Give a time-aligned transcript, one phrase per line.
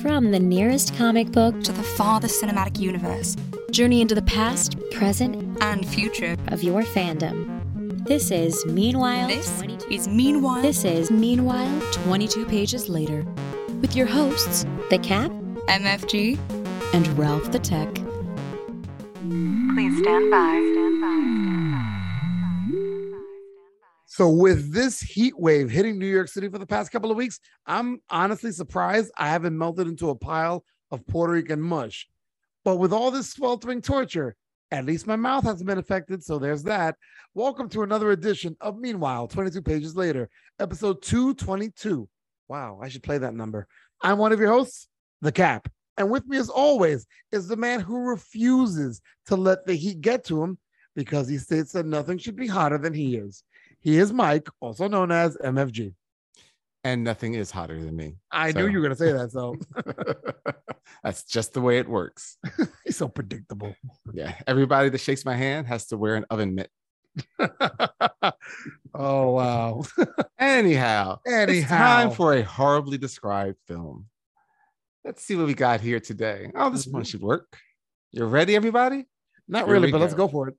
[0.00, 3.36] From the nearest comic book to the farthest cinematic universe,
[3.70, 7.62] journey into the past, present, and future of your fandom.
[8.06, 9.28] This is Meanwhile.
[9.28, 9.88] This 22.
[9.90, 10.62] is Meanwhile.
[10.62, 13.24] This is Meanwhile 22 pages later.
[13.80, 15.30] With your hosts, The Cap,
[15.68, 16.38] MFG,
[16.94, 17.94] and Ralph the Tech.
[19.14, 20.72] Please stand by.
[20.72, 21.71] Stand by.
[24.14, 27.40] So with this heat wave hitting New York City for the past couple of weeks,
[27.64, 32.06] I'm honestly surprised I haven't melted into a pile of Puerto Rican mush.
[32.62, 34.36] But with all this sweltering torture,
[34.70, 36.96] at least my mouth hasn't been affected, so there's that.
[37.32, 40.28] Welcome to another edition of Meanwhile, 22 pages later,
[40.60, 42.06] episode 222.
[42.48, 43.66] Wow, I should play that number.
[44.02, 44.88] I'm one of your hosts,
[45.22, 45.72] The Cap.
[45.96, 50.22] And with me, as always, is the man who refuses to let the heat get
[50.26, 50.58] to him
[50.94, 53.42] because he states that nothing should be hotter than he is.
[53.82, 55.92] He is Mike, also known as MFG.
[56.84, 58.16] And nothing is hotter than me.
[58.30, 58.60] I so.
[58.60, 59.32] knew you were going to say that.
[59.32, 59.56] So
[61.02, 62.38] that's just the way it works.
[62.84, 63.74] He's so predictable.
[64.12, 64.34] Yeah.
[64.46, 66.70] Everybody that shakes my hand has to wear an oven mitt.
[68.94, 69.82] oh, wow.
[70.38, 74.06] Anyhow, anyhow, it's time for a horribly described film.
[75.04, 76.52] Let's see what we got here today.
[76.54, 77.10] Oh, this one mm-hmm.
[77.10, 77.56] should work.
[78.12, 79.06] You ready, everybody?
[79.48, 80.02] Not here really, but go.
[80.02, 80.54] let's go for it.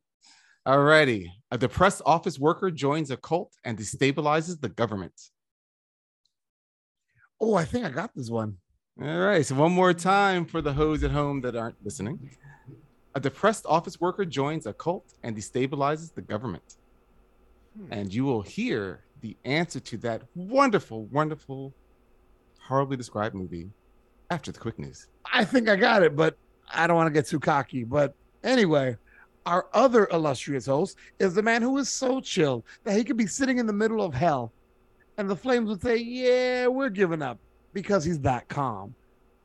[0.68, 1.30] Alrighty.
[1.54, 5.14] A depressed office worker joins a cult and destabilizes the government.
[7.40, 8.58] Oh, I think I got this one.
[9.00, 9.46] All right.
[9.46, 12.32] So, one more time for the hoes at home that aren't listening.
[13.14, 16.78] A depressed office worker joins a cult and destabilizes the government.
[17.78, 17.94] Hmm.
[17.94, 21.72] And you will hear the answer to that wonderful, wonderful,
[22.68, 23.70] horribly described movie
[24.32, 25.06] after the quick news.
[25.32, 26.36] I think I got it, but
[26.74, 27.84] I don't want to get too cocky.
[27.84, 28.98] But anyway,
[29.46, 33.28] our other illustrious host is the man who is so chill that he could be
[33.28, 34.52] sitting in the middle of hell
[35.18, 37.40] and the flames would say, Yeah, we're giving up
[37.74, 38.96] because he's that calm.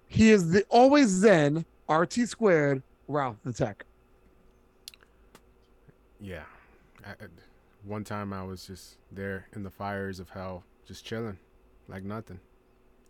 [0.07, 3.85] He is the always zen RT squared Ralph the Tech.
[6.21, 6.45] Yeah.
[7.05, 7.13] I,
[7.85, 11.39] one time I was just there in the fires of hell, just chilling,
[11.89, 12.41] like nothing.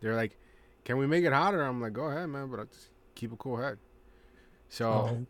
[0.01, 0.37] They're like,
[0.85, 1.63] Can we make it hotter?
[1.63, 3.79] I'm like, Go ahead, man, but I'll just keep a cool head.
[4.69, 4.91] So.
[4.91, 5.27] Oh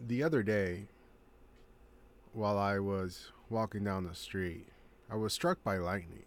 [0.00, 0.88] the other day,
[2.32, 4.68] while I was walking down the street,
[5.10, 6.24] I was struck by lightning.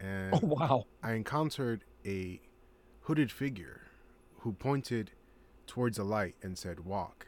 [0.00, 0.86] And oh, wow.
[1.02, 2.40] I encountered a
[3.02, 3.82] hooded figure
[4.40, 5.12] who pointed
[5.66, 7.26] towards a light and said, Walk.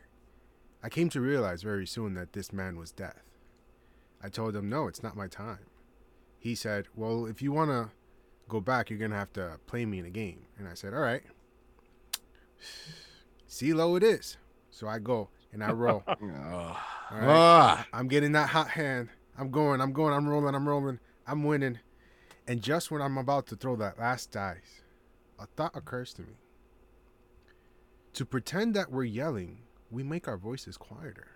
[0.82, 3.22] I came to realize very soon that this man was death.
[4.22, 5.66] I told him, No, it's not my time.
[6.38, 7.90] He said, Well, if you want to
[8.48, 10.46] go back, you're going to have to play me in a game.
[10.58, 11.22] And I said, All right.
[13.46, 14.36] Cee-lo it is.
[14.74, 16.02] So I go and I roll.
[16.08, 16.16] oh.
[16.16, 17.28] right?
[17.28, 17.86] ah.
[17.92, 19.08] I'm getting that hot hand.
[19.38, 20.98] I'm going, I'm going, I'm rolling, I'm rolling,
[21.28, 21.78] I'm winning.
[22.48, 24.82] And just when I'm about to throw that last dice,
[25.38, 26.34] a thought occurs to me.
[28.14, 29.60] To pretend that we're yelling,
[29.92, 31.28] we make our voices quieter.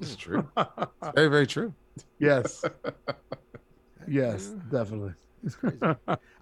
[0.00, 0.48] It's true.
[0.56, 1.72] it's very, very true.
[2.18, 2.64] Yes.
[4.08, 5.14] yes, definitely.
[5.44, 5.78] It's crazy.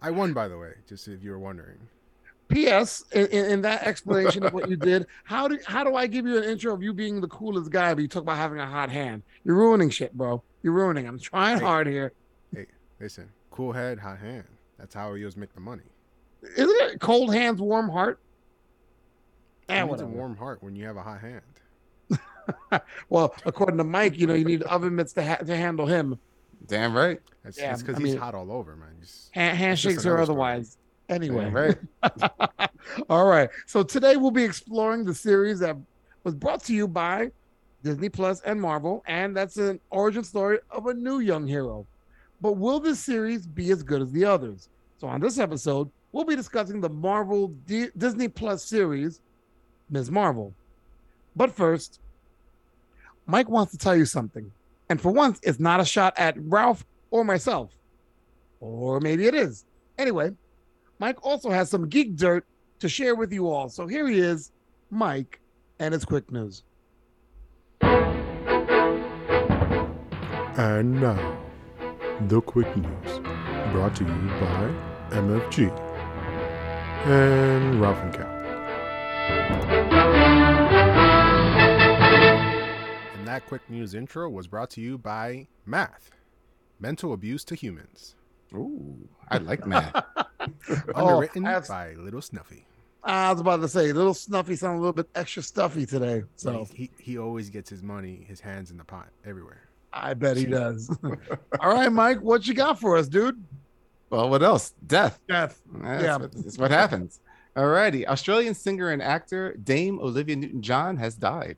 [0.01, 1.89] I won, by the way, just if you were wondering.
[2.49, 3.05] P.S.
[3.13, 6.39] In, in, that explanation of what you did, how do how do I give you
[6.39, 7.95] an intro of you being the coolest guy?
[7.95, 9.23] But you talk about having a hot hand.
[9.45, 10.43] You're ruining shit, bro.
[10.63, 11.07] You're ruining.
[11.07, 12.13] I'm trying hey, hard here.
[12.55, 12.67] Hey,
[13.01, 14.45] listen, cool head, hot hand.
[14.79, 15.83] That's how you make the money.
[16.57, 18.21] Isn't it cold hands, warm heart?
[19.69, 22.83] And eh, a warm heart when you have a hot hand.
[23.09, 26.19] well, according to Mike, you know you need oven mitts to ha- to handle him.
[26.67, 27.21] Damn right.
[27.43, 28.89] That's yeah, because he's mean, hot all over, man.
[29.01, 30.79] Just, handshakes or otherwise.
[31.09, 31.77] Anyway, right.
[33.11, 33.51] All right.
[33.67, 35.77] So today we'll be exploring the series that
[36.23, 37.31] was brought to you by
[37.83, 41.87] Disney Plus and Marvel, and that's an origin story of a new young hero.
[42.41, 44.69] But will this series be as good as the others?
[44.99, 49.21] So on this episode, we'll be discussing the Marvel D- Disney Plus series,
[49.91, 50.11] Ms.
[50.11, 50.55] Marvel.
[51.37, 52.01] But first,
[53.27, 54.51] Mike wants to tell you something.
[54.89, 57.71] And for once, it's not a shot at Ralph or myself.
[58.61, 59.65] Or maybe it is.
[59.99, 60.33] Anyway,
[61.05, 62.47] Mike also has some geek dirt
[62.79, 63.69] to share with you all.
[63.69, 64.53] So here he is,
[64.91, 65.39] Mike,
[65.79, 66.63] and his quick news.
[70.57, 71.39] And now,
[72.29, 73.19] the quick news
[73.71, 74.73] brought to you by
[75.11, 75.71] MFG
[77.07, 78.31] and Ralph and Cap.
[83.19, 86.13] And that quick news intro was brought to you by Math
[86.81, 88.15] Mental Abuse to Humans.
[88.55, 90.03] Ooh, I like math.
[90.95, 92.67] Oh, Underwritten oh, by Little Snuffy.
[93.03, 96.23] I was about to say, Little Snuffy sounds a little bit extra stuffy today.
[96.37, 99.69] So he, he, he always gets his money, his hands in the pot everywhere.
[99.93, 100.91] I bet he does.
[101.61, 103.43] All right, Mike, what you got for us, dude?
[104.11, 104.73] Well, what else?
[104.87, 105.21] Death.
[105.29, 105.61] Death.
[105.73, 106.17] That's Yeah.
[106.17, 107.21] what, that's what happens.
[107.57, 108.07] Alrighty.
[108.07, 111.57] Australian singer and actor Dame Olivia Newton John has died.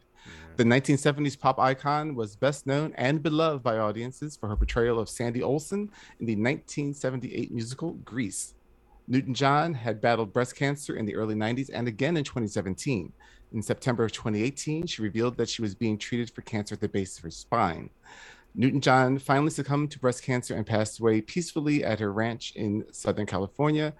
[0.56, 5.08] The 1970s pop icon was best known and beloved by audiences for her portrayal of
[5.08, 8.54] Sandy Olsson in the 1978 musical Grease.
[9.08, 13.12] Newton John had battled breast cancer in the early 90s and again in 2017.
[13.52, 16.88] In September of 2018, she revealed that she was being treated for cancer at the
[16.88, 17.90] base of her spine.
[18.54, 22.84] Newton John finally succumbed to breast cancer and passed away peacefully at her ranch in
[22.90, 23.94] Southern California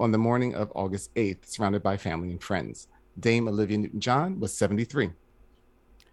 [0.00, 2.88] on the morning of August 8th, surrounded by family and friends.
[3.20, 5.10] Dame Olivia Newton John was 73.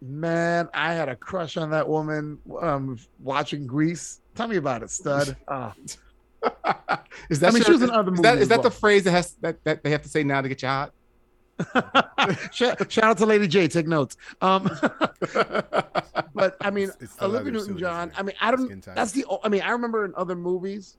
[0.01, 4.21] Man, I had a crush on that woman um, watching Grease.
[4.35, 5.35] Tell me about it, stud.
[5.47, 5.73] Ah.
[7.29, 9.03] is that I mean, she was in other is movies is that as the phrase
[9.03, 10.91] that has that, that they have to say now to get you hot?
[12.51, 13.67] shout, shout out to Lady J.
[13.67, 14.17] Take notes.
[14.41, 14.63] Um,
[16.33, 18.11] but I mean, It's- it's Olivia Newton John.
[18.17, 18.83] I mean, I don't.
[18.93, 19.25] That's the.
[19.29, 20.97] o- I mean, I remember in other movies,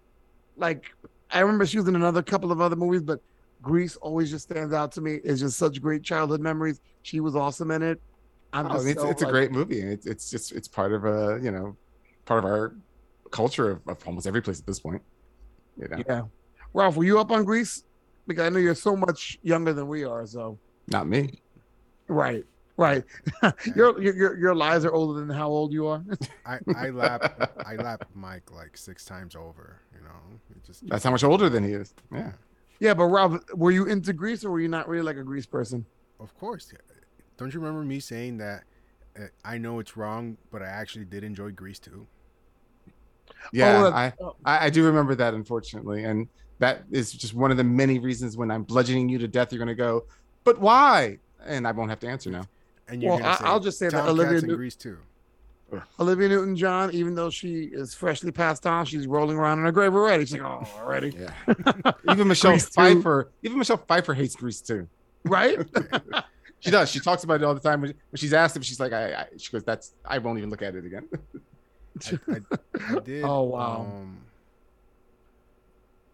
[0.56, 0.86] like
[1.30, 3.20] I remember she was in another couple of other movies, but
[3.62, 5.20] Grease always just stands out to me.
[5.24, 6.80] It's just such great childhood memories.
[7.02, 8.00] She was awesome in it.
[8.52, 9.80] I'm Oh, it's, so, it's a like, great movie.
[9.80, 11.76] It's it's just it's part of a you know
[12.24, 12.74] part of our
[13.30, 15.02] culture of, of almost every place at this point.
[15.76, 16.22] You know, Yeah,
[16.72, 17.84] Ralph, were you up on Grease?
[18.26, 20.26] Because I know you're so much younger than we are.
[20.26, 20.58] So
[20.88, 21.40] not me.
[22.08, 22.44] right,
[22.76, 23.04] right.
[23.76, 26.04] your, your your your lives are older than how old you are.
[26.46, 29.80] I I lap I lap Mike like six times over.
[29.94, 31.94] You know, it just That's how much older than he is.
[32.12, 32.32] Yeah.
[32.80, 35.46] yeah, but Ralph, were you into Grease or were you not really like a Grease
[35.46, 35.86] person?
[36.18, 36.72] Of course.
[37.36, 38.64] Don't you remember me saying that?
[39.18, 42.06] Uh, I know it's wrong, but I actually did enjoy Grease too.
[43.52, 44.36] Yeah, that- I, oh.
[44.44, 46.28] I I do remember that unfortunately, and
[46.58, 49.58] that is just one of the many reasons when I'm bludgeoning you to death, you're
[49.58, 50.04] gonna go,
[50.44, 51.18] but why?
[51.44, 52.44] And I won't have to answer now.
[52.88, 54.98] And you're Well, I- say, I'll just say that Olivia Katz in too.
[55.98, 59.72] Olivia Newton John, even though she is freshly passed on, she's rolling around in her
[59.72, 60.24] grave already.
[60.24, 61.92] She's like, oh, already, Yeah.
[62.10, 62.70] even Michelle Grease too.
[62.74, 64.88] Pfeiffer, even Michelle Pfeiffer hates Grease too.
[65.24, 65.58] right?
[66.60, 66.90] She does.
[66.90, 67.82] She talks about it all the time.
[67.82, 70.48] When when she's asked if she's like, I, I she goes, "That's I won't even
[70.48, 71.06] look at it again."
[72.28, 73.24] I, I, I did.
[73.24, 73.80] Oh, wow.
[73.82, 74.18] Um,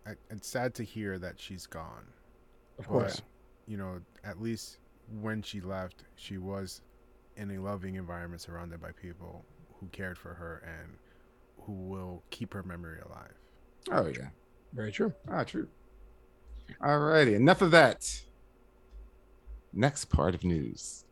[0.06, 2.04] I, it's sad to hear that she's gone.
[2.78, 3.22] Of but, course.
[3.66, 4.78] you know, at least
[5.20, 6.80] when she left, she was
[7.36, 9.44] in a loving environment surrounded by people
[9.80, 10.96] who cared for her and
[11.64, 13.32] who will keep her memory alive.
[13.90, 14.28] Oh yeah.
[14.72, 15.12] Very true.
[15.28, 15.68] Ah, true.
[16.80, 18.22] Alrighty, enough of that.
[19.72, 21.04] Next part of news.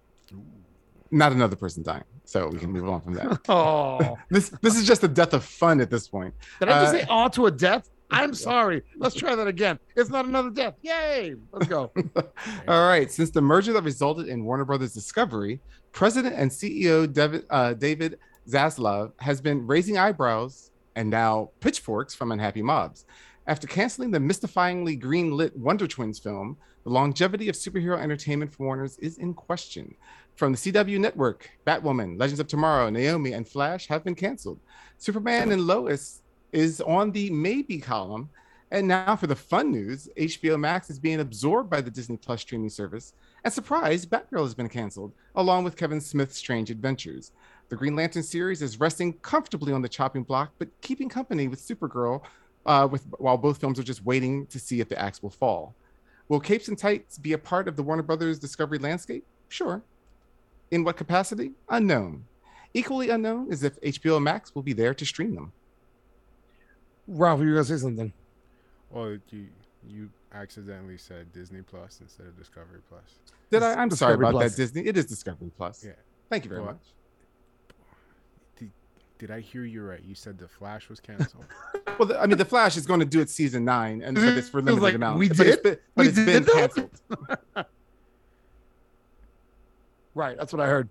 [1.10, 3.40] Not another person dying, so we can move on from that.
[3.48, 6.32] Oh, this this is just a death of fun at this point.
[6.60, 7.90] did I just Uh, say all to a death?
[8.12, 8.82] I'm sorry.
[8.96, 9.78] Let's try that again.
[9.96, 10.74] It's not another death.
[10.82, 11.34] Yay!
[11.52, 11.92] Let's go.
[12.68, 13.10] All right.
[13.10, 15.60] Since the merger that resulted in Warner Brothers Discovery,
[15.92, 18.18] President and CEO David, uh, David
[18.48, 23.06] Zaslav has been raising eyebrows and now pitchforks from unhappy mobs.
[23.46, 28.64] After canceling the mystifyingly green lit Wonder Twins film, the longevity of superhero entertainment for
[28.64, 29.94] Warner's is in question.
[30.36, 34.60] From the CW network, Batwoman, Legends of Tomorrow, Naomi, and Flash have been canceled.
[34.98, 36.22] Superman and Lois
[36.52, 38.28] is on the maybe column.
[38.72, 42.42] And now for the fun news, HBO Max is being absorbed by the Disney Plus
[42.42, 43.14] streaming service.
[43.42, 47.32] And surprise, Batgirl has been canceled, along with Kevin Smith's Strange Adventures.
[47.68, 51.60] The Green Lantern series is resting comfortably on the chopping block, but keeping company with
[51.60, 52.22] Supergirl,
[52.70, 55.74] uh, with while both films are just waiting to see if the axe will fall.
[56.28, 59.24] Will Capes and Tights be a part of the Warner Brothers Discovery landscape?
[59.48, 59.82] Sure.
[60.70, 61.50] In what capacity?
[61.68, 62.24] Unknown.
[62.72, 65.52] Equally unknown is if HBO Max will be there to stream them.
[67.08, 68.12] Ralph, you were gonna say something?
[68.90, 69.48] Well, you
[69.88, 73.18] you accidentally said Disney Plus instead of Discovery Plus.
[73.50, 73.74] Did I?
[73.74, 74.52] I'm sorry about Plus.
[74.52, 74.86] that, Disney.
[74.86, 75.84] It is Discovery Plus.
[75.84, 75.94] Yeah.
[76.28, 76.86] Thank you very Well, much.
[79.20, 80.00] Did, did I hear you right?
[80.02, 81.44] You said the Flash was canceled.
[81.98, 84.24] Well, the, I mean, The Flash is going to do its season nine, and but
[84.24, 85.18] it's for It limited like, amount.
[85.18, 85.62] we but it's did?
[85.62, 86.72] been, but We it's been that?
[86.74, 87.00] canceled.
[90.14, 90.36] Right.
[90.38, 90.88] That's what I heard.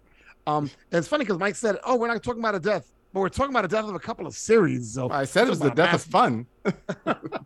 [0.48, 3.19] Um, and it's funny because Mike said, "Oh, we're not talking about a death, but
[3.19, 5.59] we're talking about a death of a couple of series." So I said it was
[5.59, 6.45] the Talking about death of fun.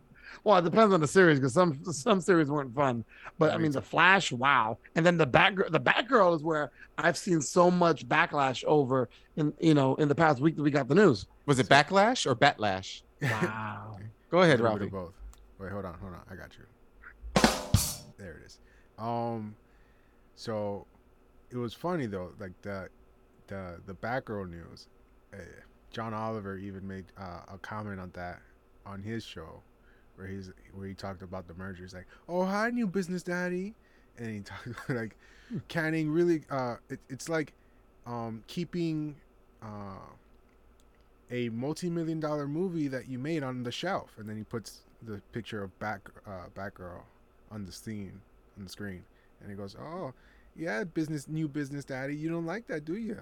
[0.44, 3.04] Well, it depends on the series because some some series weren't fun.
[3.38, 5.72] But I mean, the Flash, wow, and then the Batgirl.
[5.72, 10.14] The Batgirl is where I've seen so much backlash over in you know in the
[10.14, 11.26] past week that we got the news.
[11.46, 13.02] Was it Backlash or Batlash?
[13.22, 13.96] Wow.
[14.30, 14.84] Go ahead, A little bit Ralphie.
[14.86, 15.14] of both.
[15.58, 16.20] Wait, hold on, hold on.
[16.30, 16.64] I got you.
[18.18, 18.58] There it is.
[18.98, 19.54] Um,
[20.34, 20.86] so
[21.50, 22.88] it was funny though, like the
[23.46, 24.88] the the Batgirl news.
[25.32, 25.38] Uh,
[25.90, 28.40] John Oliver even made uh, a comment on that
[28.84, 29.62] on his show,
[30.16, 31.82] where he's where he talked about the merger.
[31.82, 33.74] He's like, "Oh, hi, new business daddy,"
[34.18, 35.16] and he talked about like
[35.68, 36.42] canning really.
[36.50, 37.52] Uh, it, it's like
[38.06, 39.16] um keeping
[39.62, 40.06] uh
[41.30, 45.22] a multi-million dollar movie that you made on the shelf and then he puts the
[45.32, 47.00] picture of back uh, Batgirl
[47.50, 48.20] on the scene
[48.56, 49.04] on the screen,
[49.40, 50.12] and he goes, "Oh,
[50.56, 52.14] yeah, business, new business, daddy.
[52.14, 53.20] You don't like that, do you?"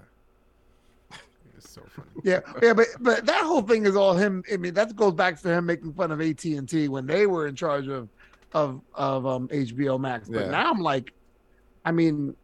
[1.55, 2.09] It's so funny.
[2.23, 4.43] Yeah, yeah, but but that whole thing is all him.
[4.51, 7.27] I mean, that goes back to him making fun of AT and T when they
[7.27, 8.09] were in charge of
[8.53, 10.29] of of um HBO Max.
[10.29, 10.51] But Yeah.
[10.51, 11.13] now I'm like,
[11.85, 12.35] I mean,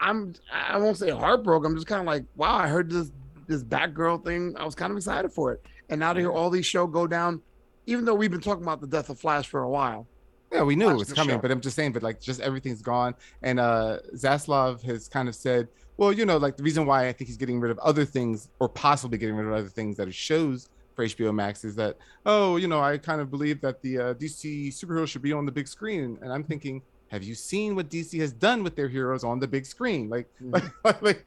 [0.00, 1.70] I'm I won't say heartbroken.
[1.72, 3.10] I'm just kind of like, wow, I heard this
[3.46, 4.54] this Batgirl thing.
[4.56, 7.06] I was kind of excited for it, and now to hear all these show go
[7.06, 7.42] down,
[7.86, 10.06] even though we've been talking about the death of Flash for a while.
[10.52, 11.40] Yeah, we knew it was coming, show.
[11.40, 13.14] but I'm just saying, but like, just everything's gone.
[13.42, 17.12] And uh Zaslav has kind of said, well, you know, like the reason why I
[17.12, 20.08] think he's getting rid of other things or possibly getting rid of other things that
[20.08, 23.82] are shows for HBO Max is that, oh, you know, I kind of believe that
[23.82, 26.18] the uh, DC superheroes should be on the big screen.
[26.22, 29.46] And I'm thinking, have you seen what DC has done with their heroes on the
[29.46, 30.08] big screen?
[30.08, 30.72] Like, Mhm.
[30.84, 31.26] like, like,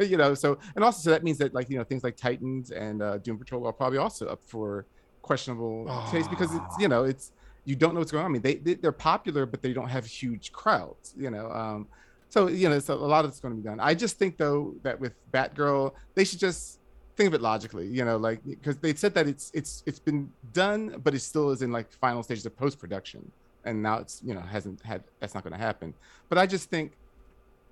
[0.00, 2.70] you know, so, and also, so that means that, like, you know, things like Titans
[2.70, 4.86] and uh, Doom Patrol are probably also up for
[5.22, 7.32] questionable taste because it's, you know, it's,
[7.64, 8.30] you don't know what's going on.
[8.30, 11.48] I mean, they, they they're popular, but they don't have huge crowds, you know.
[11.50, 11.86] Um,
[12.32, 13.78] so you know, so a lot of it's going to be done.
[13.78, 16.80] I just think though that with Batgirl, they should just
[17.14, 20.32] think of it logically, you know, like because they said that it's it's it's been
[20.54, 23.30] done, but it still is in like final stages of post production,
[23.66, 25.92] and now it's you know hasn't had that's not going to happen.
[26.30, 26.92] But I just think,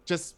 [0.05, 0.37] just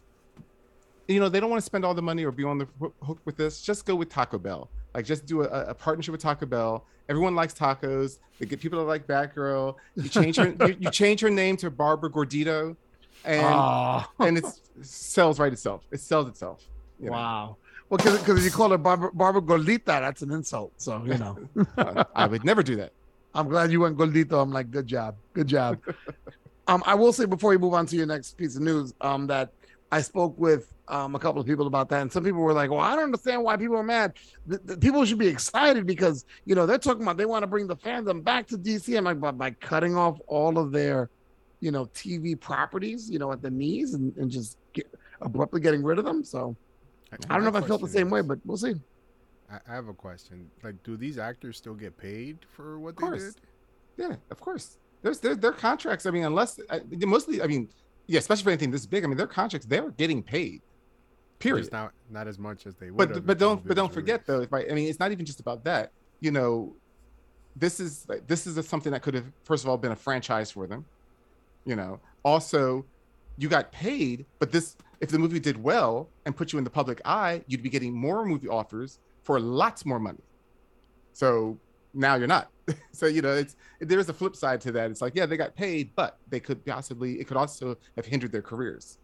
[1.09, 2.67] you know, they don't want to spend all the money or be on the
[3.01, 3.61] hook with this.
[3.61, 4.69] Just go with Taco Bell.
[4.93, 6.85] Like, just do a, a partnership with Taco Bell.
[7.09, 8.19] Everyone likes tacos.
[8.39, 9.75] They get people that like Batgirl.
[9.95, 10.55] You change her.
[10.67, 12.77] you, you change her name to Barbara Gordito,
[13.25, 14.45] and oh, and it
[14.81, 15.81] sells right itself.
[15.91, 16.63] It sells itself.
[16.99, 17.13] you know.
[17.13, 17.57] wow.
[17.89, 20.73] Well, because if you call her Barbara, Barbara Gordita, that's an insult.
[20.77, 21.37] So you know.
[21.77, 22.91] Uh, I would never do that.
[23.35, 24.41] I'm glad you went Goldito.
[24.41, 25.79] I'm like, good job, good job.
[26.67, 29.27] um, I will say before you move on to your next piece of news, um,
[29.27, 29.51] that
[29.91, 32.69] I spoke with um a couple of people about that, and some people were like,
[32.69, 34.13] "Well, I don't understand why people are mad.
[34.47, 37.47] The, the people should be excited because you know they're talking about they want to
[37.47, 38.97] bring the fandom back to DC.
[38.97, 41.09] I'm like, by, by cutting off all of their,
[41.63, 45.81] you know, TV properties, you know, at the knees, and, and just get, abruptly getting
[45.81, 46.21] rid of them.
[46.23, 46.55] So
[47.29, 48.73] I don't know if I felt the same way, but we'll see.
[49.49, 50.49] I, I have a question.
[50.61, 53.23] Like, do these actors still get paid for what Of they course.
[53.23, 53.41] did?
[53.95, 54.77] Yeah, of course.
[55.03, 56.05] There's their their contracts.
[56.05, 57.69] I mean, unless I, mostly, I mean,
[58.07, 59.05] yeah, especially for anything this big.
[59.05, 60.61] I mean, their contracts they're getting paid.
[61.39, 61.61] Period.
[61.61, 62.97] Just not not as much as they would.
[62.97, 65.41] but have but don't but don't forget though right i mean it's not even just
[65.41, 65.91] about that
[66.21, 66.73] you know
[67.57, 69.95] this is like this is a, something that could have first of all been a
[69.95, 70.85] franchise for them
[71.65, 72.85] you know also
[73.37, 76.69] you got paid but this if the movie did well and put you in the
[76.69, 80.23] public eye you'd be getting more movie offers for lots more money
[81.13, 81.57] so
[81.93, 82.49] now you're not
[82.91, 85.55] so you know it's there's a flip side to that it's like yeah they got
[85.55, 88.97] paid but they could possibly it could also have hindered their careers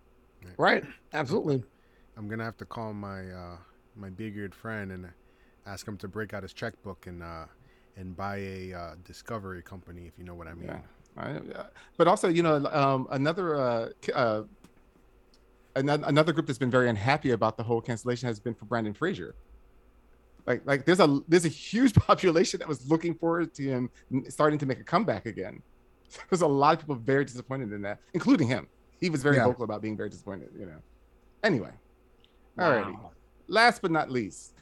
[0.57, 0.83] Right?
[1.13, 1.63] Absolutely.
[2.17, 3.57] I'm gonna have to call my uh,
[3.95, 5.09] my big-eared friend and
[5.65, 7.45] ask him to break out his checkbook and uh,
[7.95, 10.67] and buy a uh, Discovery company, if you know what I mean.
[10.67, 10.79] Yeah.
[11.97, 14.43] But also, you know, um, another uh, uh,
[15.75, 18.93] another another group that's been very unhappy about the whole cancellation has been for Brendan
[18.93, 19.35] Fraser.
[20.45, 23.89] Like, like there's a there's a huge population that was looking forward to him
[24.29, 25.61] starting to make a comeback again.
[26.29, 28.67] There's a lot of people very disappointed in that, including him.
[28.99, 29.45] He was very Yeah.
[29.45, 30.49] vocal about being very disappointed.
[30.57, 30.77] You know.
[31.43, 31.69] Anyway,
[32.57, 32.93] alrighty.
[32.93, 33.11] Wow.
[33.47, 34.55] Last but not least,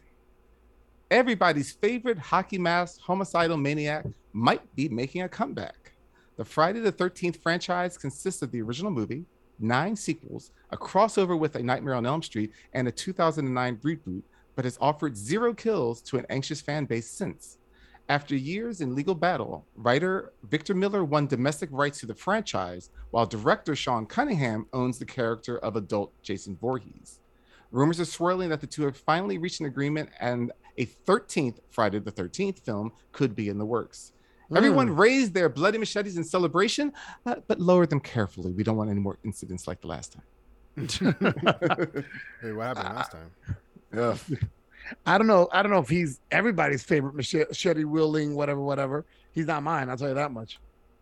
[1.10, 5.94] everybody's favorite hockey mask homicidal maniac might be making a comeback.
[6.38, 9.25] The Friday the 13th franchise consists of the original movie,
[9.58, 14.22] nine sequels, a crossover with A Nightmare on Elm Street, and a 2009 reboot,
[14.56, 17.58] but has offered zero kills to an anxious fan base since.
[18.08, 23.25] After years in legal battle, writer Victor Miller won domestic rights to the franchise, while
[23.25, 27.20] director Sean Cunningham owns the character of adult Jason Voorhees.
[27.72, 31.98] Rumors are swirling that the two have finally reached an agreement and a 13th Friday
[31.98, 34.13] the 13th film could be in the works.
[34.56, 36.94] Everyone raised their bloody machetes in celebration,
[37.25, 38.51] uh, but lowered them carefully.
[38.51, 40.24] We don't want any more incidents like the last time.
[42.42, 43.32] Hey, what happened last time?
[43.98, 44.20] Ugh.
[45.06, 45.50] I don't know.
[45.51, 49.06] I don't know if he's everybody's favorite machete wielding, whatever, whatever.
[49.34, 49.89] He's not mine.
[49.89, 50.60] I'll tell you that much.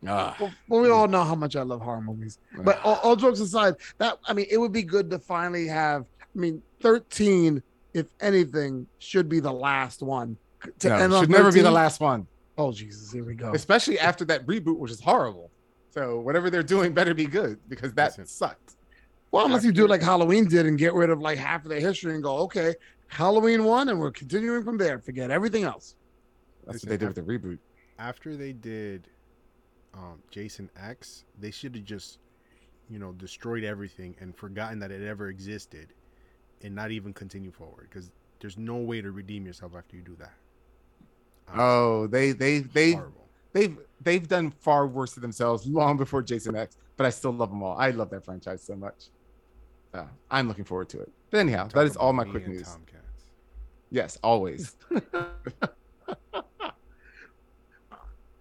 [0.07, 0.35] Ah.
[0.39, 2.39] Well, well, we all know how much I love horror movies.
[2.57, 6.05] But all, all jokes aside, that I mean, it would be good to finally have.
[6.21, 7.61] I mean, thirteen,
[7.93, 10.37] if anything, should be the last one.
[10.79, 13.51] To No, end on should never be the last one, Oh Jesus, here we go.
[13.53, 15.51] especially after that reboot, which is horrible.
[15.89, 18.25] So whatever they're doing better be good because that Listen.
[18.25, 18.75] sucked.
[19.31, 21.79] Well, unless you do like Halloween did and get rid of like half of the
[21.79, 22.73] history and go, okay,
[23.07, 24.99] Halloween one, and we're continuing from there.
[24.99, 25.95] Forget everything else.
[26.65, 27.59] That's Listen, what they did with the reboot.
[27.99, 29.09] After they did
[29.93, 32.19] um, Jason X, they should have just,
[32.89, 35.93] you know, destroyed everything and forgotten that it ever existed,
[36.61, 40.15] and not even continue forward because there's no way to redeem yourself after you do
[40.17, 40.33] that.
[41.47, 43.27] Honestly, Oh, they they they horrible.
[43.53, 47.49] they've they've done far worse to themselves long before Jason X, but I still love
[47.49, 47.77] them all.
[47.77, 49.09] I love that franchise so much.
[49.93, 51.11] So I'm looking forward to it.
[51.31, 52.63] But anyhow, Talk that is all my quick news.
[52.63, 53.01] Tomcats.
[53.91, 54.75] Yes, always.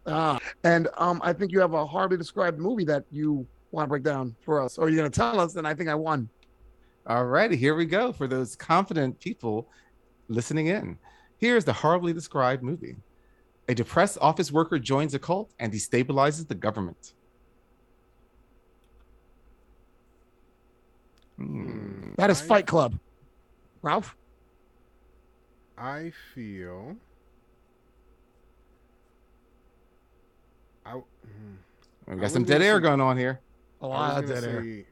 [0.06, 3.88] Ah, and um, I think you have a hardly described movie that you want to
[3.88, 6.28] break down for us, or you're going to tell us, and I think I won.
[7.06, 9.66] All righty, here we go for those confident people
[10.28, 10.98] listening in.
[11.38, 12.96] Here's the horribly described movie.
[13.68, 17.14] A depressed office worker joins a cult and destabilizes the government.
[21.36, 22.12] Hmm.
[22.16, 22.98] That is I- Fight Club.
[23.82, 24.16] Ralph?
[25.76, 26.96] I feel.
[30.86, 30.92] I.
[30.92, 31.02] mm,
[32.06, 33.40] We got some dead air say- going on here.
[33.82, 34.84] A I lot of dead air.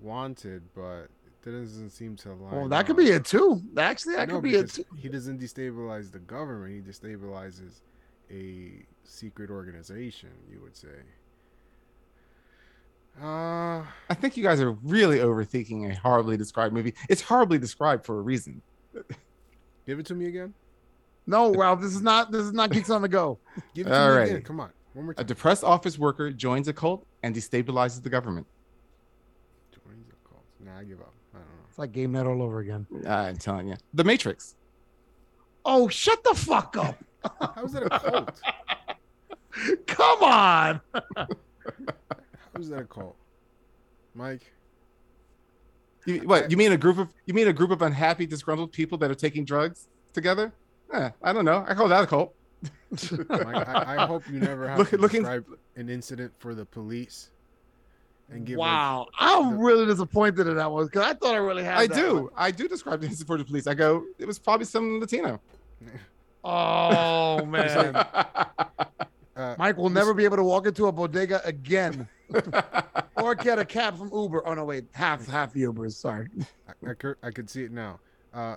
[0.00, 1.08] Wanted, but
[1.42, 2.54] that doesn't seem to line.
[2.54, 3.62] Oh, that could be it too.
[3.76, 4.84] Actually, that No, could be it too.
[4.96, 6.74] He doesn't destabilize the government.
[6.74, 7.80] He destabilizes
[8.30, 10.30] a secret organization.
[10.50, 10.88] You would say.
[13.20, 16.94] Uh, I think you guys are really overthinking a horribly described movie.
[17.08, 18.62] It's horribly described for a reason.
[19.86, 20.54] give it to me again.
[21.26, 23.38] No, Ralph, this is not this is not Geeks on the Go.
[23.74, 24.42] Give it to me again.
[24.42, 25.26] Come on, one more A time.
[25.26, 28.46] depressed office worker joins a cult and destabilizes the government.
[29.72, 30.44] Joins the cult.
[30.64, 31.12] Nah, I give up.
[31.78, 31.92] I don't know.
[31.92, 32.86] It's like game night all over again.
[33.06, 33.76] I'm telling you.
[33.94, 34.54] The Matrix.
[35.64, 36.98] Oh, shut the fuck up.
[37.54, 38.40] How is that a cult?
[39.86, 40.80] Come on.
[41.16, 41.26] How
[42.60, 43.16] is that a cult?
[44.14, 44.52] Mike,
[46.06, 48.98] You, what you mean a group of you mean a group of unhappy, disgruntled people
[48.98, 50.52] that are taking drugs together?
[50.92, 51.64] Eh, I don't know.
[51.68, 52.34] I call that a cult.
[53.28, 55.44] Mike I, I hope you never have Look- to looking- describe
[55.76, 57.30] an incident for the police
[58.30, 58.58] and give.
[58.58, 59.06] like, Wow.
[59.18, 61.96] I'm the- really disappointed in that one because I thought I really had I that
[61.96, 62.14] do.
[62.14, 62.28] one.
[62.36, 63.66] I do describe the for the police.
[63.66, 65.40] I go, it was probably some Latino.
[66.44, 67.96] Oh, man.
[67.96, 68.44] uh,
[69.58, 72.08] Mike will never be able to walk into a bodega again
[73.16, 74.46] or get a cab from Uber.
[74.46, 74.84] Oh, no, wait.
[74.92, 75.92] Half, half the Ubers.
[75.94, 76.28] Sorry.
[76.68, 77.98] I, I, could, I could see it now.
[78.32, 78.56] Uh,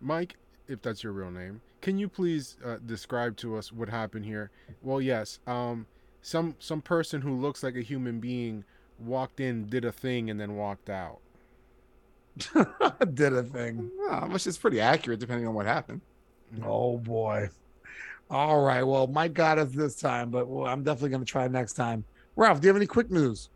[0.00, 0.36] Mike,
[0.68, 4.50] if that's your real name, can you please uh, describe to us what happened here?
[4.82, 5.38] Well, yes.
[5.46, 5.86] Um,
[6.22, 8.64] some some person who looks like a human being
[8.98, 11.20] walked in, did a thing, and then walked out.
[13.14, 13.90] Did a thing.
[13.98, 16.02] Well, which is pretty accurate depending on what happened.
[16.54, 16.68] Mm-hmm.
[16.68, 17.48] Oh, boy.
[18.30, 18.82] All right.
[18.82, 22.04] Well, Mike got us this time, but well, I'm definitely going to try next time.
[22.34, 23.48] Ralph, do you have any quick news?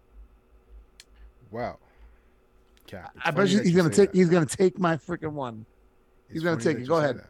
[1.50, 1.78] Wow.
[2.86, 3.12] Cap.
[3.22, 4.16] I bet you he's going to take that.
[4.18, 5.66] he's going to take my freaking one.
[6.28, 6.88] he's It's gonna take it.
[6.88, 7.18] Go ahead.
[7.18, 7.26] that.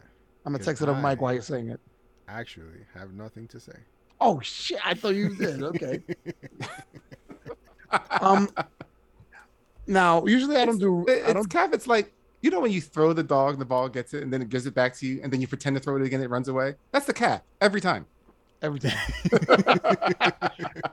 [0.47, 1.81] I'm going to text it over Mike while you're saying it.
[2.29, 3.77] Actually, have nothing to say.
[4.21, 4.79] Oh shit!
[4.85, 5.63] I thought you did.
[5.63, 6.01] Okay.
[8.21, 8.49] um.
[9.87, 11.05] Now, usually I don't do.
[11.07, 11.49] It- I don't.
[11.51, 14.15] kind of, it's like you know when you throw the dog, and the ball gets
[14.15, 15.97] it, and then it gives it back to you, and then you pretend to throw
[15.97, 16.75] it again, it runs away.
[16.93, 18.07] That's the cat every time.
[18.63, 18.97] every time.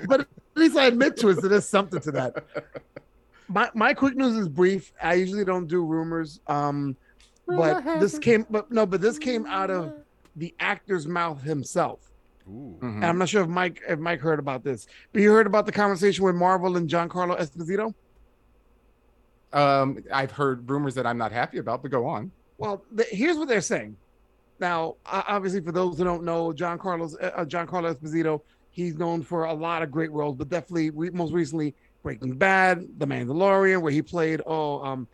[0.08, 1.40] but at least I admit to it.
[1.40, 2.46] So there's something to that.
[3.48, 4.92] My my quick news is brief.
[5.02, 6.40] I usually don't do rumors.
[6.48, 6.96] Um,
[7.46, 8.46] but this came.
[8.50, 9.94] But no, but this came out of
[10.36, 12.00] the actor's mouth himself.
[12.48, 12.78] Ooh.
[12.82, 12.96] Mhm.
[12.96, 15.66] And I'm not sure if Mike if Mike heard about this, but you heard about
[15.66, 17.94] the conversation with Marvel and Giancarlo Esposito.
[19.54, 22.32] Um, I've heard rumors that I'm not happy about, but go on.
[22.58, 23.96] Well, th- here's what they're saying.
[24.60, 29.54] Now, obviously, for those who don't know, Giancarlo, uh, Giancarlo Esposito, he's known for a
[29.54, 34.02] lot of great roles, but definitely re- most recently Breaking Bad, The Mandalorian, where he
[34.02, 35.08] played oh um,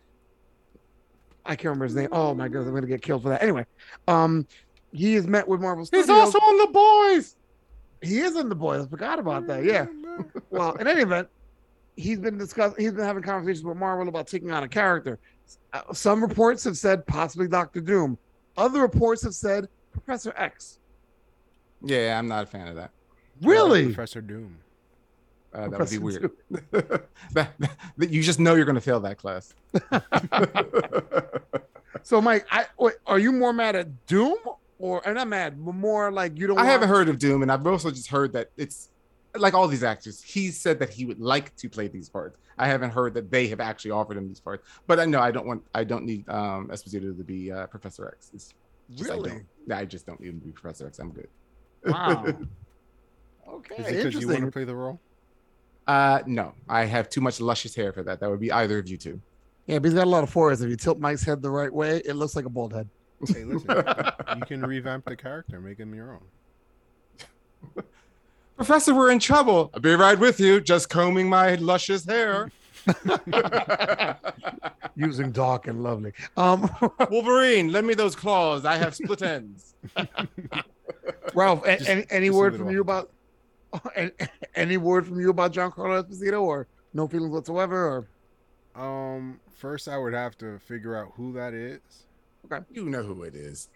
[1.46, 2.08] I can't remember his name.
[2.12, 3.42] Oh my goodness, I'm gonna get killed for that.
[3.42, 3.66] Anyway,
[4.08, 4.46] um,
[4.94, 6.06] he has met with Marvel Studios.
[6.06, 6.66] He's also on the
[7.18, 7.36] boys.
[8.00, 8.86] he is in the boys.
[8.86, 9.64] I forgot about that.
[9.64, 9.86] Yeah.
[10.48, 11.26] Well, in any event,
[11.96, 12.76] he's been discussing.
[12.80, 15.18] He's been having conversations with Marvel about taking on a character.
[15.72, 18.16] Uh, some reports have said possibly Doctor Doom.
[18.56, 20.78] Other reports have said Professor X.
[21.82, 22.92] Yeah, I'm not a fan of that.
[23.42, 23.86] Really?
[23.86, 24.56] Professor Doom.
[25.52, 26.30] Uh, that would be weird.
[27.32, 29.52] that, that- you just know you're going to fail that class.
[32.02, 34.36] So, Mike, I wait, are you more mad at Doom
[34.84, 36.58] or I'm not mad, but more like you don't?
[36.58, 38.90] I haven't heard of Doom, and I've also just heard that it's
[39.34, 40.22] like all these actors.
[40.22, 42.36] He said that he would like to play these parts.
[42.58, 44.68] I haven't heard that they have actually offered him these parts.
[44.86, 45.62] But I know I don't want.
[45.74, 48.30] I don't need um, Esposito to be uh, Professor X.
[48.34, 48.52] It's
[48.94, 49.30] just, I Really?
[49.30, 49.72] don't.
[49.78, 50.98] I just don't need him to be Professor X.
[50.98, 51.28] I'm good.
[51.86, 52.26] Wow.
[53.46, 54.44] Okay, Is it because you want interesting.
[54.46, 54.98] to play the role?
[55.86, 58.18] Uh, no, I have too much luscious hair for that.
[58.20, 59.20] That would be either of you two.
[59.66, 60.62] Yeah, but he's got a lot of foreheads.
[60.62, 62.88] If you tilt Mike's head the right way, it looks like a bald head.
[63.26, 63.84] Hey, listen.
[64.36, 67.84] you can revamp the character, make him your own.
[68.56, 69.70] Professor, we're in trouble.
[69.74, 70.60] I'll be right with you.
[70.60, 72.50] Just combing my luscious hair.
[74.96, 76.12] Using dark and lovely.
[76.36, 76.70] Um,
[77.10, 78.64] Wolverine, lend me those claws.
[78.64, 79.74] I have split ends.
[81.34, 83.10] Ralph, Just- any, any just word from you about
[83.96, 84.12] a-
[84.54, 88.06] any word from you about Giancarlo Esposito, or no feelings whatsoever?
[88.76, 91.80] Or Um, first I would have to figure out who that is,
[92.70, 93.68] You know who it is.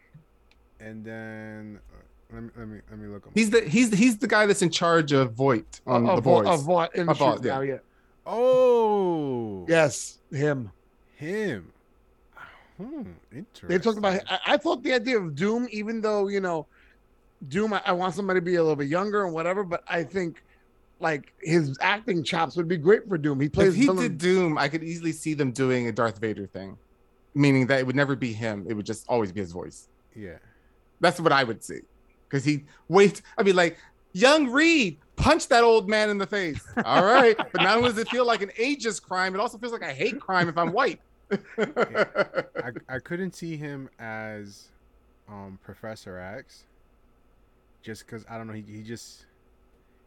[0.80, 3.32] and then uh, let me let me let me look him.
[3.34, 6.46] He's the he's he's the guy that's in charge of Vought on of, the boys.
[6.46, 7.54] of what industries Vought, yeah.
[7.54, 7.60] now?
[7.62, 7.78] Yeah.
[8.26, 10.70] oh, Yes, him.
[11.16, 11.72] him.
[12.76, 13.02] Hmm,
[13.32, 13.68] interesting.
[13.68, 14.20] They talked about.
[14.30, 16.66] I, I thought the idea of Doom, even though you know,
[17.48, 17.72] Doom.
[17.72, 20.44] I, I want somebody to be a little bit younger and whatever, but I think
[21.00, 23.40] like his acting chops would be great for Doom.
[23.40, 23.70] He plays.
[23.70, 26.76] if he villain- did Doom, I could easily see them doing a Darth Vader thing,
[27.38, 28.66] meaning that it would never be him.
[28.68, 29.88] It would just always be his voice.
[30.14, 30.38] Yeah.
[31.00, 31.80] That's what I would see.
[32.28, 33.78] Because he wait, I mean, like
[34.12, 36.60] young Reed, punch that old man in the face.
[36.84, 39.72] All right, but not only does it feel like an ageist crime, it also feels
[39.72, 41.00] like a hate crime if I'm white.
[41.58, 44.68] I, I couldn't see him as
[45.28, 46.64] um Professor X
[47.82, 49.26] just because I don't know he, he just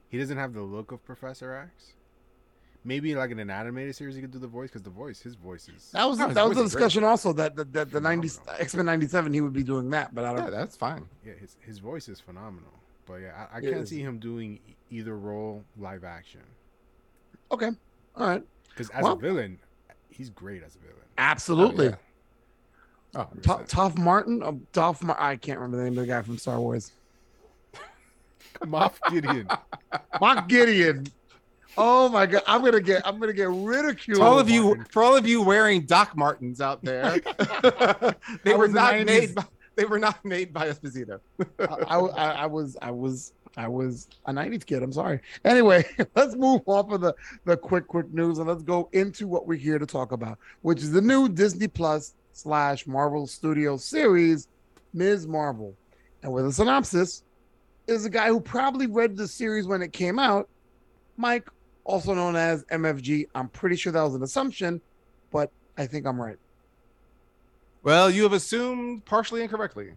[0.10, 1.94] he doesn't have the look of Professor X.
[2.84, 5.36] Maybe like in an animated series he could do the voice because the voice his
[5.36, 6.80] voice is That was No, that was the voice is great.
[6.86, 9.90] discussion also that that, that the nineties X Men ninety seven he would be doing
[9.92, 10.46] that, but I don't.
[10.46, 11.08] yeah, that's fine.
[11.26, 12.72] yeah his his voice is phenomenal.
[13.06, 13.90] But yeah, I, I can't is.
[13.90, 16.42] see him doing either role live action
[17.52, 17.70] Okay,
[18.16, 19.60] all right, because as Well- a villain,
[20.10, 20.96] he's great as a villain.
[21.18, 21.88] absolutely.
[21.88, 21.96] yeah.
[23.14, 23.70] Oh, To- 100%.
[23.70, 26.60] Toph Martin, uh, Toph Mar- I can't remember the name of the guy from Star
[26.62, 26.94] Wars.
[28.62, 29.48] Moff Gideon.
[30.22, 31.06] Mock Gideon.
[31.78, 34.18] Oh my god, I'm gonna get I'm gonna get ridiculed.
[34.20, 37.20] For all of you, for all of you wearing Doc Martens out there,
[38.44, 39.06] they I were not 90s.
[39.06, 39.36] made.
[39.36, 41.20] By, they were not made by Esposito.
[41.60, 41.64] I,
[41.96, 44.84] I, I- was I was I was a '90s kid.
[44.84, 45.22] I'm sorry.
[45.46, 47.14] Anyway, let's move off of the
[47.46, 50.80] the quick quick news and let's go into what we're here to talk about, which
[50.80, 54.48] is the new Disney Plus slash Marvel Studios series,
[54.94, 55.26] Ms.
[55.28, 55.74] Marvel,
[56.24, 57.24] and with a synopsis
[57.88, 60.48] is a guy who probably read the series when it came out,
[61.18, 61.50] Mike,
[61.84, 63.28] also known as MFG.
[63.36, 64.82] I'm pretty sure that was an assumption,
[65.32, 66.38] but I think I'm right.
[67.84, 69.94] Well, you have assumed partially incorrectly.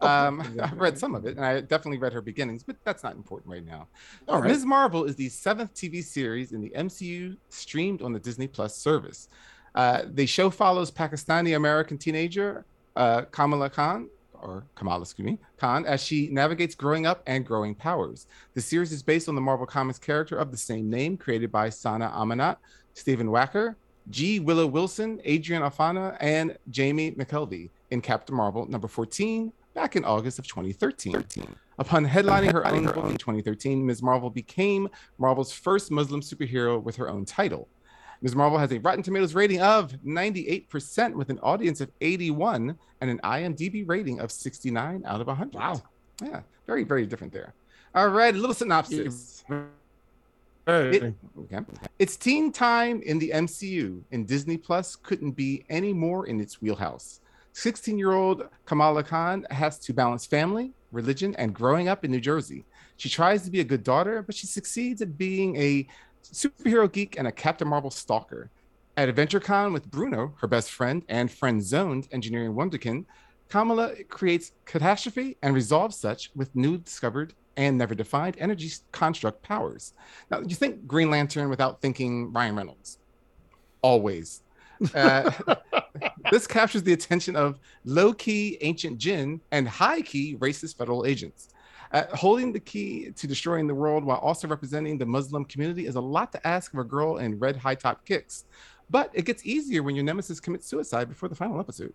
[0.00, 0.58] Oh, Um, okay.
[0.62, 3.52] I've read some of it, and I definitely read her beginnings, but that's not important
[3.52, 3.88] right now.
[4.26, 4.48] All right.
[4.48, 4.64] Ms.
[4.64, 9.28] Marvel is the seventh TV series in the MCU streamed on the Disney Plus service.
[9.74, 12.64] Uh, the show follows Pakistani American teenager
[12.96, 14.08] uh, Kamala Khan,
[14.42, 18.26] or Kamala, excuse me, Khan, as she navigates growing up and growing powers.
[18.54, 21.70] The series is based on the Marvel Comics character of the same name, created by
[21.70, 22.56] Sana Amanat,
[22.94, 23.74] Stephen Wacker,
[24.10, 24.40] G.
[24.40, 30.38] Willow Wilson, Adrian Alphona, and Jamie McKelvie in Captain Marvel number 14 back in August
[30.38, 31.24] of 2013.
[31.78, 34.02] Upon headlining her own book in 2013, Ms.
[34.02, 37.68] Marvel became Marvel's first Muslim superhero with her own title.
[38.20, 38.34] Ms.
[38.34, 43.20] Marvel has a Rotten Tomatoes rating of 98% with an audience of 81 and an
[43.22, 45.54] IMDb rating of 69 out of 100.
[45.54, 45.82] Wow.
[46.22, 47.54] Yeah, very, very different there.
[47.94, 49.44] All right, a little synopsis.
[50.66, 51.60] It- okay.
[51.98, 56.60] It's teen time in the MCU, and Disney Plus couldn't be any more in its
[56.60, 57.20] wheelhouse.
[57.54, 62.20] 16 year old Kamala Khan has to balance family, religion, and growing up in New
[62.20, 62.64] Jersey.
[62.98, 65.86] She tries to be a good daughter, but she succeeds at being a
[66.32, 68.50] superhero geek and a Captain Marvel stalker.
[68.96, 73.04] At AdventureCon with Bruno, her best friend and friend zoned engineering wonderkin,
[73.48, 79.94] Kamala creates catastrophe and resolves such with new discovered and never defined energy construct powers.
[80.30, 82.98] Now, you think Green Lantern without thinking Ryan Reynolds.
[83.82, 84.42] Always.
[84.94, 85.30] Uh,
[86.30, 91.48] this captures the attention of low key ancient jinn and high key racist federal agents.
[91.92, 95.94] Uh, holding the key to destroying the world while also representing the Muslim community is
[95.94, 98.44] a lot to ask of a girl in red high top kicks.
[98.90, 101.94] But it gets easier when your nemesis commits suicide before the final episode.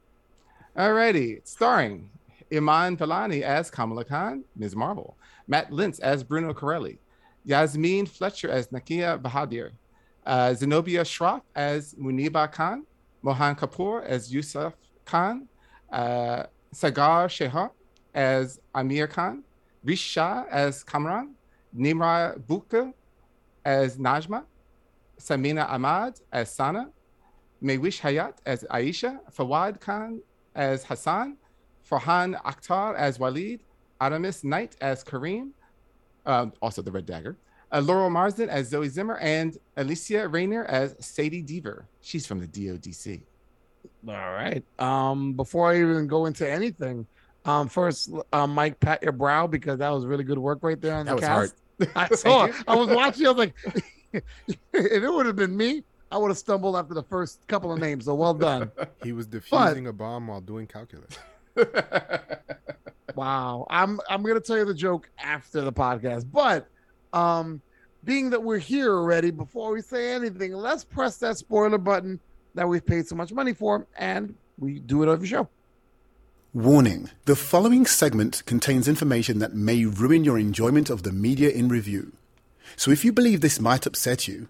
[0.75, 2.09] Alrighty, starring
[2.51, 4.75] Iman Vellani as Kamala Khan, Ms.
[4.75, 5.15] Marvel,
[5.47, 6.99] Matt Lintz as Bruno Corelli,
[7.47, 9.71] Yasmeen Fletcher as Nakia Bahadir,
[10.25, 12.85] uh, Zenobia Shroff as Muniba Khan,
[13.21, 14.73] Mohan Kapoor as Yusuf
[15.05, 15.47] Khan,
[15.91, 17.71] uh, Saagar Shaikh
[18.13, 19.43] as Amir Khan,
[19.83, 21.35] Rish as Kamran,
[21.75, 22.93] Nimra Bucha
[23.65, 24.43] as Najma,
[25.19, 26.89] Samina Ahmad as Sana,
[27.61, 30.21] Mehwish Hayat as Aisha, Fawad Khan
[30.55, 31.37] as Hassan,
[31.89, 33.61] Farhan Akhtar as Walid,
[34.01, 35.51] Aramis Knight as Kareem,
[36.25, 37.37] um, also the Red Dagger,
[37.71, 41.85] uh, Laurel Marsden as Zoe Zimmer, and Alysia Reiner as Sadie Deaver.
[42.01, 43.21] She's from the DODC.
[44.07, 44.63] All right.
[44.79, 47.07] Um, before I even go into anything,
[47.45, 50.95] um, first, uh, Mike, pat your brow because that was really good work right there
[50.95, 51.51] on That the was hard.
[51.79, 51.91] cast.
[51.97, 52.47] I Thank saw.
[52.67, 53.25] I was watching.
[53.27, 53.53] I was like,
[54.13, 57.79] if it would have been me, I would have stumbled after the first couple of
[57.79, 58.05] names.
[58.05, 58.71] So well done.
[59.03, 61.17] He was defusing a bomb while doing calculus.
[63.15, 63.67] Wow.
[63.69, 66.67] I'm I'm gonna tell you the joke after the podcast, but
[67.13, 67.61] Um,
[68.03, 72.19] being that we're here already, before we say anything, let's press that spoiler button
[72.55, 75.47] that we've paid so much money for, and we do it every show.
[76.53, 81.67] Warning the following segment contains information that may ruin your enjoyment of the media in
[81.67, 82.11] review.
[82.75, 84.47] So if you believe this might upset you,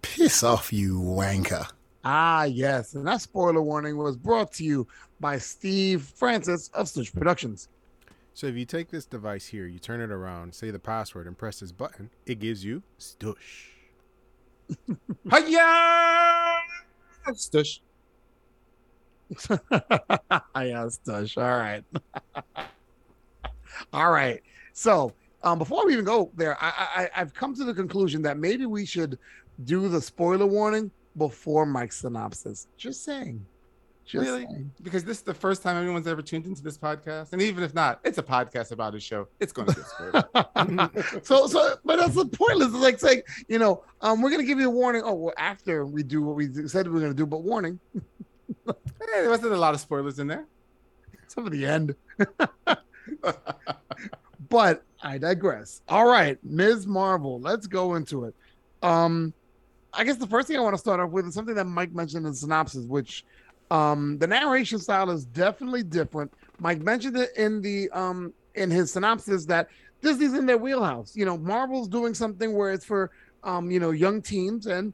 [0.00, 1.68] piss off, you wanker.
[2.04, 2.94] Ah, yes.
[2.94, 4.86] And that spoiler warning was brought to you
[5.18, 7.68] by Steve Francis of Stitch Productions.
[8.34, 11.36] So if you take this device here, you turn it around, say the password, and
[11.36, 13.34] press this button, it gives you Stush.
[15.28, 16.60] Hiya!
[17.30, 17.80] Stush.
[20.56, 21.36] yes, Tush.
[21.36, 21.84] All right.
[23.92, 24.40] All right.
[24.72, 28.38] So, um, before we even go there, I, I I've come to the conclusion that
[28.38, 29.18] maybe we should
[29.64, 32.66] do the spoiler warning before Mike's synopsis.
[32.76, 33.44] Just saying.
[34.04, 34.44] Just Really?
[34.46, 34.70] saying.
[34.82, 37.32] Because this is the first time anyone's ever tuned into this podcast.
[37.32, 39.28] And even if not, it's a podcast about a show.
[39.40, 41.24] It's going to get spoiled.
[41.24, 42.68] so so but that's the pointless.
[42.68, 45.02] It's like saying, you know, um, we're gonna give you a warning.
[45.04, 47.78] Oh, well, after we do what we said we we're gonna do, but warning.
[48.68, 50.46] Eh, there wasn't a lot of spoilers in there.
[51.28, 51.94] Some of the end.
[54.48, 55.82] but I digress.
[55.88, 56.86] All right, Ms.
[56.86, 58.34] Marvel, let's go into it.
[58.82, 59.32] Um,
[59.92, 61.92] I guess the first thing I want to start off with is something that Mike
[61.92, 63.24] mentioned in the synopsis, which
[63.70, 66.32] um the narration style is definitely different.
[66.58, 69.68] Mike mentioned it in the um in his synopsis that
[70.02, 71.16] Disney's in their wheelhouse.
[71.16, 73.10] You know, Marvel's doing something where it's for
[73.44, 74.92] um, you know, young teens and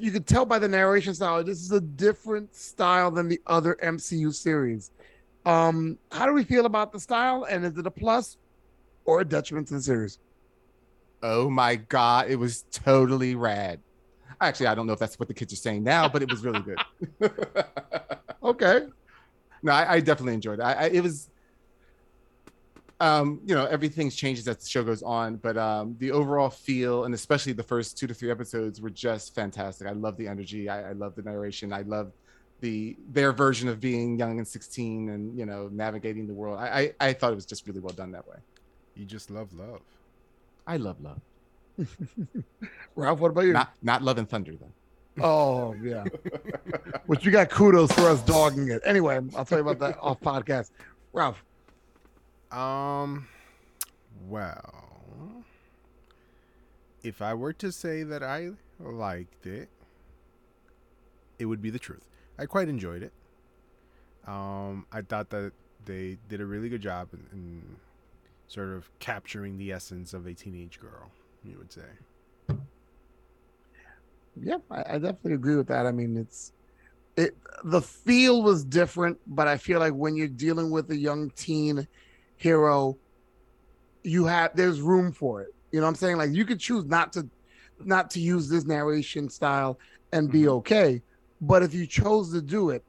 [0.00, 3.76] you could tell by the narration style this is a different style than the other
[3.82, 4.90] MCU series.
[5.46, 8.36] Um, how do we feel about the style, and is it a plus
[9.04, 10.18] or a detriment to the series?
[11.22, 12.28] Oh my God.
[12.28, 13.80] It was totally rad.
[14.40, 16.44] Actually, I don't know if that's what the kids are saying now, but it was
[16.44, 16.78] really good.
[18.40, 18.86] Okay,
[19.62, 20.62] no, I, I definitely enjoyed it.
[20.62, 21.28] I, I, it was,
[23.00, 27.04] um, you know, everything's changes as the show goes on, but um, the overall feel
[27.04, 29.86] and especially the first two to three episodes were just fantastic.
[29.86, 30.68] I love the energy.
[30.68, 31.72] I, I love the narration.
[31.72, 32.12] I love
[32.60, 36.58] the their version of being young and 16 and you know navigating the world.
[36.58, 38.36] I, I I thought it was just really well done that way.
[38.96, 39.80] You just love love.
[40.66, 41.20] I love love,
[42.96, 43.52] Ralph, what about you?
[43.52, 45.24] not not love and thunder though.
[45.24, 46.04] Oh yeah,
[47.06, 48.82] which you got kudos for us dogging it.
[48.84, 50.70] Anyway, I'll tell you about that off podcast.
[51.12, 51.44] Ralph,
[52.50, 53.28] Um,
[54.28, 55.44] well,
[57.02, 59.68] if I were to say that I liked it,
[61.38, 62.08] it would be the truth.
[62.38, 63.12] I quite enjoyed it.
[64.26, 65.52] Um, I thought that
[65.84, 67.62] they did a really good job in, in
[68.46, 71.10] sort of capturing the essence of a teenage girl.
[71.44, 72.56] You would say.
[74.40, 75.86] yeah, I, I definitely agree with that.
[75.86, 76.52] I mean, it's
[77.16, 81.30] it the feel was different, but I feel like when you're dealing with a young
[81.30, 81.86] teen
[82.38, 82.96] hero,
[84.02, 85.54] you have there's room for it.
[85.72, 86.16] You know what I'm saying?
[86.16, 87.28] Like you could choose not to
[87.80, 89.78] not to use this narration style
[90.12, 91.02] and be okay.
[91.40, 92.82] But if you chose to do it,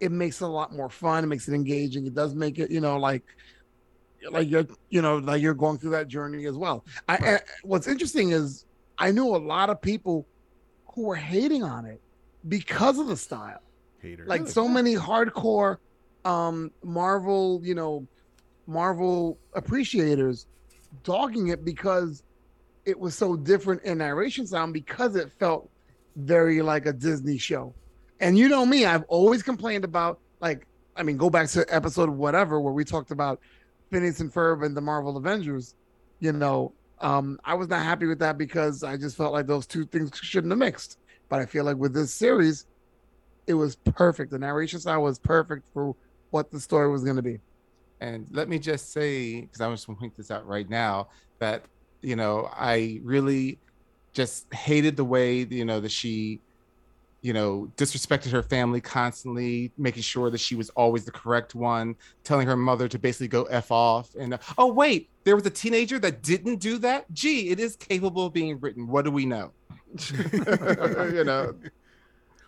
[0.00, 1.24] it makes it a lot more fun.
[1.24, 2.06] It makes it engaging.
[2.06, 3.22] It does make it, you know, like
[4.30, 6.84] like you're, you know, like you're going through that journey as well.
[7.08, 8.66] I, and what's interesting is
[8.98, 10.26] I knew a lot of people
[10.94, 12.00] who were hating on it
[12.48, 13.60] because of the style
[14.00, 14.24] Hater.
[14.26, 15.78] like so many hardcore
[16.24, 18.06] um marvel you know
[18.66, 20.46] marvel appreciators
[21.02, 22.22] dogging it because
[22.84, 25.68] it was so different in narration sound because it felt
[26.16, 27.74] very like a disney show
[28.20, 32.08] and you know me i've always complained about like i mean go back to episode
[32.08, 33.40] whatever where we talked about
[33.90, 35.74] phineas and ferb and the marvel avengers
[36.20, 39.66] you know um i was not happy with that because i just felt like those
[39.66, 40.98] two things shouldn't have mixed
[41.28, 42.66] but i feel like with this series
[43.46, 44.30] it was perfect.
[44.30, 45.94] The narration style was perfect for
[46.30, 47.38] what the story was going to be.
[48.00, 51.08] And let me just say, because I just want to point this out right now,
[51.38, 51.64] that
[52.02, 53.58] you know I really
[54.12, 56.40] just hated the way you know that she,
[57.22, 61.96] you know, disrespected her family constantly, making sure that she was always the correct one,
[62.24, 64.14] telling her mother to basically go f off.
[64.14, 67.06] And uh, oh wait, there was a teenager that didn't do that.
[67.12, 68.86] Gee, it is capable of being written.
[68.86, 69.52] What do we know?
[70.12, 71.54] you know,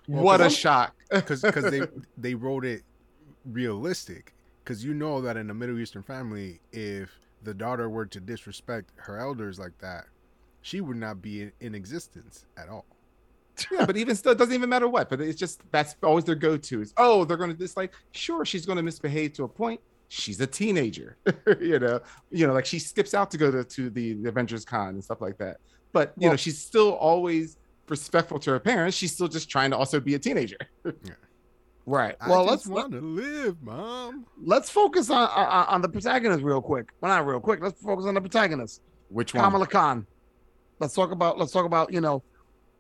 [0.07, 0.95] what a shock.
[1.11, 1.83] because because they
[2.19, 2.83] they wrote it
[3.47, 4.35] realistic
[4.69, 7.09] because you know that in a middle eastern family if
[7.43, 10.05] the daughter were to disrespect her elders like that
[10.61, 12.85] she would not be in, in existence at all
[13.73, 15.11] yeah, but even still, it doesn't even matter what.
[15.11, 18.65] But it's just that's always their go-to is oh, they're gonna just like sure she's
[18.65, 19.81] gonna misbehave to a point.
[20.07, 21.17] She's a teenager,
[21.61, 21.99] you know,
[22.31, 25.21] you know, like she skips out to go to, to the Avengers Con and stuff
[25.21, 25.57] like that.
[25.93, 27.57] But you know, she's still always
[27.89, 28.97] respectful to her parents.
[28.97, 30.59] She's still just trying to also be a teenager.
[31.89, 32.17] Right.
[32.29, 36.61] Well, just let's want to live mom let's focus on, on on the protagonist real
[36.61, 36.91] quick.
[37.01, 37.63] Well, not real quick.
[37.63, 38.83] Let's focus on the protagonist.
[39.09, 39.43] Which one?
[39.43, 40.07] Kamala Khan.
[40.81, 42.23] Let's talk about let's talk about you know,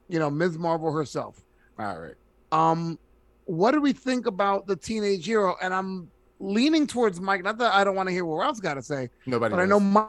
[0.09, 0.59] you know Ms.
[0.59, 1.43] Marvel herself.
[1.79, 2.15] All right.
[2.53, 2.99] Um,
[3.47, 5.57] what do we think about the teenage hero?
[5.63, 7.43] And I'm leaning towards Mike.
[7.43, 9.55] Not that I don't want to hear what Ralph's got to say, Nobody.
[9.55, 10.03] but I know Mi-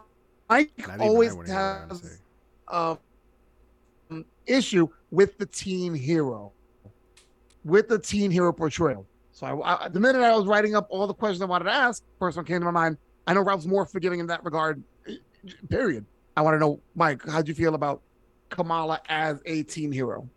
[0.49, 2.19] Mike Not always I wanna hear what I have to has
[2.67, 2.97] a
[4.11, 6.51] um, issue with the teen hero,
[7.63, 9.05] with the teen hero portrayal.
[9.31, 11.71] So I, I, the minute I was writing up all the questions I wanted to
[11.71, 12.97] ask, first one came to my mind.
[13.27, 14.83] I know Ralph's more forgiving in that regard.
[15.69, 16.05] Period.
[16.35, 18.01] I want to know, Mike, how'd you feel about
[18.49, 20.29] Kamala as a teen hero?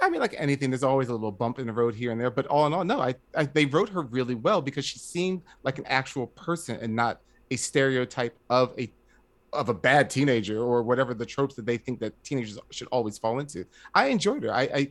[0.00, 2.30] I mean, like anything, there's always a little bump in the road here and there.
[2.30, 5.42] But all in all, no, I, I they wrote her really well because she seemed
[5.62, 8.92] like an actual person and not a stereotype of a
[9.52, 13.16] of a bad teenager or whatever the tropes that they think that teenagers should always
[13.16, 13.64] fall into.
[13.94, 14.52] I enjoyed her.
[14.52, 14.88] I, I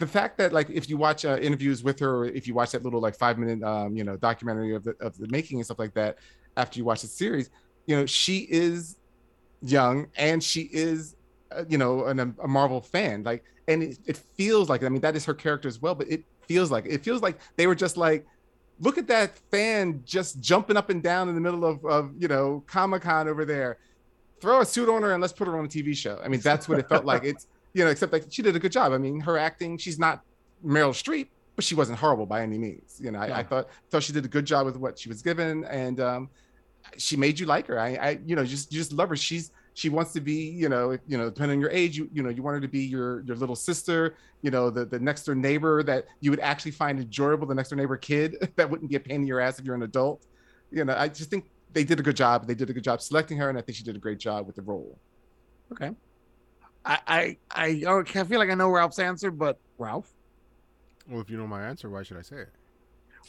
[0.00, 2.72] the fact that like if you watch uh, interviews with her, or if you watch
[2.72, 5.66] that little like five minute um, you know documentary of the of the making and
[5.66, 6.18] stuff like that,
[6.56, 7.50] after you watch the series,
[7.86, 8.96] you know she is
[9.62, 11.16] young and she is
[11.52, 15.02] uh, you know an, a Marvel fan like and it, it feels like I mean
[15.02, 17.74] that is her character as well but it feels like it feels like they were
[17.74, 18.26] just like
[18.78, 22.28] look at that fan just jumping up and down in the middle of, of you
[22.28, 23.78] know Comic Con over there.
[24.40, 26.18] Throw a suit on her and let's put her on a TV show.
[26.24, 27.24] I mean that's what it felt like.
[27.24, 29.98] It's you know except like she did a good job I mean her acting she's
[29.98, 30.22] not
[30.64, 34.02] Meryl Streep but she wasn't horrible by any means you know I, I thought thought
[34.02, 36.30] she did a good job with what she was given and um
[36.96, 37.78] she made you like her.
[37.78, 39.16] I, I, you know, just you just love her.
[39.16, 42.22] She's she wants to be, you know, you know, depending on your age, you, you
[42.22, 45.24] know, you want her to be your your little sister, you know, the the next
[45.24, 48.90] door neighbor that you would actually find enjoyable, the next door neighbor kid that wouldn't
[48.90, 50.26] be a pain in your ass if you're an adult.
[50.70, 52.46] You know, I just think they did a good job.
[52.46, 54.46] They did a good job selecting her, and I think she did a great job
[54.46, 54.98] with the role.
[56.84, 60.12] I I I, I feel like I know Ralph's answer, but Ralph.
[61.08, 62.48] Well, if you know my answer, why should I say it?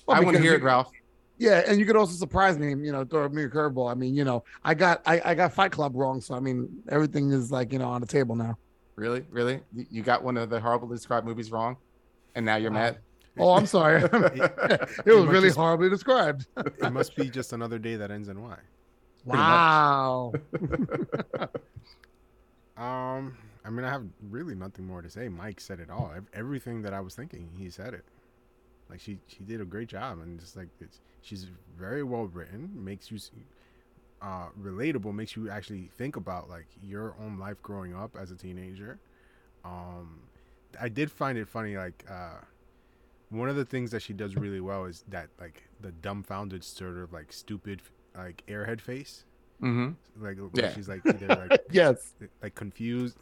[0.05, 0.91] Well, I want to hear it, Ralph.
[1.37, 3.89] Yeah, and you could also surprise me, you know, throw me a curveball.
[3.89, 6.69] I mean, you know, I got I, I got Fight Club wrong, so I mean
[6.89, 8.57] everything is like, you know, on the table now.
[8.95, 11.77] Really, really, You- you got one of the horribly described movies wrong,
[12.35, 12.77] and now you're Wow.
[12.79, 12.97] mad.
[13.39, 14.01] Oh, I'm sorry.
[14.03, 16.45] it was might really just- horribly described.
[16.57, 18.57] It must be just another day that ends in Y.
[19.25, 20.33] Wow.
[22.81, 25.29] Um, I mean, I have really nothing more to say.
[25.29, 26.11] Mike said it all.
[26.33, 28.03] Everything that I was thinking, he said it.
[28.89, 32.71] Like she, she did a great job, and just like it's, she's very well written.
[32.73, 33.19] Makes you,
[34.21, 35.13] uh, relatable.
[35.13, 38.99] Makes you actually think about like your own life growing up as a teenager.
[39.63, 40.21] Um,
[40.79, 41.77] I did find it funny.
[41.77, 42.39] Like, uh,
[43.29, 46.97] one of the things that she does really well is that like the dumbfounded sort
[46.97, 47.83] of like stupid
[48.17, 49.23] like airhead face.
[49.61, 50.23] Mm-hmm.
[50.23, 50.73] Like Yeah.
[50.73, 52.13] she's like either like yes.
[52.41, 53.17] like confused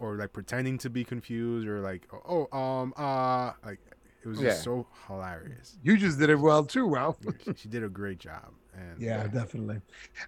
[0.00, 3.78] or like pretending to be confused or like oh um uh like
[4.22, 4.62] it was just Yeah.
[4.62, 7.18] so hilarious You just did it well too, Ralph.
[7.44, 9.80] she, she did a great job and Yeah, definitely.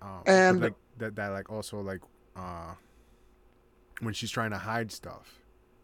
[0.03, 2.01] um, And- like that that like also like
[2.37, 2.75] uh
[4.01, 5.41] when she's trying to hide stuff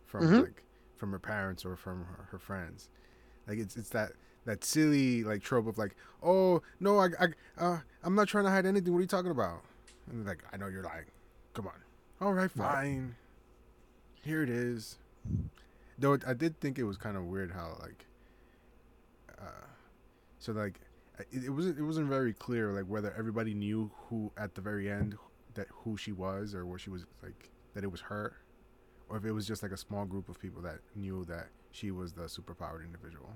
[0.06, 0.42] from Mhm.
[0.42, 0.62] like
[0.96, 2.88] from her parents or from her, her friends
[3.48, 4.12] like it's it's that
[4.44, 7.26] that silly like trope of like oh no i i
[7.58, 8.92] uh, i'm not trying to hide anything.
[8.92, 9.62] What are you talking about?
[10.10, 11.04] And they're like i know you're lying.
[11.54, 11.74] Come on.
[12.20, 13.14] All right fine.
[14.24, 14.98] Here it is.
[15.98, 18.06] Though i did think it was kind of weird how like
[19.38, 19.66] uh
[20.38, 20.80] so like
[21.30, 24.90] it, it wasn't it wasn't very clear like whether everybody knew who at the very
[24.90, 25.16] end
[25.54, 28.36] that who she was or where she was like that it was her
[29.08, 31.90] or if it was just like a small group of people that knew that she
[31.90, 33.30] was the superpowered individual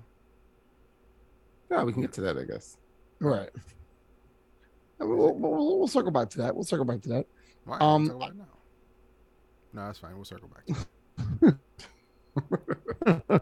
[1.69, 2.77] Yeah, we can get to that, I guess.
[3.19, 3.49] Right.
[4.99, 6.55] We'll, we'll, we'll circle back to that.
[6.55, 7.25] We'll circle back to that.
[7.65, 8.57] why Um, We'll talk about it now
[9.73, 10.75] no that's fine we'll circle back.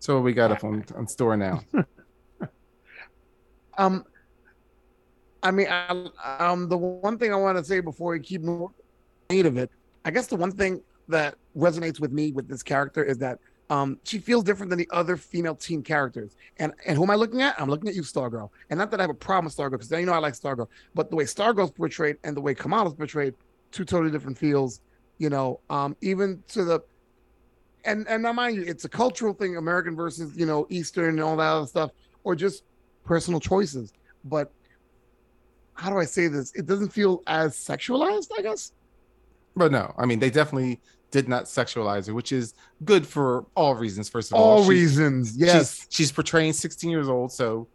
[0.00, 1.62] So we got up on, on store now.
[3.78, 4.04] Um,
[5.42, 8.68] I mean, I, um, the one thing I want to say before we keep moving
[9.30, 9.70] of it,
[10.04, 13.38] I guess the one thing that resonates with me with this character is that
[13.70, 16.36] um, she feels different than the other female teen characters.
[16.58, 17.58] And and who am I looking at?
[17.58, 18.50] I'm looking at you, Stargirl.
[18.68, 20.66] And not that I have a problem with Stargirl, because you know I like Stargirl,
[20.94, 23.34] but the way Stargirl's portrayed and the way Kamala's portrayed,
[23.70, 24.80] two totally different feels.
[25.18, 26.80] You know, um, even to the
[27.84, 31.20] and and now mind you, it's a cultural thing, American versus you know Eastern and
[31.20, 31.92] all that other stuff,
[32.24, 32.64] or just
[33.04, 33.92] personal choices.
[34.24, 34.50] But
[35.74, 36.52] how do I say this?
[36.54, 38.72] It doesn't feel as sexualized, I guess.
[39.54, 40.80] But no, I mean they definitely
[41.10, 42.54] did not sexualize her, which is
[42.84, 44.08] good for all reasons.
[44.08, 45.74] First of all, All She's- reasons, yes.
[45.76, 47.66] she's, she's portraying 16 years old, so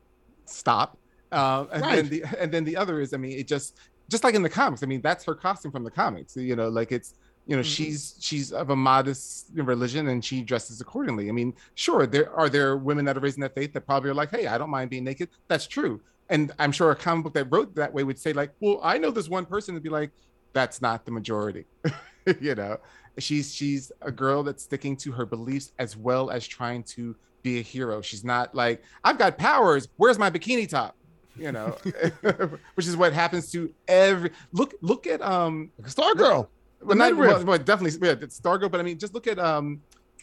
[0.46, 0.98] stop.
[1.32, 1.96] Um, and Right.
[1.96, 3.78] then the and then the other is, I mean, it just
[4.10, 4.84] just like in the comics.
[4.84, 6.36] I mean, that's her costume from the comics.
[6.38, 7.16] You know, like it's
[7.48, 7.76] you know Mhm.
[7.76, 11.28] she's she's of a modest religion and she dresses accordingly.
[11.28, 14.14] I mean, sure, there are there women that are raising that faith that probably are
[14.14, 15.30] like, hey, I don't mind being naked.
[15.48, 18.52] That's true, and I'm sure a comic book that wrote that way would say like,
[18.62, 20.12] well, I know this one person and be like,
[20.54, 21.66] that's not the majority.
[22.42, 22.78] you know,
[23.18, 27.60] she's she's a girl that's sticking to her beliefs as well as trying to be
[27.60, 28.02] a hero.
[28.02, 29.88] She's not like, I've got powers.
[29.98, 30.96] Where's my bikini top?
[31.38, 31.78] You know,
[32.76, 34.74] which is what happens to every look.
[34.82, 36.48] Look at um Stargirl.
[36.82, 37.38] well, not midriff.
[37.38, 39.82] well, well, definitely yeah, it's Stargirl, but I mean, just look at um,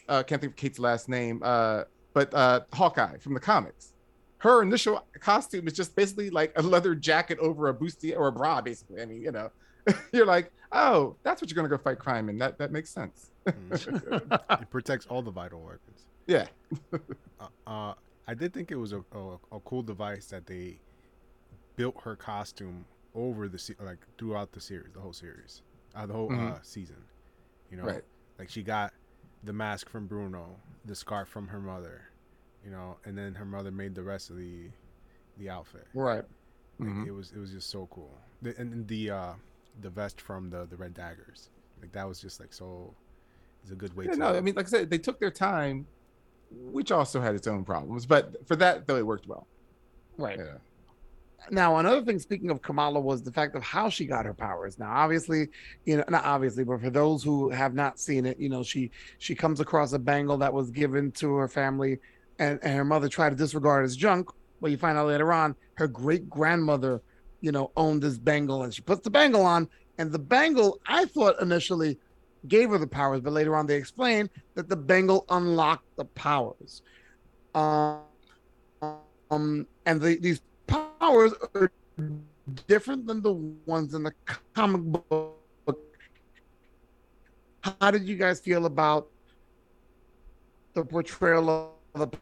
[0.08, 3.92] uh, can't think of Kate's last name, uh, but uh, Hawkeye from the comics.
[4.38, 8.32] Her initial costume is just basically like a leather jacket over a bustier or a
[8.32, 9.00] bra, basically.
[9.00, 9.50] I mean, you know,
[10.12, 12.38] you're like, oh, that's what you're gonna go fight crime in.
[12.38, 13.30] That that makes sense.
[13.46, 16.06] it protects all the vital organs.
[16.26, 16.46] Yeah,
[17.40, 17.94] Uh, uh,
[18.28, 20.78] I did think it was a, a, a cool device that they
[21.76, 25.62] built her costume over the se- like throughout the series, the whole series,
[25.94, 26.64] uh, the whole uh, Mhm.
[26.66, 27.04] season.
[27.70, 28.04] You know, Right.
[28.38, 28.92] like she got
[29.42, 32.02] the mask from Bruno, the scarf from her mother,
[32.64, 34.70] you know, and then her mother made the rest of the
[35.38, 35.86] the outfit.
[35.94, 36.24] Right.
[36.78, 37.06] Like, Mhm.
[37.06, 38.16] It was it was just so cool.
[38.42, 39.32] The, and the uh,
[39.80, 41.50] the vest from the the red daggers,
[41.80, 42.96] like that was just like so.
[43.62, 44.18] It's a good way Yeah, to.
[44.18, 45.88] no, I mean, like I said, they took their time,
[46.50, 49.48] which also had its own problems, but for that though, it worked well.
[50.16, 50.38] Right.
[50.38, 50.58] Yeah.
[51.50, 54.78] Now, another thing, speaking of Kamala, was the fact of how she got her powers.
[54.78, 55.48] Now, obviously,
[55.84, 58.92] you know, not obviously, but for those who have not seen it, you know, she
[59.18, 61.98] she comes across a bangle that was given to her family,
[62.38, 64.28] and, and her mother tried to disregard as junk.
[64.60, 67.02] But you find out later on, her great grandmother,
[67.42, 69.68] you know, owned this bangle, and she puts the bangle on,
[69.98, 71.98] and the bangle, I thought initially,
[72.48, 76.82] gave her the powers, but later on they explained that the bangle unlocked the powers.
[77.54, 78.00] Um,
[79.30, 81.70] um and the, these powers are
[82.66, 83.32] different than the
[83.66, 84.12] ones in the
[84.54, 85.38] comic book.
[87.80, 89.08] How did you guys feel about
[90.74, 92.18] the portrayal of the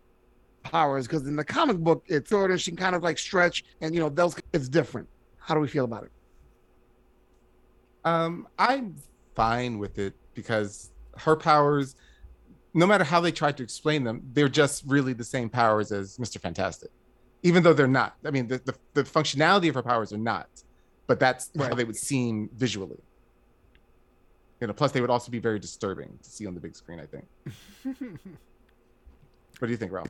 [0.63, 1.07] powers?
[1.07, 3.95] Because in the comic book, it's sort of she can kind of like stretch, and
[3.95, 5.09] you know those it's different.
[5.39, 6.13] How do we feel about it?
[8.05, 8.97] Um, I'm
[9.35, 11.97] fine with it because her powers,
[12.73, 16.17] no matter how they try to explain them, they're just really the same powers as
[16.19, 16.41] Mr.
[16.41, 16.91] Fantastic,
[17.43, 18.17] even though they're not.
[18.25, 20.49] I mean, the, the, the functionality of her powers are not,
[21.07, 22.99] but that's how they would seem visually.
[24.61, 27.01] You know, plus they would also be very disturbing to see on the big screen.
[27.01, 28.19] I think.
[29.61, 30.09] What do you think, Ralph?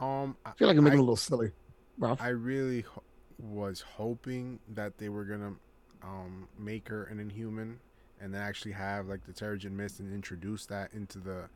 [0.00, 1.52] Um, I feel like I'm making I- a little silly,
[1.98, 2.20] Ralph.
[2.22, 3.02] I really ho-
[3.38, 5.54] was hoping that they were gonna
[6.02, 7.78] um, make her an Inhuman,
[8.20, 11.48] and then actually have like the Terrigen Mist and introduce that into the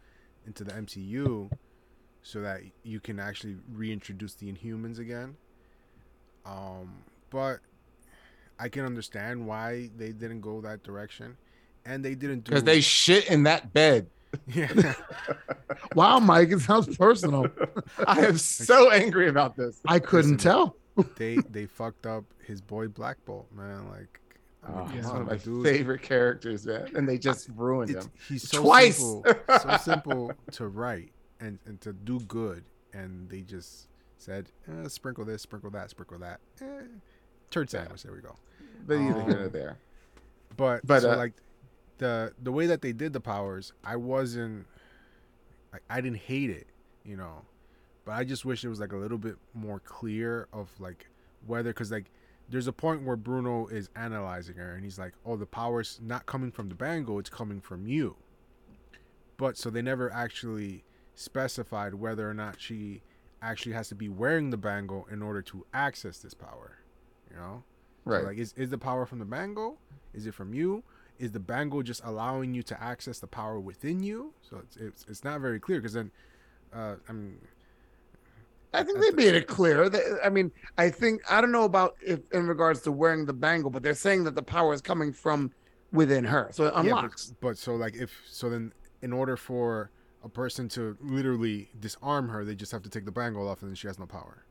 [0.46, 1.50] into the MCU,
[2.22, 5.36] so that you can actually reintroduce the Inhumans again.
[6.44, 7.58] Um, but
[8.58, 11.36] I can understand why they didn't go that direction,
[11.84, 14.08] and they didn't do Because they shit in that bed.
[14.46, 14.94] Yeah.
[15.94, 17.46] wow, Mike, it sounds personal.
[18.06, 19.80] I am so angry about this.
[19.86, 20.76] I couldn't Listen, tell.
[21.16, 23.88] they they fucked up his boy Black Bolt, man.
[23.90, 24.20] Like,
[24.64, 25.64] I mean, Oh, he's one of my dude.
[25.64, 28.12] favorite characters, man, and they just ruined It's, him.
[28.28, 28.96] he's so Twice.
[28.98, 29.24] simple,
[29.60, 35.24] so simple to write and, and to do good, and they just said, eh, sprinkle
[35.24, 36.40] this, sprinkle that, sprinkle that.
[36.60, 36.64] Eh,
[37.50, 38.02] turd sandwich.
[38.02, 38.34] There we go.
[38.86, 39.78] But either here or Um, there.
[40.56, 41.34] But But, so uh, like
[41.98, 44.66] the the way that they did the powers, I wasn't.
[45.72, 46.68] I, I didn't hate it,
[47.04, 47.42] you know,
[48.04, 51.08] but I just wish it was like a little bit more clear of like
[51.46, 52.10] whether because like
[52.48, 56.26] there's a point where Bruno is analyzing her and he's like, "Oh, the power's not
[56.26, 58.16] coming from the bangle; it's coming from you."
[59.36, 60.84] But so they never actually
[61.14, 63.02] specified whether or not she
[63.42, 66.78] actually has to be wearing the bangle in order to access this power,
[67.30, 67.64] you know.
[68.04, 68.24] So, Right.
[68.24, 69.78] like, is is the power from the bangle?
[70.14, 70.84] Is it from you?
[71.18, 74.32] Is the bangle just allowing you to access the power within you?
[74.48, 76.10] So it's it's, it's not very clear because then,
[76.74, 77.38] uh, I mean,
[78.74, 79.88] I think they made it clear.
[79.88, 83.32] That, I mean, I think I don't know about if in regards to wearing the
[83.32, 85.50] bangle, but they're saying that the power is coming from
[85.92, 87.34] within her, so it yeah, but- unlocks.
[87.40, 89.90] but, so like if so then in order for
[90.24, 93.70] a person to literally disarm her, they just have to take the bangle off and
[93.70, 94.44] then she has no power.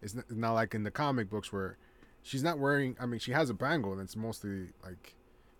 [0.00, 1.76] It's not, it's not like in the comic books where
[2.22, 2.96] she's not wearing.
[3.00, 5.15] I mean, she has a bangle and it's mostly like,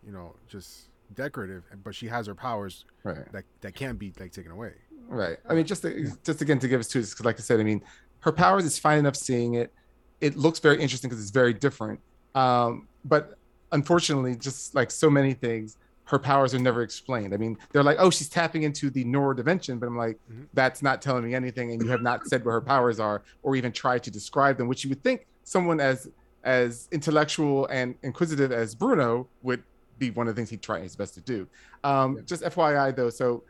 [0.07, 3.31] you know, just decorative, but she has her powers Right.
[3.33, 4.73] that that can't be like taken away.
[5.09, 5.39] Right.
[5.49, 7.65] I mean, just to, just again to give us to because, like I said, I
[7.65, 7.83] mean,
[8.21, 9.73] her powers is fine enough seeing it.
[10.21, 12.01] It looks very interesting because it's very different.
[12.35, 13.37] Um, but
[13.73, 17.35] unfortunately, just like so many things, her powers are never explained.
[17.35, 20.47] I mean, they're like, oh, she's tapping into the neural dimension, but I'm like, Mhm.
[20.55, 23.55] that's not telling me anything, and you have not said what her powers are or
[23.57, 26.09] even tried to describe them, which you would think someone as
[26.45, 29.65] as intellectual and inquisitive as Bruno would
[29.99, 31.47] be one of the things he tried his best to do.
[31.85, 33.45] Um, Just FYI though, so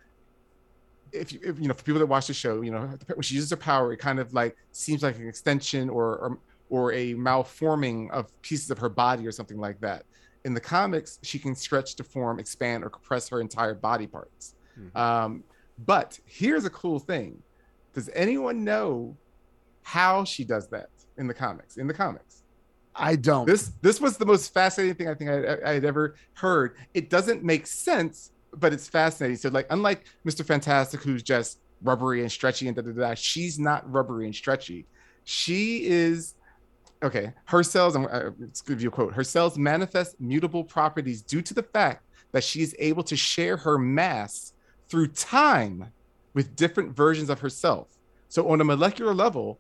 [1.12, 3.34] if you, if, you know, for people that watch the show, you know, when she
[3.34, 6.38] uses her power, it kind of like seems like an extension or or,
[6.68, 10.04] or a malforming of pieces of her body or something like that.
[10.44, 14.54] In the comics, she can stretch, deform, expand, or compress her entire body parts.
[14.78, 14.96] Mhm.
[14.96, 15.44] Um,
[15.84, 17.42] but here's a cool thing:
[17.92, 19.16] Does anyone know
[19.82, 21.76] how she does that in the comics?
[21.76, 22.42] In the comics,
[22.98, 23.46] I don't.
[23.46, 26.76] this this was the most fascinating thing I think I, had ever heard.
[26.94, 29.36] It doesn't make sense, but it's fascinating.
[29.36, 33.58] So, like, unlike Mister Fantastic, who's just rubbery and stretchy and da da da, she's
[33.58, 34.86] not rubbery and stretchy.
[35.24, 36.34] She is
[37.02, 37.32] okay.
[37.44, 37.96] Her cells.
[37.96, 39.12] I'm uh, let's give you a quote.
[39.12, 43.56] Her cells manifest mutable properties due to the fact that she is able to share
[43.56, 44.52] her mass
[44.88, 45.92] through time
[46.34, 47.88] with different versions of herself.
[48.28, 49.58] So, on a molecular level,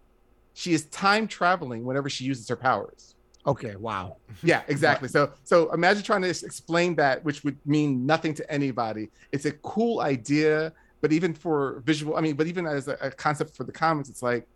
[0.54, 3.15] she is time traveling whenever she uses her powers.
[3.46, 4.16] Okay, wow.
[4.42, 5.08] Yeah, exactly.
[5.08, 9.10] So so imagine trying to explain that, which would mean nothing to anybody.
[9.32, 13.10] It's a cool idea, but even for visual, I mean, but even as a, a
[13.10, 14.46] concept for the comics, it's like,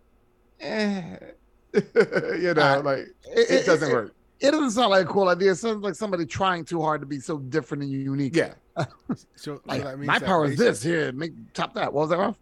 [0.61, 1.17] eh,
[1.75, 4.15] you know, Uh, like it, doesn't work.
[4.41, 5.53] It doesn't sound like a cool idea.
[5.53, 8.35] It sounds like somebody trying too hard to be so different and unique.
[8.35, 10.83] Yeah, So, so Like, that means my that power is this.
[10.83, 11.93] Here, make top that.
[11.93, 12.39] What was that, Ralph?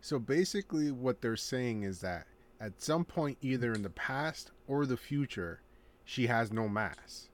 [0.00, 2.26] So basically, what they're saying is that
[2.60, 5.62] at some point, either in the past or the future,
[6.08, 7.28] she has no mass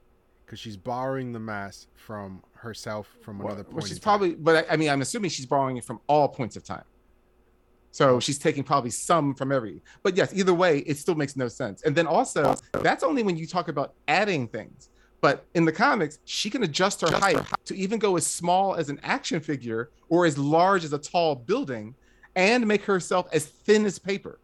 [0.45, 3.77] because she's borrowing the mass from herself from well, another point.
[3.77, 6.57] which is probably, but I, I mean, I'm assuming she's borrowing it from all points
[6.57, 6.83] of time.
[7.93, 9.81] So she's taking probably some from every.
[10.03, 11.83] But yes, either way, it still makes no sense.
[11.83, 14.91] And then also, that's only when you talk about adding things.
[15.21, 18.89] But in the comics, she can adjust her height to even go as small as
[18.89, 21.95] an action figure or as large as a tall building
[22.35, 24.41] and make herself as thin as paper.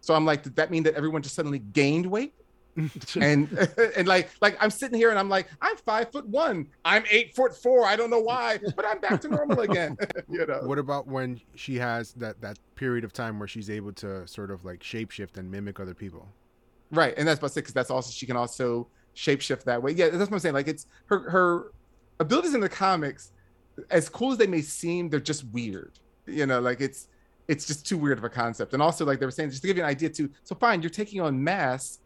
[0.00, 2.32] So I'm like, did that mean that everyone just suddenly gained weight?
[3.20, 6.68] and and like like I'm sitting here and I'm like I'm five foot one.
[6.84, 7.84] I'm eight foot four.
[7.84, 9.96] I don't know why but I'm back to normal again.
[10.28, 10.60] You know?
[10.64, 14.50] What about when she has that that period of time where she's able to sort
[14.50, 16.28] of like shapeshift and mimic other people?
[16.90, 19.92] right and that's about because that's also she can also shapeshift that way.
[19.92, 20.54] Yeah that's what I'm saying.
[20.54, 21.72] Like it's her her
[22.20, 23.32] abilities in the comics
[23.90, 25.98] as cool as they may seem they're just weird.
[26.26, 27.08] You know like it's
[27.48, 28.74] it's just too weird of a concept.
[28.74, 30.82] And also like they were saying just to give you an idea too so fine
[30.82, 32.00] you're taking on mass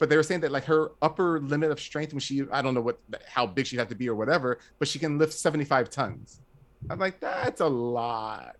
[0.00, 2.74] but they were saying that like her upper limit of strength when she I don't
[2.74, 2.98] know what
[3.28, 6.40] how big she'd have to be or whatever, but she can lift 75 tons.
[6.88, 8.56] I'm like, that's a lot.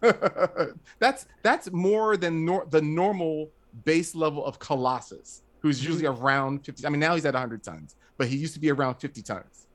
[0.98, 3.50] that's that's more than nor- the normal
[3.84, 5.92] base level of Colossus, who's mm-hmm.
[5.92, 6.84] usually around 50.
[6.86, 9.66] I mean, now he's at 100 tons, but he used to be around 50 tons.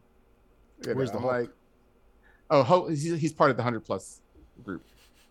[0.86, 1.32] You Where's the Hulk?
[1.32, 1.50] like?
[2.50, 4.22] Oh, Hulk, he's, he's part of the 100 plus
[4.64, 4.84] group,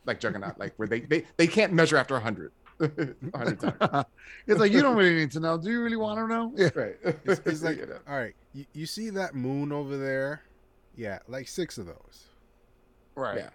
[0.07, 2.53] like Juggernaut, like where they they, they can't measure after 100.
[2.79, 4.05] 100 times.
[4.47, 5.57] it's like you don't really need to know.
[5.59, 6.53] Do you really want to know?
[6.57, 6.71] Yeah.
[6.75, 6.97] Right.
[7.25, 7.99] It's, it's like, You know.
[8.09, 10.43] all right, you, you see that moon over there?
[10.97, 12.25] Yeah, like six of those.
[13.15, 13.39] Right.
[13.39, 13.51] Yeah.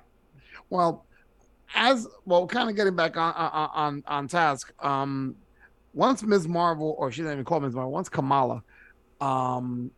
[0.70, 1.06] Well,
[1.76, 4.74] as well, kind of getting back on on on, on task.
[4.84, 5.36] Um,
[5.94, 6.48] once Ms.
[6.48, 7.74] Marvel, or she didn't even call Ms.
[7.74, 8.64] Marvel, once Kamala,
[9.22, 9.92] um,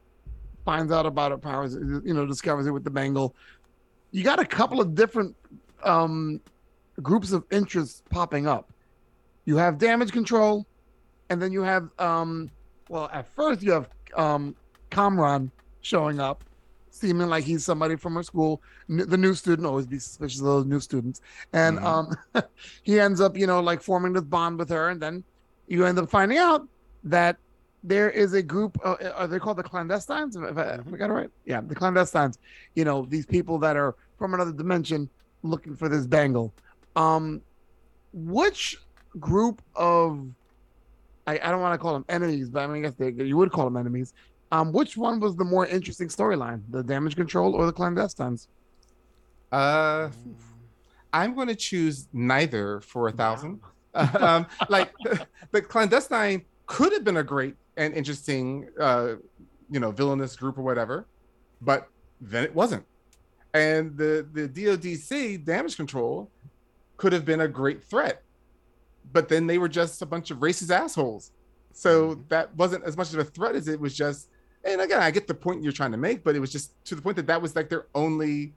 [0.66, 3.36] finds out about her powers, you know, discovers it with the bangle.
[4.12, 5.36] You got a couple of different
[5.84, 6.42] um
[7.02, 8.71] groups of interests popping up.
[9.46, 10.66] You have damage control,
[11.30, 12.52] and then you have um,
[12.90, 14.56] well, at first you have um,
[14.90, 16.44] Kamran showing up,
[16.92, 18.62] seeming like he's somebody from her school.
[18.90, 21.22] N- the new student always be suspicious of those new students.
[21.54, 21.86] And Mhm.
[21.86, 22.44] um
[22.84, 25.24] he ends up you know like forming this bond with her and then
[25.68, 26.68] you end up finding out
[27.04, 27.38] that
[27.84, 30.36] there is a group uh, are they called the clandestines?
[30.36, 31.30] If I, I got it right?
[31.46, 32.38] Yeah the clandestines.
[32.76, 35.10] You know these people that are from another dimension
[35.42, 36.54] looking for this bangle.
[36.96, 37.42] Um
[38.14, 38.78] which
[39.20, 40.26] group of
[41.28, 43.38] I, I don't want to call them enemies, but I mean, I guess they, you
[43.38, 44.14] would call them enemies.
[44.52, 48.48] Um, which one was the more interesting storyline, the damage control or the clandestines?
[49.52, 50.10] Uh,
[51.14, 53.62] I'm going to choose neither for a thousand.
[53.94, 54.94] um, like
[55.52, 59.16] the clandestine could have been a great and interesting, uh,
[59.70, 61.06] you know, villainous group or whatever,
[61.62, 61.90] but
[62.20, 62.86] then it wasn't.
[63.54, 66.30] And the the DODC damage control
[66.96, 68.24] could have been a great threat,
[69.12, 71.32] but then they were just a bunch of racist assholes.
[71.74, 74.30] So that wasn't as much of a threat as it was just.
[74.64, 76.96] And again, I get the point you're trying to make, but it was just to
[76.96, 78.54] the point that that was like their only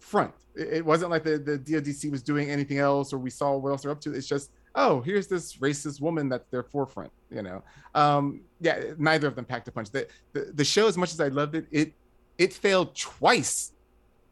[0.00, 0.34] front.
[0.54, 3.70] It, it wasn't like the, the DODC was doing anything else or we saw what
[3.70, 4.12] else they're up to.
[4.12, 7.62] It's just, oh, here's this racist woman that's their forefront, you know.
[7.94, 9.90] Um, yeah, neither of them packed a punch.
[9.90, 11.92] The, the the show, as much as I loved it, it
[12.36, 13.72] it failed twice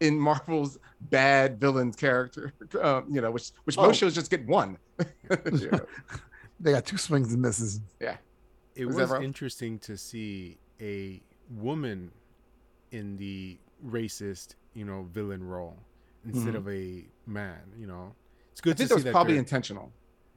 [0.00, 3.86] in Marvel's bad villain character, um, you know, which which Oh.
[3.86, 4.78] most shows just get one.
[6.58, 7.80] They got two swings and misses.
[8.00, 8.16] Yeah,
[8.74, 11.20] it Was was, interesting to see a
[11.50, 12.10] woman
[12.92, 15.76] in the racist, you know, villain role
[16.24, 16.56] instead Mhm.
[16.56, 17.60] of a man.
[17.78, 18.14] You know,
[18.52, 19.92] it's I good think to that was that probably intentional.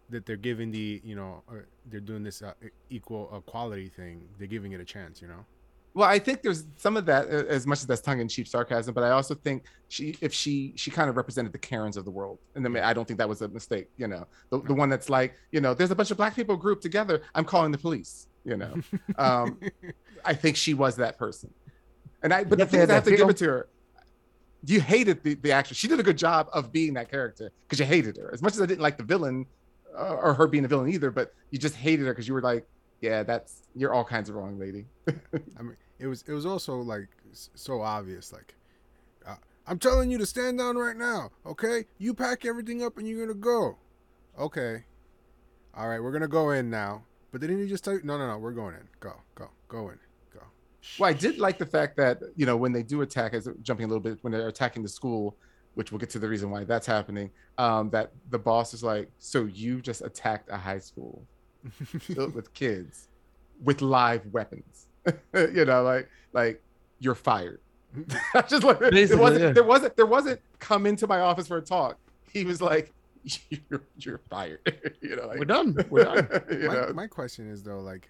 [0.09, 1.53] that they're giving the you know uh,
[1.85, 2.53] they're doing this uh,
[2.89, 4.27] equal equality thing.
[4.37, 5.21] They're giving it a chance.
[5.21, 5.45] You know.
[5.93, 9.09] Well, I think there's some of that as much as that's tongue-in-cheek sarcasm, but I
[9.09, 12.63] also think she, if she, she kind of represented the Karens of the world, and
[12.63, 13.89] then I don't think that was a mistake.
[13.97, 16.55] You know, the, the one that's like, you know, there's a bunch of black people
[16.55, 17.23] grouped together.
[17.33, 18.27] I'm calling the police.
[18.45, 18.75] You know,
[19.17, 19.59] um,
[20.23, 21.51] I think she was that person,
[22.23, 22.43] and I.
[22.43, 23.69] But the thing is, I have to give it to her.
[24.65, 25.77] You hated the, the actress.
[25.77, 28.29] She did a good job of being that character because you hated her.
[28.33, 29.45] As much as I didn't like the villain
[29.97, 32.41] uh, or her being a villain either, but you just hated her because you were
[32.41, 32.67] like,
[33.01, 34.85] yeah, that's you're all kinds of wrong, lady.
[35.07, 38.33] I mean, it was it was also like so obvious.
[38.33, 38.55] Like,
[39.25, 39.35] uh,
[39.67, 41.31] I'm telling you to stand down right now.
[41.45, 43.77] Okay, you pack everything up and you're gonna go.
[44.37, 44.83] Okay,
[45.73, 47.03] all right, we're gonna go in now.
[47.31, 48.01] But didn't he just tell you?
[48.03, 48.87] No, no, no, we're going in.
[48.99, 49.99] Go, go, go in,
[50.33, 50.41] go.
[50.97, 53.85] Well, I did like the fact that you know when they do attack, as jumping
[53.85, 55.37] a little bit, when they're attacking the school,
[55.75, 57.29] which we'll get to the reason why that's happening.
[57.57, 61.25] Um, that the boss is like, "So you just attacked a high school
[61.99, 63.07] filled with kids
[63.63, 64.87] with live weapons?
[65.33, 66.61] you know, like like
[66.99, 67.59] you're fired."
[68.47, 69.51] just like it wasn't, yeah.
[69.51, 71.97] there wasn't there wasn't come into my office for a talk.
[72.31, 72.93] He was like,
[73.49, 74.59] "You're you're fired."
[75.01, 75.75] you know, like, We're done.
[75.89, 76.27] We're done.
[76.51, 76.91] you my, know?
[76.93, 78.07] my question is though, like,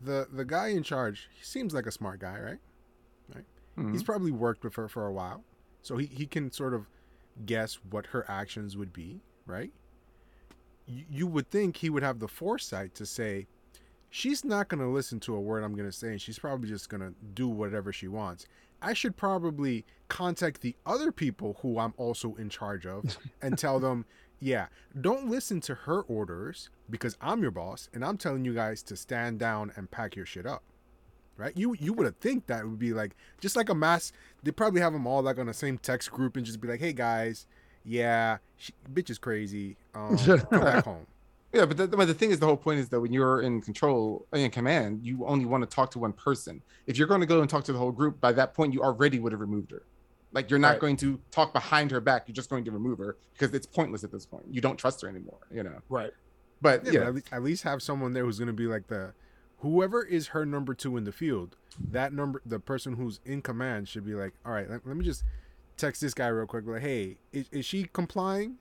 [0.00, 2.58] the the guy in charge, he seems like a smart guy, right?
[3.78, 3.92] Mhm.
[3.92, 5.44] He's probably worked with her for a while,
[5.82, 6.86] so he, he can sort of
[7.44, 9.70] guess what her actions would be, right?
[10.86, 13.46] You, would think he would have the foresight to say,
[14.10, 16.68] she's not going to listen to a word I'm going to say, and she's probably
[16.68, 18.46] just going to do whatever she wants.
[18.80, 23.80] I should probably contact the other people who I'm also in charge of and tell
[23.80, 24.04] them,
[24.38, 24.66] yeah,
[25.00, 28.96] don't listen to her orders because I'm your boss and I'm telling you guys to
[28.96, 30.62] stand down and pack your shit up.
[31.38, 31.54] Right?
[31.54, 34.10] You you would have think that would be like just like a mass.
[34.42, 36.80] They probably have them all like on the same text group and just be like,
[36.80, 37.46] "Hey guys,
[37.86, 39.76] yeah, she, bitch is crazy.
[39.94, 41.06] Um, go back home."
[41.52, 43.62] Yeah, but the, but the thing is, the whole point is that when you're in
[43.62, 46.60] control, in command, you only want to talk to one person.
[46.86, 48.82] If you're going to go and talk to the whole group, by that point, you
[48.82, 49.82] already would have removed her.
[50.32, 50.80] Like you're not Right.
[50.80, 52.24] going to talk behind her back.
[52.26, 54.44] You're just going to remove her because it's pointless at this point.
[54.50, 55.38] You don't trust her anymore.
[55.50, 55.78] You know.
[55.88, 56.10] Right.
[56.60, 59.14] But Yeah, yeah, but at, at least have someone there who's gonna be like the
[59.58, 61.56] whoever is her number two in the field.
[61.90, 65.04] That number, the person who's in command should be like, all right, let, let me
[65.04, 65.22] just
[65.76, 66.64] text this guy real quick.
[66.66, 68.56] Like, hey, is, is she complying?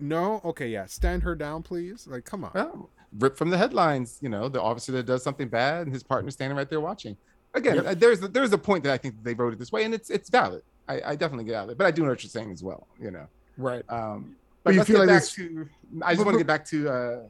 [0.00, 0.40] No.
[0.44, 0.86] Okay, yeah.
[0.86, 2.06] Stand her down, please.
[2.06, 2.50] Like, come on.
[2.54, 4.18] well, rip from the headlines.
[4.20, 7.16] You know, the officer that does something bad and his partner standing right there watching.
[7.54, 7.86] Again, Yep.
[7.86, 10.10] uh, there's there's a point that I think they wrote it this way, and it's
[10.10, 10.62] it's valid.
[10.88, 12.62] I, I definitely get out of it, but I do know what you're saying as
[12.62, 12.86] well.
[13.00, 13.26] You know.
[13.56, 13.82] Right.
[13.88, 15.68] Um, But but you feel like back this- to.
[16.02, 16.88] I just but- want to get back to.
[16.88, 17.28] Uh, to-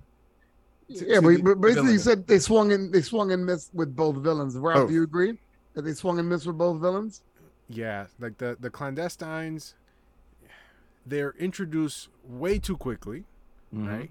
[0.88, 3.44] yeah, to but, the- but the basically you said they swung in they swung and
[3.46, 4.56] missed with both villains.
[4.56, 4.86] Ralph, Oh.
[4.88, 5.38] do you agree
[5.74, 7.22] that they swung and missed with both villains?
[7.68, 9.74] Yeah, like the the clandestines,
[11.06, 13.24] they're introduced way too quickly,
[13.74, 13.88] Mhm.
[13.88, 14.10] right?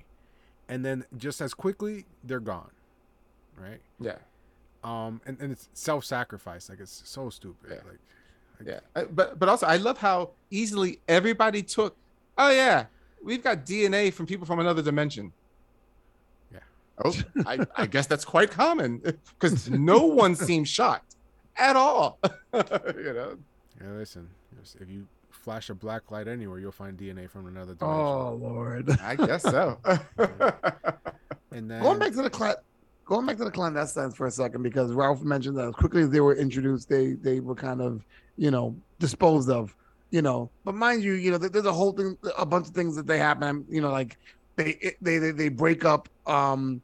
[0.70, 2.72] And then just as quickly they're gone,
[3.58, 3.82] right?
[4.00, 4.18] Yeah,
[4.84, 6.70] Um, and, and it's self sacrifice.
[6.70, 7.72] Like it's so stupid.
[7.72, 7.82] Yeah.
[7.90, 8.80] Like, yeah.
[8.96, 11.96] Uh, But but also, I love how easily everybody took.
[12.38, 12.86] Oh yeah,
[13.24, 15.34] we've got DNA from people from another dimension.
[16.54, 16.60] Yeah.
[17.04, 17.14] Oh,
[17.46, 19.00] I, I guess that's quite common
[19.40, 21.16] because no one seems shocked
[21.58, 22.20] at all.
[22.54, 23.38] you know.
[23.82, 24.30] yeah, listen,
[24.80, 28.06] if you flash a black light anywhere, you'll find DNA from another dimension.
[28.06, 28.90] Oh Lord.
[29.02, 29.80] I guess so.
[31.52, 32.58] and then going back to the cla-
[33.06, 36.10] going back to the clandestines for a second because Ralph mentioned that as quickly as
[36.10, 38.06] they were introduced, they they were kind of
[38.36, 39.76] you know disposed of,
[40.12, 40.50] you know.
[40.66, 43.18] But mind you, you know, there's a whole thing, a bunch of things that they
[43.18, 43.66] happen.
[43.70, 44.18] You know, like
[44.58, 46.82] they they they, they break up, um,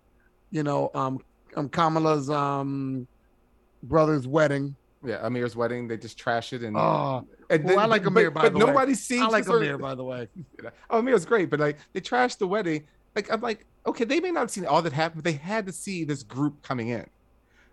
[0.52, 1.20] you know, um,
[1.56, 3.08] um Kamala's um
[3.84, 4.76] brother's wedding.
[5.06, 5.88] yeah, Amir's wedding.
[5.88, 6.76] They just trash it and.
[6.78, 8.72] Oh, and well, I like Amir, but, by but the way.
[8.72, 9.24] nobody seems.
[9.24, 10.28] I like sort of- Amir, by the way.
[10.36, 12.84] you know, oh, Amir's great, but like they trashed the wedding.
[13.16, 15.66] Like I'm like, okay, they may not have seen all that happened, but they had
[15.68, 17.06] to see this group coming in.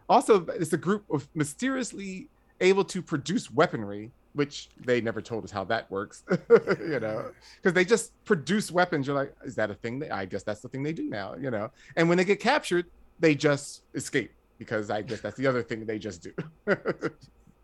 [0.08, 2.28] Also, it's a group of mysteriously
[2.60, 6.24] able to produce weaponry, which they never told us how that works.
[6.50, 9.06] you know, because they just produce weapons.
[9.06, 10.00] You're like, is that a thing?
[10.00, 11.36] That, I guess that's the thing they do now.
[11.40, 12.86] You know, and when they get captured,
[13.20, 16.32] they just escape because I guess that's the other thing they just do.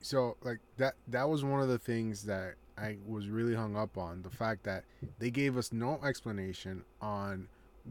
[0.01, 3.97] so like that that was one of the things that I was really hung up
[3.99, 4.85] on the fact that
[5.19, 7.49] they gave us no explanation on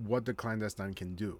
[0.08, 1.40] what the clandestine can do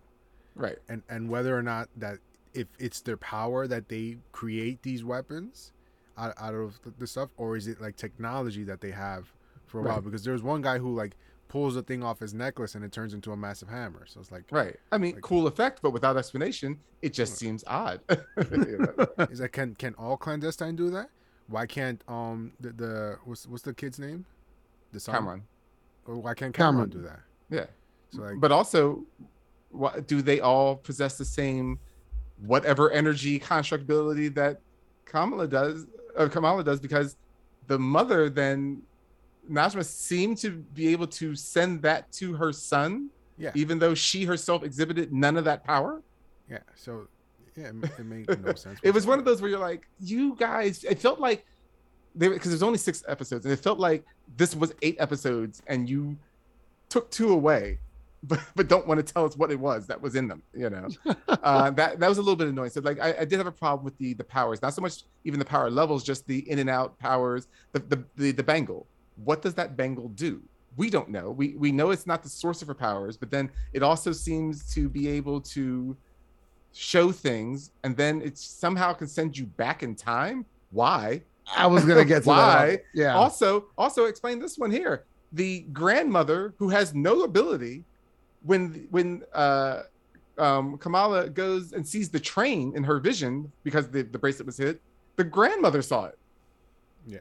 [0.56, 0.78] right.
[0.88, 2.20] and and whether or not that
[2.54, 5.74] if it's their power that they create these weapons
[6.18, 9.32] out, out of the, stuff or is it like technology that they have
[9.66, 10.06] for a while Right.
[10.06, 11.16] because there's one guy who like
[11.48, 14.32] pulls the thing off his necklace and it turns into a massive hammer so it's
[14.32, 14.76] like Right.
[14.92, 18.02] I mean, Like- cool effect, but without explanation, it just seems odd.
[18.52, 19.26] You know?
[19.30, 21.10] is that can can all clandestine do that
[21.48, 24.26] why can't um the, the what's what's the kid's name
[24.92, 25.14] the son?
[25.16, 25.44] Cameron.
[26.08, 27.04] Or why can't Cameron, Cameron.
[27.04, 27.20] do that
[27.56, 27.66] Yeah.
[28.12, 29.04] So like, but also,
[29.72, 31.80] what, do they all possess the same
[32.46, 34.62] whatever energy constructability that
[35.06, 35.86] Kamala does?
[36.18, 37.18] Uh, Kamala does because
[37.68, 38.82] the mother then
[39.50, 44.26] Najma seemed to be able to send that to her son, yeah, even though she
[44.26, 46.02] herself exhibited none of that power.
[46.50, 46.60] yeah.
[46.76, 47.08] So
[47.56, 48.80] yeah, it, it made no sense.
[48.84, 50.84] It was one of those where you're like, you guys.
[50.84, 51.46] It felt like
[52.14, 54.04] they because there's only six episodes, and it felt like
[54.38, 56.18] this was eight episodes, and you
[56.90, 57.80] took two away,
[58.24, 60.42] but but don't want to tell us what it was that was in them.
[60.54, 60.88] You know,
[61.28, 62.72] uh, that that was a little bit annoying.
[62.72, 65.04] So like, I, I did have a problem with the the powers, not so much
[65.24, 67.48] even the power levels, just the in and out powers.
[67.72, 68.88] The the the, the bangle.
[69.24, 70.42] What does that bangle do?
[70.78, 71.32] We don't know.
[71.32, 74.72] We we know it's not the source of her powers, but then it also seems
[74.74, 75.96] to be able to
[76.74, 81.22] show things and then it somehow can send you back in time why
[81.56, 82.66] I was gonna get to Why?
[82.72, 82.82] that.
[82.94, 83.16] Yeah.
[83.16, 87.86] also also explain this one here the grandmother who has no ability
[88.44, 89.84] when when uh
[90.38, 94.58] um kamala goes and sees the train in her vision because the, the bracelet was
[94.58, 94.82] hit
[95.16, 96.20] the grandmother saw it
[97.08, 97.20] Yeah.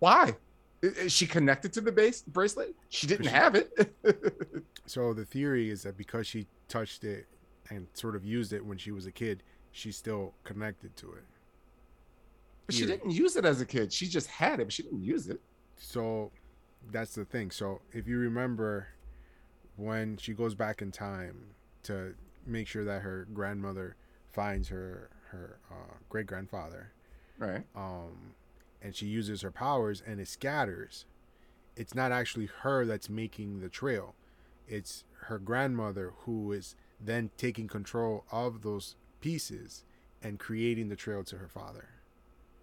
[0.00, 0.36] why I-
[0.82, 2.74] is she connected to the base bracelet?
[2.88, 3.94] She didn't she- have it.
[4.86, 7.26] So the theory is that because she touched it
[7.68, 11.24] and sort of used it when she was a kid, she's still connected to it.
[12.66, 13.92] but she didn't use it as a kid.
[13.92, 15.42] She just had it but she didn't use it.
[15.76, 16.30] So
[16.90, 17.50] that's the thing.
[17.50, 18.88] So if you remember
[19.76, 21.36] when she goes back in time
[21.82, 22.14] to
[22.46, 23.94] make sure that her grandmother
[24.32, 26.92] finds her her uh, great grandfather,
[27.38, 27.62] right.
[27.76, 28.32] um,
[28.82, 31.04] and she uses her powers and it scatters,
[31.76, 34.14] it's not actually her that's making the trail.
[34.66, 39.84] It's her grandmother who is then taking control of those pieces
[40.22, 41.88] and creating the trail to her father.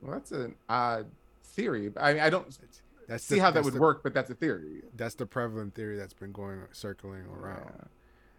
[0.02, 1.06] well that's an odd
[1.44, 4.14] theory i mean i don't It's, that's see the- how that would the- work but
[4.14, 7.72] that's a theory That's the prevalent theory that's been going circling around.
[7.78, 7.84] Yeah.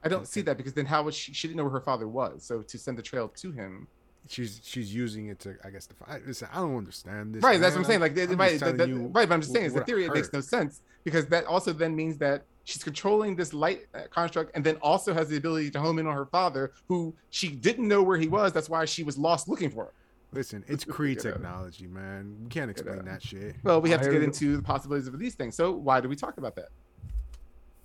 [0.05, 1.33] I don't see that because then how would she?
[1.33, 3.89] She didn't know where her father was, so to send the trail to him,
[4.29, 6.27] She's she's using it to I guess fight.
[6.27, 7.43] Listen, I don't understand this.
[7.43, 7.61] right?
[7.61, 8.01] That's what I'm saying.
[8.01, 9.29] Like, I'm right, just the- the- you right.
[9.29, 11.95] But I'm just saying, is the theory it makes no sense because that also then
[11.95, 15.81] means that she's controlling this light uh, construct, and then also has the ability to
[15.81, 18.53] home in on her father, who she didn't know where he was.
[18.53, 19.91] That's why she was lost looking for him.
[20.33, 22.37] Listen, it's Kree technology, man.
[22.43, 23.55] We can't explain that shit.
[23.63, 25.55] Well, we have to get into the possibilities of these things.
[25.55, 26.69] So why do we talk about that?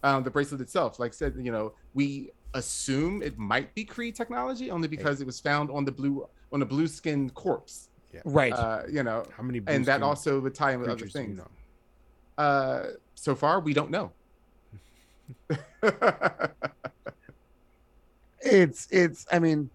[0.03, 4.13] Um, the bracelet itself, like I said, you know, we assume it might be Kree
[4.13, 7.89] technology only because it was found on the blue on a blue skinned corpse.
[8.25, 8.51] right.
[8.53, 11.19] Uh, you know, How many and that also would tie in with other creatures do
[11.21, 11.37] you things.
[11.37, 12.43] know?
[12.43, 14.11] Uh, so far, we don't know.
[18.41, 19.69] it's it's i mean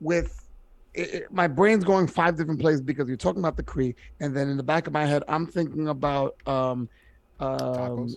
[0.00, 0.46] with
[0.94, 4.36] it, it- my brain's going five different places because you're talking about the Kree, and
[4.36, 6.88] then in the back of my head, I'm thinking about um,
[7.40, 8.14] um Tacos.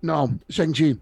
[0.00, 0.94] no Shang Chi.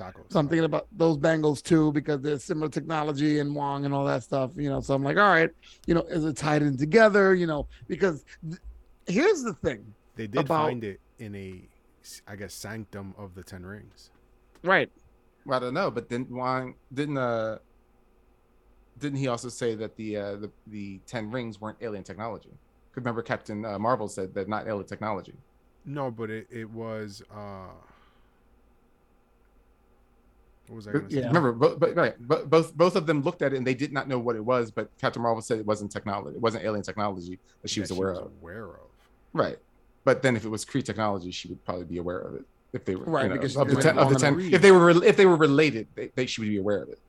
[0.00, 0.24] Tacos.
[0.32, 4.04] So I'm thinking about those bangles too because there's similar technology and Wong and all
[4.06, 4.52] that stuff.
[4.56, 5.50] You know, so I'm like, all right,
[5.86, 7.34] you know, is it tied in together?
[7.34, 8.60] You know, because th-
[9.06, 9.84] here's the thing,
[10.16, 11.68] They did about- find it in a,
[12.26, 14.10] I guess, sanctum of the Ten Rings.
[14.64, 14.90] right?
[15.46, 17.58] well, I don't know, but didn't Wong didn't uh
[18.98, 22.50] didn't he also say that the uh the, the ten rings weren't alien technology?
[22.92, 25.34] 'Cause Remember, Captain uh, Marvel said that not alien technology.
[25.84, 27.22] No, but it, it was.
[27.34, 27.68] uh
[30.70, 31.20] What was I going to say?
[31.20, 31.26] yeah.
[31.26, 33.92] Remember, bo- but right, bo- both both of them looked at it and they did
[33.92, 34.70] not know what it was.
[34.70, 37.98] But Captain Marvel said it wasn't technology, it wasn't alien technology that she that was
[37.98, 38.30] aware of.
[38.40, 38.88] aware of.
[39.32, 39.58] Right.
[40.04, 42.44] But then if it was Kree technology, she would probably be aware of it.
[42.72, 44.62] If they were Right, you know, because of the ten, of the ten, the if
[44.62, 47.00] they were if they were related, they, they she would be aware of it.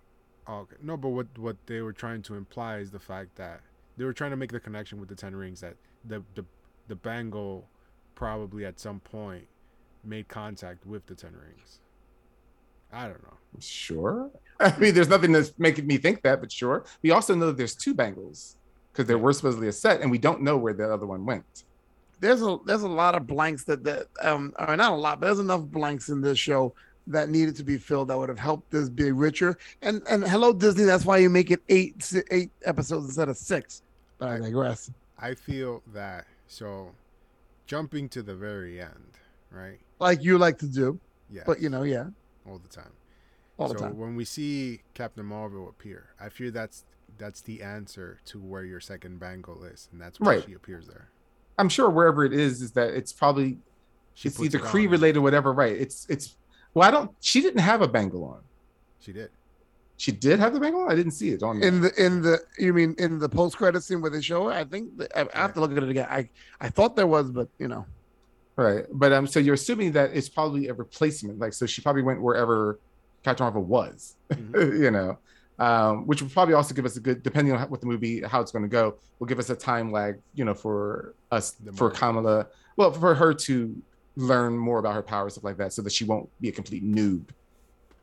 [0.49, 0.77] Okay.
[0.81, 3.61] No, but what what they were trying to imply is the fact that
[3.95, 6.43] they were trying to make the connection with the Ten Rings that the the
[6.87, 7.67] the bangle
[8.15, 9.45] probably at some point
[10.03, 11.79] made contact with the Ten Rings.
[12.93, 13.37] I don't know.
[13.59, 14.29] Sure.
[14.59, 16.85] I mean, there's nothing that's making me think that, but sure.
[17.01, 18.57] We also know that there's two bangles
[18.91, 21.63] because there were supposedly a set, and we don't know where the other one went.
[22.19, 25.27] there's a there's a lot of blanks that that um or not a lot, but
[25.27, 26.73] there's enough blanks in this show
[27.07, 29.57] that needed to be filled that would have helped this be richer.
[29.81, 33.81] And and hello Disney, that's why you make it eight eight episodes instead of six.
[34.19, 34.91] But I digress.
[35.17, 36.91] I feel that so
[37.65, 39.17] jumping to the very end,
[39.49, 39.79] right?
[39.99, 40.99] Like you like to do,
[41.31, 41.43] Yeah.
[41.45, 42.07] but you know, yeah,
[42.47, 42.91] all the time.
[43.57, 43.97] all so the time.
[43.97, 46.85] when we see Captain Marvel appear, I fear that's
[47.17, 50.45] that's the answer to where your second bangle is, and that's why Right.
[50.45, 51.09] she appears there.
[51.57, 53.57] I'm sure wherever it is, is that it's probably
[54.13, 54.91] She it's either it Kree on.
[54.91, 55.53] related, whatever.
[55.53, 55.75] Right?
[55.75, 56.35] It's it's.
[56.73, 57.11] Well, I don't.
[57.19, 58.41] She didn't have a bangle on.
[59.01, 59.29] She did.
[59.97, 60.87] She did have the bangle.
[60.89, 61.61] I didn't see it on.
[61.61, 64.55] in the in the you mean in the post credit scene where they show it?
[64.55, 66.07] I think the, I, I have to look at it again.
[66.09, 66.27] I
[66.59, 67.85] I thought there was, but you know,
[68.61, 68.85] Right.
[68.91, 71.39] But um, so you're assuming that it's probably a replacement.
[71.39, 72.79] Like, so she probably went wherever
[73.23, 74.79] Captain Marvel was, Mhm.
[74.83, 75.17] you know,
[75.57, 78.21] um, which will probably also give us a good, depending on how- what the movie,
[78.21, 81.51] how it's going to go, will give us a time lag, you know, for us,
[81.51, 81.89] The for.
[81.89, 82.47] Kamala,
[82.77, 83.75] well, for her to
[84.15, 86.83] learn more about her powers, stuff like that, so that she won't be a complete
[86.83, 87.23] noob,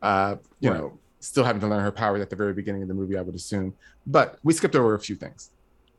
[0.01, 0.79] uh, you Right.
[0.79, 3.21] know, still having to learn her powers at the very beginning of the movie, I
[3.21, 3.73] would assume.
[4.07, 5.51] But we skipped over a few things.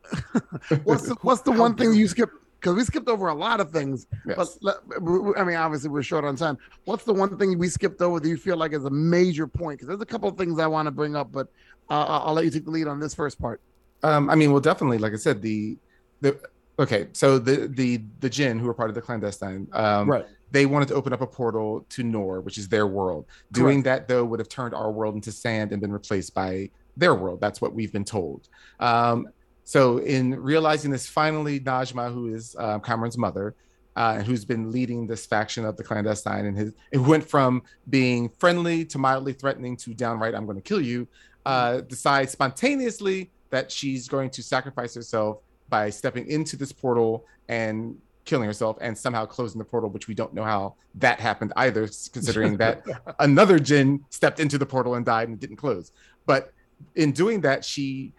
[0.85, 2.09] What's the, what's the one thing you.
[2.09, 2.33] skipped?
[2.61, 4.07] Because we skipped over a lot of things.
[4.27, 4.37] Yes.
[4.37, 6.59] But let- we- we- I mean, obviously we're short on time.
[6.85, 9.79] What's the one thing we skipped over that you feel like is a major point?
[9.79, 11.49] Because there's a couple of things I want to bring up, but
[11.89, 13.61] uh, I'll I'll let you take the lead on this first part.
[14.03, 15.79] Um, I mean, well, definitely, like I said, the
[16.21, 16.39] the
[16.79, 20.27] okay, so the the the Djinn who were part of the clandestine, um, right.
[20.51, 23.27] they wanted to open up a portal to Noor, which is their world.
[23.53, 27.15] Doing that though would have turned our world into sand and been replaced by their
[27.15, 27.41] world.
[27.41, 28.49] That's what we've been told.
[28.79, 29.29] Um,
[29.71, 33.55] so in realizing this, finally Najma, who is uh, Cameron's mother,
[33.95, 37.63] uh, and who's been leading this faction of the clandestine, and his it went from
[37.89, 41.07] being friendly to mildly threatening to downright "I'm going to kill you,"
[41.47, 47.97] uh, decides spontaneously that she's going to sacrifice herself by stepping into this portal and
[48.25, 51.89] killing herself and somehow closing the portal, which we don't know how that happened either,
[52.13, 52.85] considering that
[53.21, 55.93] another Djinn stepped into the portal and died and didn't close.
[56.27, 56.53] But
[56.97, 58.15] in doing that, she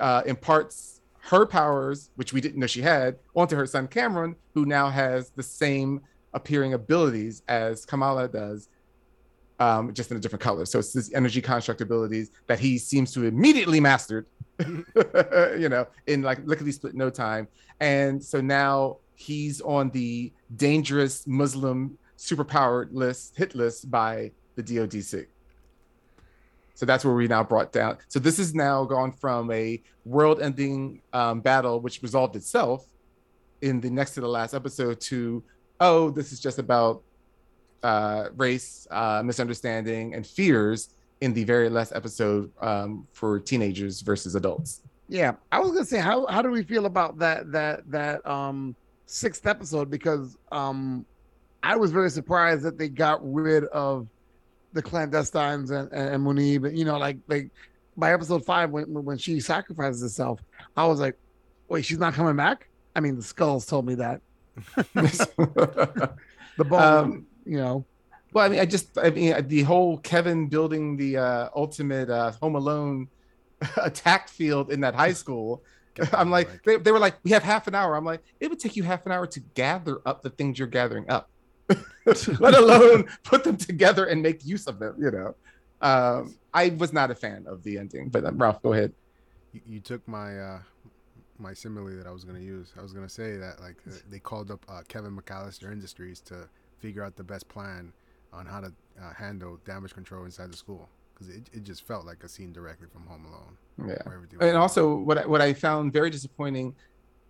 [0.00, 4.64] uh, imparts her powers, which we didn't know she had, onto her son Cameron, who
[4.64, 6.00] now has the same
[6.32, 8.68] appearing abilities as Kamala does,
[9.58, 10.64] um, just in a different color.
[10.64, 14.26] So it's this energy construct abilities that he seems to immediately mastered,
[14.58, 17.48] you know, in like lickety split no time.
[17.80, 25.26] And so now he's on the dangerous Muslim superpowered list, hit list by the DODC.
[26.78, 27.98] So that's where we now brought down.
[28.06, 32.86] So this is now gone from a world-ending um, battle, which resolved itself
[33.62, 35.42] in the next to the last episode, to
[35.80, 37.02] oh, this is just about
[37.82, 44.36] uh, race, uh, misunderstanding, and fears in the very last episode um, for teenagers versus
[44.36, 44.82] adults.
[45.08, 48.76] Yeah, I was gonna say how how do we feel about that that that um
[49.06, 51.04] sixth episode because um
[51.64, 54.06] I was very surprised that they got rid of
[54.72, 57.50] the clandestines and and, and Munib and you know like like
[57.96, 60.40] by episode five when when she sacrifices herself
[60.76, 61.16] I was like
[61.68, 64.20] wait she's not coming back I mean the skulls told me that
[64.94, 67.84] the bone Um, you know
[68.32, 72.32] Well, I mean, I just, I mean, the whole Kevin building the uh, ultimate uh,
[72.42, 73.08] Home Alone
[73.76, 75.62] attack field in that high school.
[76.12, 77.96] I'm like, they, they were like, we have half an hour.
[77.96, 80.68] I'm like, it would take you half an hour to gather up the things you're
[80.68, 81.30] gathering up,
[82.40, 84.94] let alone put them together and make use of them.
[84.98, 85.34] You know,
[85.80, 88.08] um, I was not a fan of the ending.
[88.08, 88.92] But um, Ralph, go ahead.
[89.52, 90.58] you, you took my uh
[91.38, 92.72] my simile that I was gonna use.
[92.78, 96.48] I was gonna say that like uh, they called up uh, Kevin McAllister Industries to
[96.78, 97.92] figure out the best plan
[98.32, 102.04] on how to uh, handle damage control inside the school because it, it just felt
[102.06, 103.56] like a scene directly from Home Alone.
[103.78, 103.96] Yeah.
[104.04, 106.74] where everything was and also what I, what I found very disappointing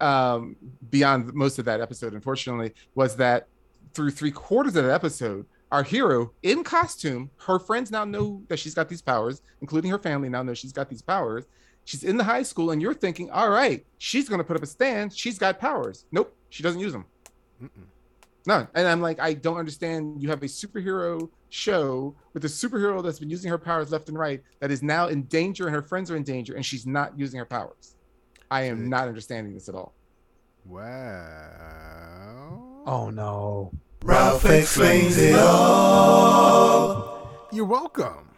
[0.01, 0.57] um
[0.91, 3.49] beyond most of that episode unfortunately was that
[3.99, 8.57] through three quarters of the episode our hero in costume her friends now know that
[8.57, 11.47] she's got these powers including her family now know she's got these powers.
[11.85, 14.63] She's in the high school and you're thinking all right she's going to put up
[14.63, 15.13] a stand.
[15.13, 16.05] She's got powers.
[16.13, 17.07] Nope she doesn't use them.
[17.61, 17.87] Mm-mm.
[18.47, 20.23] no and i'm like i don't understand.
[20.23, 24.17] You have a superhero show with a superhero that's been using her powers left and
[24.17, 27.19] right that is now in danger and her friends are in danger and she's not
[27.19, 27.97] using her powers.
[28.49, 29.93] I am not understanding this at all.
[30.67, 32.85] Wow.
[32.87, 33.73] oh no
[34.03, 37.29] Ralph explains it all.
[37.53, 38.31] you're welcome.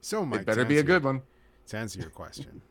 [0.00, 1.22] So, Mike, it better to be a good your- one
[1.68, 2.62] To answer your question,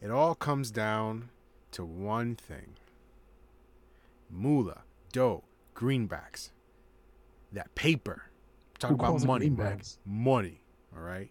[0.00, 1.30] it all comes down
[1.72, 2.76] to one thing:
[4.30, 5.44] moolah, dough,
[5.74, 6.50] greenbacks.
[7.52, 8.24] That paper.
[8.78, 9.78] Talk Who about money, Mike.
[9.78, 9.98] greenbacks?
[10.04, 10.60] Money.
[10.94, 11.30] All right.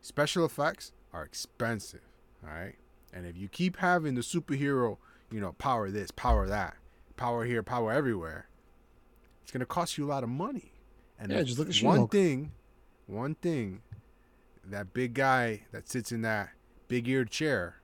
[0.00, 2.00] Special effects are expensive.
[2.44, 2.74] All right.
[3.12, 4.98] And if you keep having the superhero,
[5.30, 6.76] you know, power this, power that,
[7.16, 8.48] power here, power everywhere,
[9.44, 10.72] it's gonna cost you a lot of money.
[11.18, 12.10] And Yeah, just look at one She-Hulk.
[12.10, 12.52] thing,
[13.06, 13.82] one thing
[14.64, 16.50] that big guy that sits in that
[16.88, 17.76] big eared chair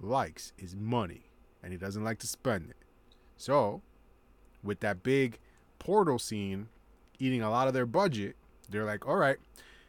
[0.00, 1.30] likes is money.
[1.62, 2.76] And he doesn't like to spend it.
[3.36, 3.82] So,
[4.64, 5.38] with that big
[5.78, 6.68] portal scene
[7.18, 8.34] eating a lot of their budget,
[8.70, 9.36] they're like, all right,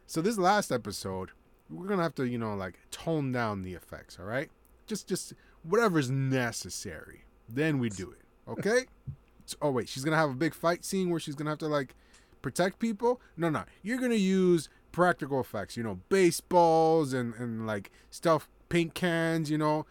[0.06, 1.32] so this last episode,
[1.70, 4.50] we're gonna have to, you know, like tone down the effects, all right?
[4.86, 7.24] Just just whatever's necessary.
[7.48, 8.22] Then we do it.
[8.48, 8.86] Okay?
[9.46, 11.68] So, oh wait, she's gonna have a big fight scene where she's gonna have to
[11.68, 11.96] like
[12.42, 13.22] protect people?
[13.38, 13.64] No, no.
[13.82, 19.58] You're gonna use practical effects, you know, baseballs and, and like stuff, paint cans, you
[19.58, 19.86] know.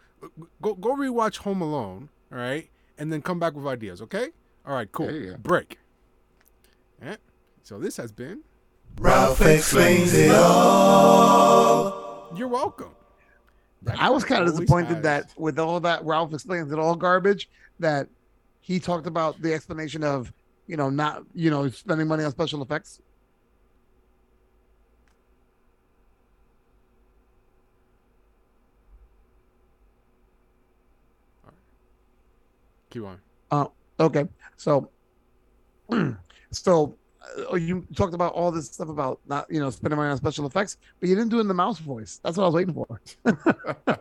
[0.61, 2.69] Go go rewatch Home Alone, all right?
[2.97, 4.29] And then come back with ideas, okay?
[4.65, 5.07] All right, cool.
[5.07, 5.37] There you go.
[5.37, 5.79] Break.
[7.01, 7.17] Eh,
[7.63, 8.41] So this has been.
[8.99, 12.31] Ralph explains it all.
[12.37, 12.91] You're welcome.
[13.99, 15.03] I was kind of disappointed has.
[15.03, 17.49] that with all that Ralph explains it all garbage
[17.79, 18.07] that
[18.63, 20.31] he talked about the explanation of
[20.67, 22.99] you know not you know spending money on special effects.
[32.89, 33.19] Keep on.
[33.99, 34.89] Okay, so
[36.51, 36.95] so
[37.51, 40.45] uh, you talked about all this stuff about not you know spending money on special
[40.47, 42.19] effects, but you didn't do it in the mouse voice.
[42.23, 43.01] That's what I was waiting for.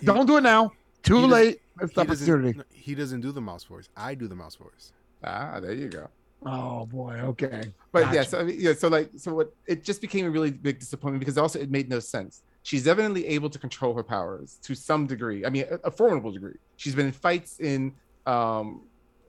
[0.00, 0.72] He- Don't do it now.
[1.02, 2.08] Too he does- late.
[2.08, 2.52] Missed he opportunity.
[2.58, 3.88] doesn't, he doesn't do the mouse voice.
[3.96, 4.92] I do the mouse voice.
[5.24, 6.08] Ah, there you go.
[6.46, 7.14] Oh boy.
[7.14, 7.72] Okay.
[7.90, 9.52] But yeah, so I mean, yeah, so like, so what?
[9.66, 12.42] It just became a really big disappointment because also it made no sense.
[12.62, 15.44] She's evidently able to control her powers to some degree.
[15.44, 16.54] I mean, a, a formidable degree.
[16.76, 17.92] She's been in fights in
[18.26, 18.82] um,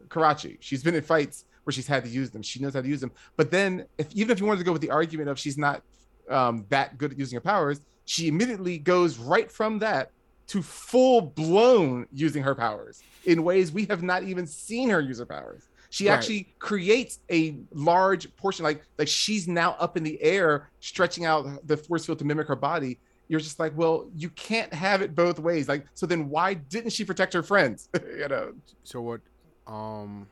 [0.09, 0.57] Karachi.
[0.59, 2.41] She's been in fights where she's had to use them.
[2.43, 3.11] She knows how to use them.
[3.37, 5.81] But then, if even if you wanted to go with the argument of she's not
[6.29, 10.11] um, that good at using her powers, she immediately goes right from that
[10.49, 15.19] to full blown using her powers in ways we have not even seen her use
[15.19, 15.69] her powers.
[15.91, 16.13] She Right.
[16.15, 21.47] actually creates a large portion, like like she's now up in the air, stretching out
[21.67, 23.01] the force field to mimic her body.
[23.27, 25.67] You're just like, well, you can't have it both ways.
[25.67, 27.87] Like, so then why didn't she protect her friends?
[28.17, 29.21] you know, So what?
[29.67, 30.29] Um,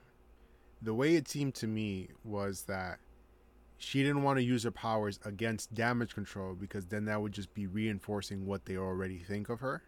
[0.82, 3.00] the way it seemed to me was that
[3.78, 7.54] she didn't want to use her powers against damage control because then that would just
[7.54, 9.84] be reinforcing what they already think of her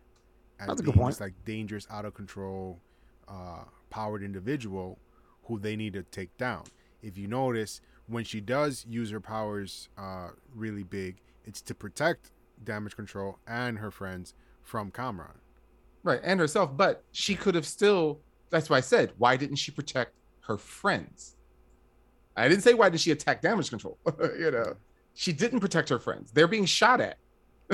[0.60, 1.14] as That's a being good point.
[1.14, 2.80] this like dangerous, out of control,
[3.28, 5.00] uh, powered individual
[5.46, 6.64] who they need to take down.
[7.02, 12.32] If you notice, when she does use her powers uh, really big, it's to protect
[12.64, 14.34] damage control and her friends
[14.64, 15.40] from Kamran.
[16.04, 16.20] right?
[16.24, 18.20] And herself, but she could have still.
[18.50, 21.38] That's why I said, why didn't she protect her friends?
[22.36, 23.98] I didn't say why did she attack damage control.
[24.40, 24.74] you know,
[25.14, 26.32] she didn't protect her friends.
[26.32, 27.18] They're being shot at.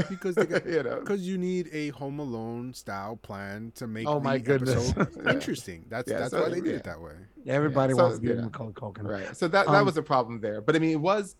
[0.10, 4.08] Because they got, you know, Because you need a Home Alone style plan to make
[4.08, 4.94] Oh the my goodness.
[4.98, 5.32] Yeah.
[5.32, 5.86] interesting.
[5.90, 6.76] That's Yeah, that's so, why they did yeah.
[6.78, 7.14] it that way.
[7.48, 8.42] Everybody so, wants to give yeah.
[8.44, 9.04] him Macaulay Culkin.
[9.08, 11.36] right so that that Um, was a problem there but i mean it was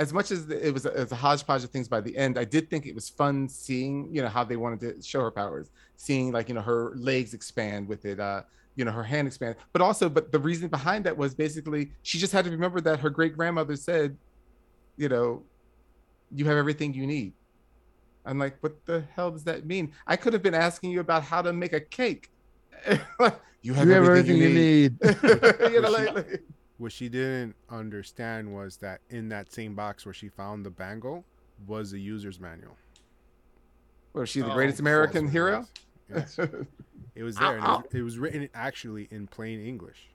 [0.00, 2.38] as much as it was a, it was a hodgepodge of things by the end
[2.38, 5.30] i did think it was fun seeing you know how they wanted to show her
[5.30, 8.42] powers seeing like you know her legs expand with it uh
[8.76, 12.18] you know her hand expand but also but the reason behind that was basically she
[12.18, 14.16] just had to remember that her great grandmother said
[14.96, 15.44] you know
[16.34, 17.32] you have everything you need
[18.26, 21.22] i'm like what the hell does that mean i could have been asking you about
[21.22, 22.30] how to make a cake
[22.88, 26.42] you have You have everything, you need, you know, But she- like- like-
[26.78, 31.24] What she didn't understand was that in that same box where she found the bangle
[31.66, 32.76] was the user's manual.
[34.12, 35.64] was she the Oh, greatest American hero?
[36.14, 36.38] Yes.
[37.16, 37.56] It was there.
[37.56, 40.10] and it, was, it was written actually in plain English.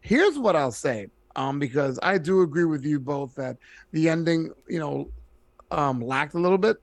[0.00, 3.56] Here's what I'll say, um, because I do agree with you both that
[3.92, 5.10] the ending, you know,
[5.70, 6.76] um, lacked a little bit.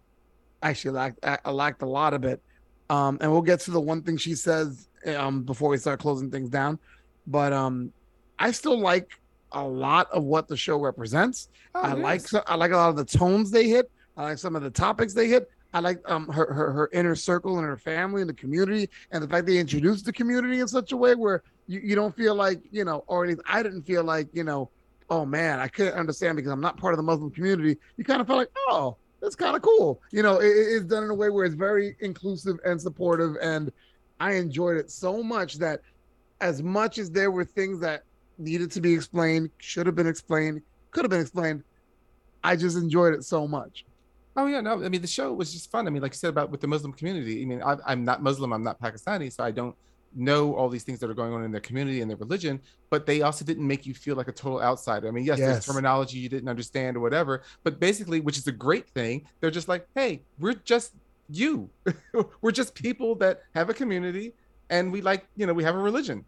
[0.62, 2.42] Actually, lacked uh, lacked a lot of it.
[2.90, 6.32] Um, and we'll get to the one thing she says um before we start closing
[6.32, 6.80] things down.
[7.28, 7.92] But um,
[8.40, 9.20] I still like
[9.52, 11.50] a lot of what the show represents.
[11.76, 13.92] Oh, I like I like a lot of the tones they hit.
[14.16, 15.50] I like some of the topics they hit.
[15.74, 19.24] I like um her, her her inner circle and her family and the community and
[19.24, 22.36] the fact they introduced the community in such a way where you, you don't feel
[22.36, 24.70] like you know or at least I didn't feel like you know
[25.10, 27.78] oh man I couldn't understand because I'm not part of the Muslim community.
[27.98, 30.02] You kind of felt like oh that's kind of cool.
[30.12, 33.36] You know it, it- it's done in a way where it's very inclusive and supportive
[33.42, 33.72] and
[34.20, 35.82] I enjoyed it so much that
[36.42, 38.02] as much as there were things that
[38.38, 41.64] needed to be explained, should have been explained, could have been explained,
[42.44, 43.86] I just enjoyed it so much.
[44.36, 44.84] Oh yeah, no.
[44.84, 45.88] I mean, the show was just fun.
[45.88, 47.42] I mean, like you said about with the Muslim community.
[47.42, 48.54] I mean, I, I'm not Muslim.
[48.54, 49.76] I'm not Pakistani, so I don't
[50.18, 52.60] know all these things that are going on in their community and their religion.
[52.90, 55.08] But they also didn't make you feel like a total outsider.
[55.08, 55.48] I mean, yes, Yes.
[55.48, 57.44] there's terminology you didn't understand or whatever.
[57.64, 60.94] But basically, which is a great thing, they're just like, hey, we're just
[61.30, 61.70] you.
[62.42, 64.34] we're just people that have a community,
[64.70, 66.26] and we like, you know, we have a religion.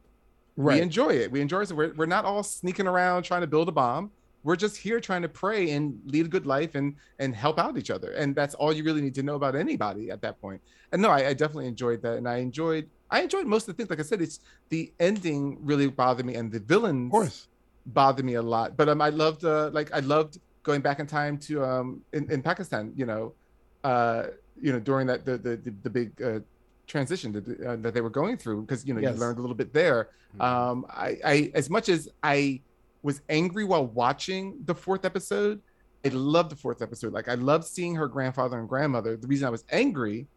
[0.56, 1.32] We enjoy it.
[1.32, 1.70] We enjoy it.
[1.70, 4.12] So we're, we're not all sneaking around trying to build a bomb.
[4.44, 7.78] We're just here trying to pray and lead a good life and and help out
[7.78, 8.12] each other.
[8.12, 10.62] And that's all you really need to know about anybody at that point.
[10.92, 12.18] And no, I, I definitely enjoyed that.
[12.18, 13.90] And I enjoyed I enjoyed most of the things.
[13.90, 14.40] Like I said, it's
[14.70, 17.48] the ending really bothered me and the villains Of course.
[17.86, 18.78] bothered me a lot.
[18.78, 22.32] But um I loved uh like I loved going back in time to um in,
[22.32, 23.36] in Pakistan, you know,
[23.84, 24.24] uh
[24.62, 26.40] you know, during that the the the, the big uh
[26.88, 29.14] transition that, uh, that they were going through because you know Yes.
[29.14, 30.44] you learned a little bit there Mhm.
[30.44, 32.64] um I, I as much as i
[33.04, 35.62] was angry while watching the fourth episode
[36.04, 39.46] i loved the fourth episode like i loved seeing her grandfather and grandmother the reason
[39.48, 40.28] i was angry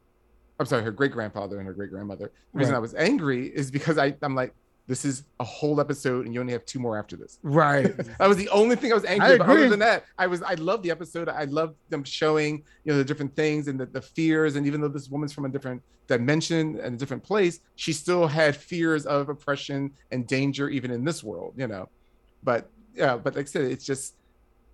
[0.62, 2.78] i'm sorry her great grandfather and her great grandmother the reason Right.
[2.78, 4.54] i was angry is because i i'm like
[4.88, 7.38] this is a whole episode and you only have two more after this.
[7.44, 7.94] Right.
[8.18, 9.48] That was the only thing I was angry I about.
[9.50, 11.28] Other than that, I was I loved the episode.
[11.28, 14.56] I loved them showing you know the different things and the, the fears.
[14.56, 18.26] And even though this woman's from a different dimension and a different place, she still
[18.26, 21.54] had fears of oppression and danger even in this world.
[21.56, 21.88] You know,
[22.42, 24.16] but yeah, but like I said, it's just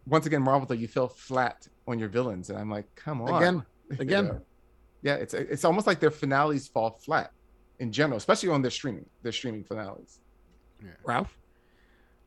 [0.07, 3.43] once again Marvel though you feel flat on your villains, and I'm like, come on,
[3.43, 4.25] Again, You again.
[4.29, 4.41] know?
[5.03, 7.33] Yeah, it's it's almost like their finales fall flat
[7.79, 10.21] in general, especially on their streaming their streaming finales.
[11.05, 11.37] Ralph.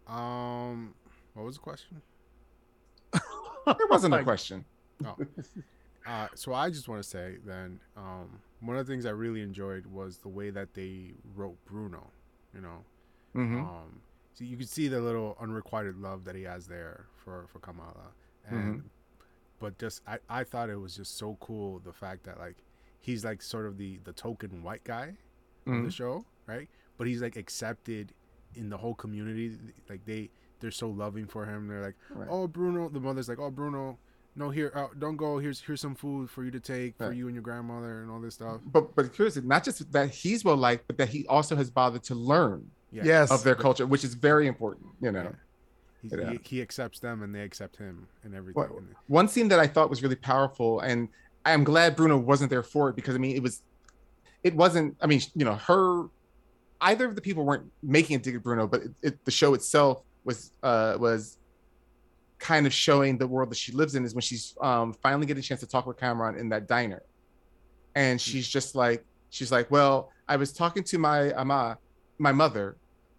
[0.08, 0.94] Um,
[1.34, 2.02] what was the question?
[3.66, 4.66] There wasn't a question.
[5.06, 5.16] Oh.
[6.06, 9.42] Uh, so I just want to say then, um, one of the things I really
[9.42, 12.10] enjoyed was the way that they wrote Bruno.
[12.56, 12.84] You know,
[13.36, 13.60] Mhm.
[13.62, 14.02] um,
[14.34, 18.12] so you could see the little unrequited love that he has there for for Kamala,
[18.48, 18.90] and
[19.62, 22.58] but just I I thought it was just so cool the fact that like
[23.00, 25.16] he's like sort of the the token white guy
[25.68, 26.68] on the show, right?
[26.98, 28.14] But he's like accepted
[28.56, 29.58] in the whole community.
[29.90, 31.68] Like they they're so loving for him.
[31.68, 32.28] They're like, Right.
[32.30, 33.98] oh Bruno, the mother's like, oh Bruno,
[34.36, 35.40] no here, uh, don't go.
[35.40, 38.20] Here's here's some food for you to take for you and your grandmother and all
[38.20, 38.60] this stuff.
[38.66, 42.04] but but curiously, not just that he's well liked, but that he also has bothered
[42.04, 43.04] to learn Yeah.
[43.06, 43.32] Yes.
[43.32, 44.88] of their culture, which is very important.
[45.02, 45.32] You know, Yeah.
[46.02, 46.32] He, Yeah.
[46.32, 48.64] he, he accepts them and they accept him and everything.
[48.64, 51.08] And- one scene that I thought was really powerful, and
[51.46, 53.64] I'm glad Bruno wasn't there for it because I mean, it was,
[54.44, 54.96] it wasn't.
[55.02, 56.06] I mean, you know, her,
[56.82, 59.54] either of the people weren't making it dig at Bruno, but it, it, the show
[59.54, 61.38] itself was uh was
[62.40, 65.40] kind of showing the world that she lives in is when she's um finally getting
[65.42, 67.04] a chance to talk with Kamran in that diner,
[67.96, 71.78] and she's just like she's like, well, I was talking to my ama,
[72.18, 72.78] my mother,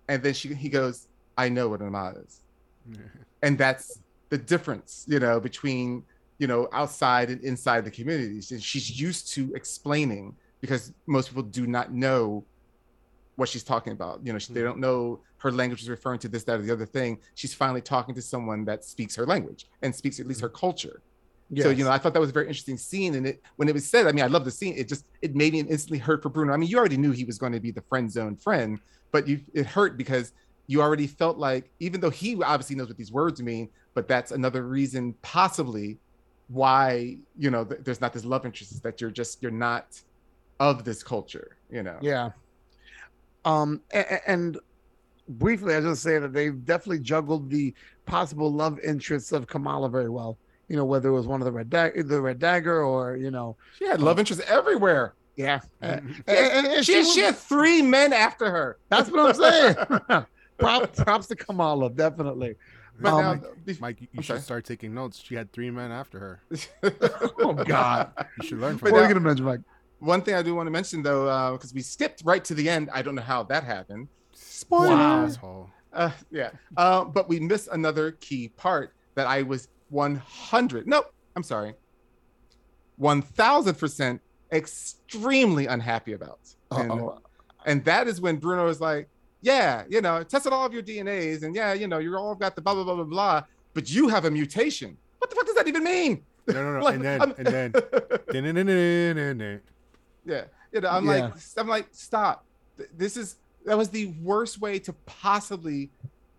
[0.08, 2.41] and then she he goes, I know what an ama is
[3.42, 3.98] and that's
[4.30, 6.02] the difference you know between
[6.38, 11.42] you know outside and inside the communities and she's used to explaining because most people
[11.42, 12.44] do not know
[13.36, 14.20] what she's talking about.
[14.24, 14.68] You know she- they mm-hmm.
[14.70, 17.18] don't know her language is referring to this that or the other thing.
[17.34, 20.56] She's finally talking to someone that speaks her language and speaks at least her mm-hmm.
[20.56, 21.02] culture.
[21.60, 23.14] So you know i thought that was a very interesting scene.
[23.14, 24.74] And it when it was said i mean i love the scene.
[24.76, 26.54] It just it made me instantly hurt for bruno.
[26.54, 28.80] I mean you already knew he was going to be the friend zone friend
[29.10, 30.32] but you it hurt because
[30.72, 34.30] you already felt like even though he obviously knows what these words mean but that's
[34.32, 35.98] another reason possibly
[36.48, 39.86] why you know th- there's not this love interest is that you're just you're not
[40.60, 42.30] of this culture you know Yeah.
[43.44, 44.58] Um, a- a- and
[45.28, 47.74] briefly, I just say that they've definitely juggled the
[48.06, 50.38] possible love interests of Kamala very well.
[50.68, 53.30] You know, whether it was one of the red dagger, the red dagger, or you
[53.32, 55.60] know, she had love interests everywhere yeah.
[55.80, 59.76] And- and- and she, was- she had three men after her that's what I'm saying.
[60.58, 62.56] props, props to Kamala, definitely.
[63.00, 64.40] but Um, now, be- Mike, you, you I'm should sorry.
[64.42, 65.18] start taking notes.
[65.22, 66.42] She had three men after her.
[67.40, 69.08] Oh God, You should learn But from what are her.
[69.08, 69.60] you gonna mention, Mike?
[69.98, 72.90] one thing i do want to mention though because we skipped right to the end
[72.92, 74.96] i don't know how that happened Spoiler.
[74.96, 75.70] Wow.
[75.92, 76.50] Uh, yeah.
[76.76, 81.74] Uh, but we missed another key part that I was 100, nope, I'm sorry,
[83.00, 84.20] 1000%
[84.52, 86.38] extremely unhappy about.
[86.70, 87.18] And, Uh-oh.
[87.66, 89.08] and that is when Bruno is like,
[89.42, 92.54] yeah, you know, tested all of your DNAs and yeah, you know, you're all got
[92.56, 93.42] the blah, blah, blah, blah, blah,
[93.74, 94.96] but you have a mutation.
[95.18, 96.22] What the fuck does that even mean?
[96.46, 96.80] No, no, no.
[96.84, 97.72] Like, and then, I'm- and then,
[98.32, 99.60] dun-dun-dun-dun-dun-dun.
[100.24, 102.44] yeah you know i'm like i'm like stop
[102.96, 103.36] this is
[103.66, 105.90] that was the worst way to possibly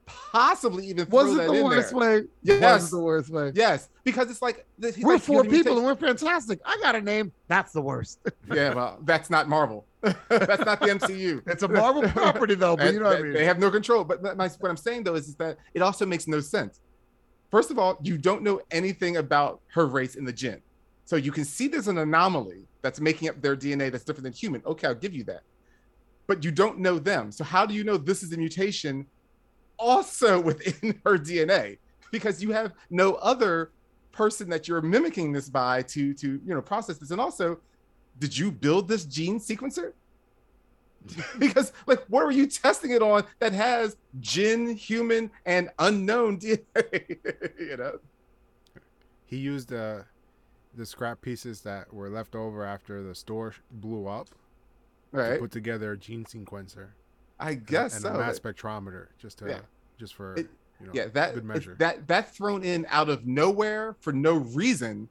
[0.06, 2.00] possibly even throw Was it that the in worst there.
[2.00, 2.24] way?
[2.42, 2.62] Yes.
[2.62, 3.52] Was it the worst way?
[3.56, 6.60] yes because it's like he's We're like, four have a people and we're fantastic.
[6.66, 7.32] I got a name.
[7.48, 8.20] That's the worst.
[8.54, 9.86] yeah well that's not marvel
[10.28, 13.22] that's not the mcu It's a Marvel property though, but And you know what I
[13.22, 13.34] mean.
[13.34, 14.04] they have no control.
[14.04, 16.82] But my, what i'm saying though is, is that it also makes no sense.
[17.52, 20.62] First of all you don't know anything about her race in the Djinn
[21.06, 24.34] so you can see there's an anomaly that's making up their dna that's different than
[24.34, 24.62] human.
[24.66, 25.44] Okay i'll give you that.
[26.28, 27.32] But you don't know them.
[27.32, 29.06] So how do you know this is a mutation
[29.78, 31.78] also within her dna
[32.12, 33.72] because you have no other
[34.12, 37.12] person that you're mimicking this by to to you know process this.
[37.12, 37.60] And also
[38.20, 39.94] did you build this gene sequencer
[41.40, 47.60] because like what were you testing it on that has Djinn human and unknown dna
[47.60, 48.00] you know
[49.26, 50.04] He used uh,
[50.76, 54.30] the scrap pieces that were left over after the store blew up
[55.14, 56.88] to put together a gene sequencer.
[57.40, 59.60] i and- guess and so a mass spectrometer just to Yeah.
[60.00, 60.50] just for It-
[60.80, 61.76] you know yeah that good measure.
[61.80, 65.08] that that thrown in out of nowhere for no reason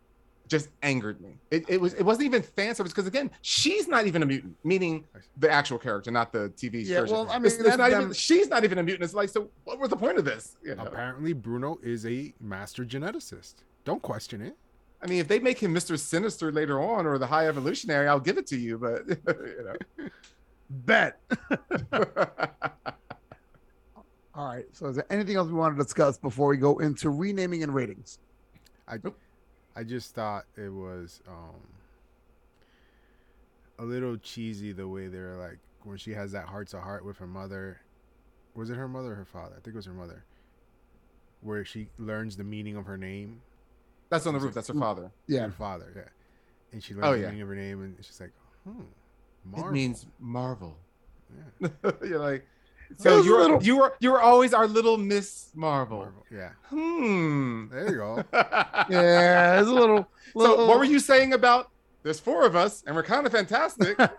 [0.52, 4.06] just angered me it, it was it wasn't even fan service because again she's not
[4.06, 5.02] even a mutant meaning
[5.38, 7.90] the actual character not the tv Yeah, version well, I mean, It's- it's that's not
[7.90, 10.24] them- even, she's not even a mutant it's like so what was the point of
[10.26, 10.84] this you know?
[10.84, 13.54] Apparently, Bruno is a master geneticist.
[13.84, 14.54] Don't question it.
[15.02, 18.20] i mean if they make him mr sinister later on or the high evolutionary i'll
[18.20, 20.08] give it to you but you know
[20.70, 21.18] Bet.
[24.34, 24.64] All right.
[24.72, 27.74] So, is there anything else we want to discuss before we go into renaming and
[27.74, 28.18] ratings?
[28.88, 28.96] I
[29.74, 31.60] I just thought it was um
[33.78, 37.18] a little cheesy the way they're like when she has that heart to heart with
[37.18, 37.80] her mother.
[38.54, 39.54] Was it her mother or her father?
[39.56, 40.24] I think it was her mother.
[41.40, 43.40] Where she learns the meaning of her name.
[44.10, 44.54] That's on the roof.
[44.54, 45.10] That's her father.
[45.26, 45.46] Yeah.
[45.46, 46.02] Her father, yeah.
[46.72, 47.26] And she learns Oh, the yeah.
[47.28, 48.32] meaning of her name and she's like,
[48.64, 48.82] hmm.
[49.44, 49.70] Marvel.
[49.70, 50.76] It means marvel.
[51.60, 51.70] Yeah.
[52.04, 52.46] You're like, It
[52.96, 55.98] so you were little- you were you were always our little Miss Marvel.
[55.98, 56.24] Marvel.
[56.30, 56.50] Yeah.
[56.68, 57.68] Hmm.
[57.70, 58.24] There you go.
[58.90, 60.08] Yeah, it's a little.
[60.34, 61.70] So what were you saying about?
[62.02, 64.00] There's four of us, and we're kind of fantastic.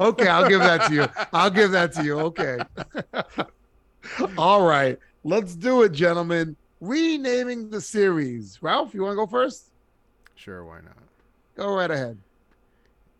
[0.00, 1.06] okay, I'll give that to you.
[1.32, 2.18] I'll give that to you.
[2.20, 2.58] Okay.
[4.38, 6.54] All right, let's do it, gentlemen.
[6.80, 8.58] Renaming the series.
[8.62, 9.70] Ralph, you want to go first?
[10.34, 10.98] Sure, why not?
[11.56, 12.18] Go right ahead.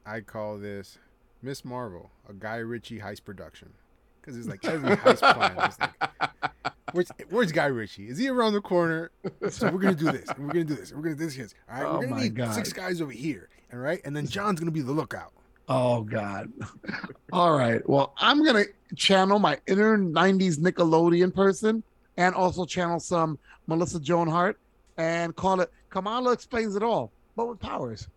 [0.04, 0.98] I call this
[1.42, 3.72] Miss Marvel, a Guy Ritchie heist production.
[4.24, 6.30] Because it's like every heist plan like,
[6.92, 8.08] where's, where's Guy Ritchie?
[8.08, 9.10] Is he around the corner?
[9.50, 11.54] So we're gonna do this, we're gonna do this, we're gonna do this.
[11.70, 12.54] All right, Oh we're gonna need God.
[12.54, 15.32] six guys over here, all right, and then John's gonna be the lookout.
[15.68, 16.50] Oh God.
[17.32, 17.86] All right.
[17.88, 18.64] Well, I'm gonna
[18.96, 21.82] channel my inner '90s Nickelodeon person,
[22.16, 24.58] and also channel some Melissa Joan Hart,
[24.96, 28.08] and call it Kamala explains it all, but with powers.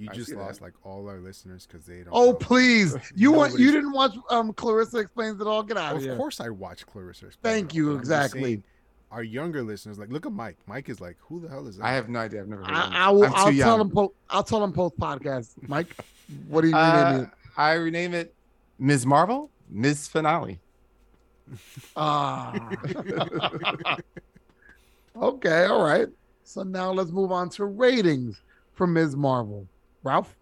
[0.00, 0.40] You I just see that.
[0.42, 2.08] lost like all our listeners because they don't.
[2.12, 2.32] Oh know.
[2.34, 2.96] please!
[3.14, 5.62] You want you didn't watch um Clarissa explains it all?
[5.62, 6.16] Get out of Of here.
[6.16, 7.26] course, I watch Clarissa.
[7.26, 8.42] Explains Thank you, but I'm just exactly.
[8.42, 8.62] saying,
[9.10, 10.56] Our younger listeners, like, look at Mike.
[10.66, 11.84] Mike is like, who the hell is that?
[11.84, 12.40] I have no idea.
[12.40, 12.70] I've never heard.
[12.70, 12.92] of I, him.
[12.94, 13.24] I will.
[13.24, 13.78] I'm too I'll tell young.
[13.78, 13.90] them.
[13.90, 15.48] Po- I'll tell them post podcast.
[15.68, 15.94] Mike,
[16.48, 17.30] what do you Uh, rename it?
[17.56, 18.34] I rename it
[18.78, 19.04] Ms.
[19.04, 20.08] Marvel, Ms.
[20.08, 20.58] Finale.
[21.96, 22.70] Ah.
[25.16, 25.64] okay.
[25.66, 26.08] All right.
[26.44, 28.40] So now let's move on to ratings
[28.72, 29.16] for Ms.
[29.16, 29.66] Marvel.
[30.02, 30.36] Ralph.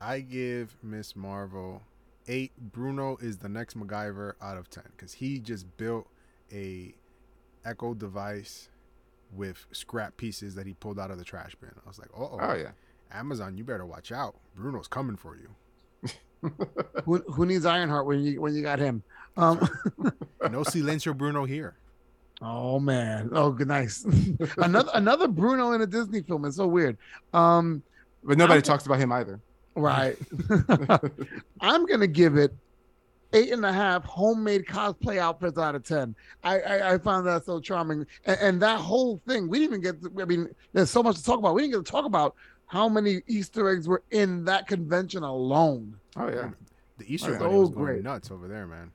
[0.00, 1.82] I give Miss Marvel
[2.26, 2.52] eight.
[2.58, 6.06] Bruno is the next MacGyver out of ten because he just built
[6.52, 6.94] a
[7.64, 8.68] Echo device
[9.34, 11.70] with scrap pieces that he pulled out of the trash bin.
[11.84, 12.70] I was like, oh, Oh yeah.
[13.12, 14.36] Amazon, you better watch out.
[14.54, 16.10] Bruno's coming for you.
[17.04, 19.02] Who, who needs Ironheart when you when you got him?
[19.36, 19.58] Um,
[20.50, 21.74] No silencio, Bruno here.
[22.40, 23.30] oh man.
[23.32, 23.66] Oh, good.
[23.68, 24.04] Nice.
[24.58, 26.44] another another Bruno in a Disney film.
[26.44, 26.96] It's so weird.
[27.34, 27.82] Um,
[28.22, 29.40] But nobody I'm- talks about him either.
[29.74, 30.16] Right.
[31.60, 32.52] I'm gonna give it
[33.32, 36.14] eight and a half homemade cosplay outfits out of ten.
[36.42, 39.80] I I, I found that so charming, and, and that whole thing we didn't even
[39.82, 40.02] get.
[40.02, 41.54] To, I mean, there's so much to talk about.
[41.54, 42.34] We didn't get to talk about
[42.66, 45.94] how many Easter eggs were in that convention alone.
[46.16, 46.50] Oh yeah.
[46.98, 48.02] The Easter That's Bunny so was going great.
[48.02, 48.90] nuts over there, man.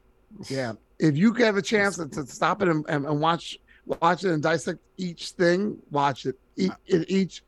[0.50, 4.26] Yeah, if you have a chance to, to stop it and, and, and watch watch
[4.26, 6.38] it and dissect each thing, watch it.
[6.58, 7.44] Each, it each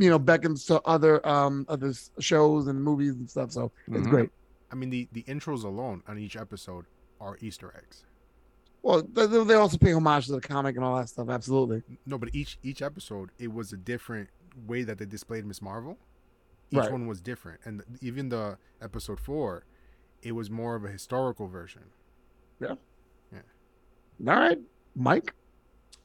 [0.00, 3.52] you know beckons to other um other shows and movies and stuff.
[3.52, 4.10] So it's Mhm.
[4.10, 4.30] great.
[4.72, 6.86] I mean, the, the intros alone on each episode
[7.20, 8.04] are Easter eggs.
[8.82, 11.28] Well, they, they they also pay homage to the comic and all that stuff.
[11.28, 11.82] Absolutely.
[12.06, 14.30] No, but each each episode it was a different
[14.66, 15.98] way that they displayed Miss Marvel.
[16.70, 16.92] Each Right.
[16.92, 19.64] one was different, and even the episode four,
[20.22, 21.82] it was more of a historical version.
[22.60, 22.76] Yeah.
[23.32, 23.40] Yeah.
[24.32, 24.58] All right,
[24.94, 25.34] Mike.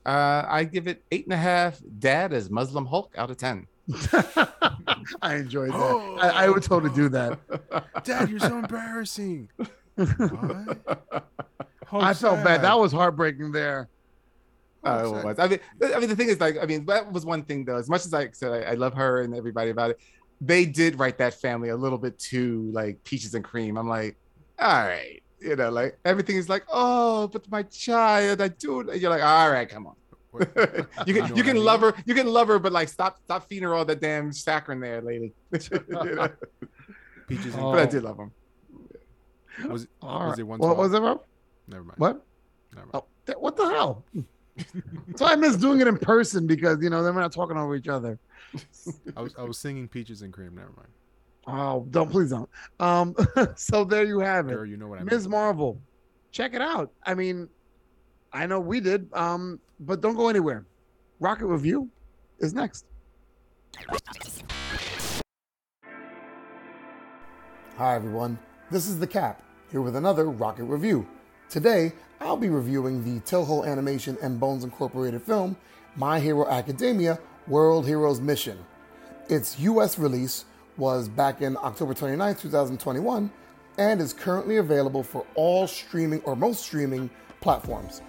[0.05, 1.81] Uh, I give it eight and a half.
[1.99, 3.67] Dad as Muslim Hulk out of ten.
[5.21, 6.17] I enjoyed that.
[6.19, 7.39] I, I would totally do that.
[8.03, 9.49] Dad, you're so embarrassing.
[9.97, 11.23] I
[12.13, 12.63] felt bad.
[12.63, 13.89] That was heartbreaking there.
[14.83, 15.39] Uh, it was.
[15.39, 15.59] I mean,
[15.95, 17.77] I mean, the thing is, like, I mean, that was one thing though.
[17.77, 19.99] As much as I said, I, I love her and everybody about it.
[20.41, 23.77] They did write that family a little bit too like peaches and cream.
[23.77, 24.17] I'm like,
[24.59, 28.81] all right, you know, like everything is like, oh, but my child, I do.
[28.81, 29.95] it." You're like, all right, come on.
[30.39, 31.63] What- you You can know you what I can mean?
[31.65, 34.31] love her, you can love her, but like, stop stop feeding her all that damn
[34.31, 35.33] saccharin there, lady.
[37.27, 37.71] Peaches and Oh.
[37.71, 38.31] But I did love him.
[39.69, 40.39] was it, All Was right.
[40.39, 40.77] it What 112?
[40.77, 41.21] was it, Rob?
[41.67, 41.97] never mind.
[41.99, 42.25] What?
[42.73, 42.91] Never mind.
[42.95, 44.03] Oh, th- what the hell?
[45.15, 47.75] so I miss doing it in person because you know then we're not talking over
[47.75, 48.17] each other.
[49.17, 50.55] I was I was singing peaches and cream.
[50.55, 50.87] Never mind.
[51.47, 52.49] Oh, don't please don't.
[52.79, 53.15] Um,
[53.55, 54.53] so there you have it.
[54.53, 55.09] Girl, you know what I mean.
[55.11, 55.27] Ms.
[55.27, 55.81] Marvel.
[56.31, 56.91] Check it out.
[57.05, 57.49] I mean,
[58.35, 60.65] I know we did, um, but don't go anywhere.
[61.21, 61.89] Rocket Review
[62.39, 62.85] is next.
[67.77, 68.37] Hi, everyone.
[68.69, 69.41] This is The Cap,
[69.71, 71.07] here with another Rocket Review.
[71.49, 75.55] Today, I'll be reviewing the Toho Animation and Bones Incorporated film,
[75.95, 77.17] My Hero Academia
[77.47, 78.57] World Heroes Mission.
[79.29, 80.43] Its US release
[80.75, 83.31] was back in October 29, 2021,
[83.77, 87.09] and is currently available for all streaming or most streaming
[87.39, 88.01] platforms.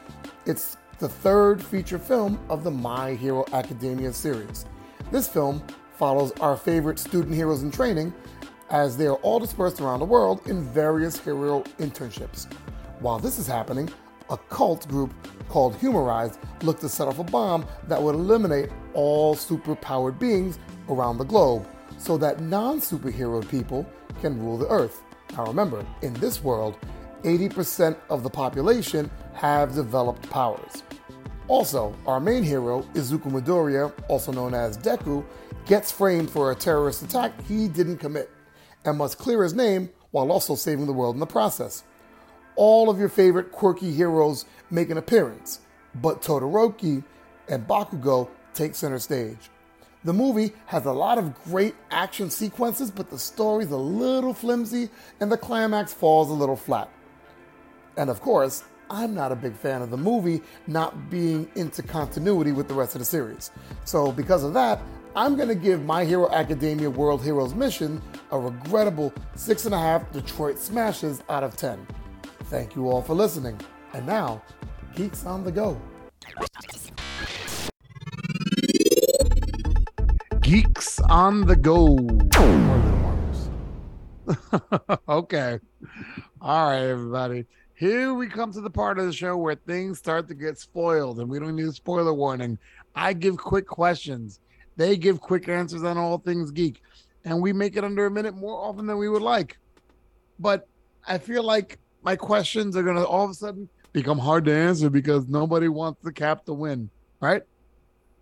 [0.47, 4.65] It's the third feature film of the My Hero Academia series.
[5.11, 5.61] This film
[5.99, 8.15] follows our favorite student heroes in training
[8.71, 12.47] as they are all dispersed around the world in various hero internships.
[13.01, 13.91] While this is happening,
[14.31, 15.13] a cult group
[15.49, 21.19] called Humarize looked to set off a bomb that would eliminate all superpowered beings around
[21.19, 21.67] the globe
[21.99, 23.85] so that non superhero people
[24.21, 25.03] can rule the earth.
[25.33, 26.79] Now remember, in this world,
[27.23, 30.83] 80% of the population have developed powers.
[31.49, 35.25] Also, our main hero, Izuku Midoriya, also known as Deku,
[35.67, 38.31] gets framed for a terrorist attack he didn't commit
[38.85, 41.85] and must clear his name while also saving the world in the process.
[42.57, 45.61] All of your favorite quirky heroes make an appearance,
[45.95, 47.05] but Todoroki
[47.49, 49.51] and Bakugo take center stage.
[50.05, 54.89] The movie has a lot of great action sequences, but the story's a little flimsy
[55.21, 56.89] and the climax falls a little flat.
[57.97, 62.53] And of course, I'm not a big fan of the movie not being into continuity
[62.53, 63.51] with the rest of the series.
[63.85, 64.81] So, because of that,
[65.17, 68.01] I'm going to give My Hero Academia World Heroes Mission
[68.31, 71.85] a regrettable 6.5 Detroit Smashes out of 10.
[72.45, 73.59] Thank you all for listening.
[73.93, 74.43] And now,
[74.95, 75.81] Geeks on the Go.
[80.43, 81.97] Geeks on the go.
[85.09, 85.59] Okay.
[86.41, 87.47] All right, everybody.
[87.77, 91.21] Here we come to the part of the show where things start to get spoiled,
[91.21, 92.59] and we don't need a spoiler warning.
[92.95, 94.41] I give quick questions.
[94.77, 96.81] They give quick answers on all things geek,
[97.27, 99.59] and we make it under a minute more often than we would like.
[100.39, 100.67] But
[101.07, 104.55] I feel like my questions are going to all of a sudden become hard to
[104.55, 106.89] answer because nobody wants the cap to win,
[107.21, 107.43] right?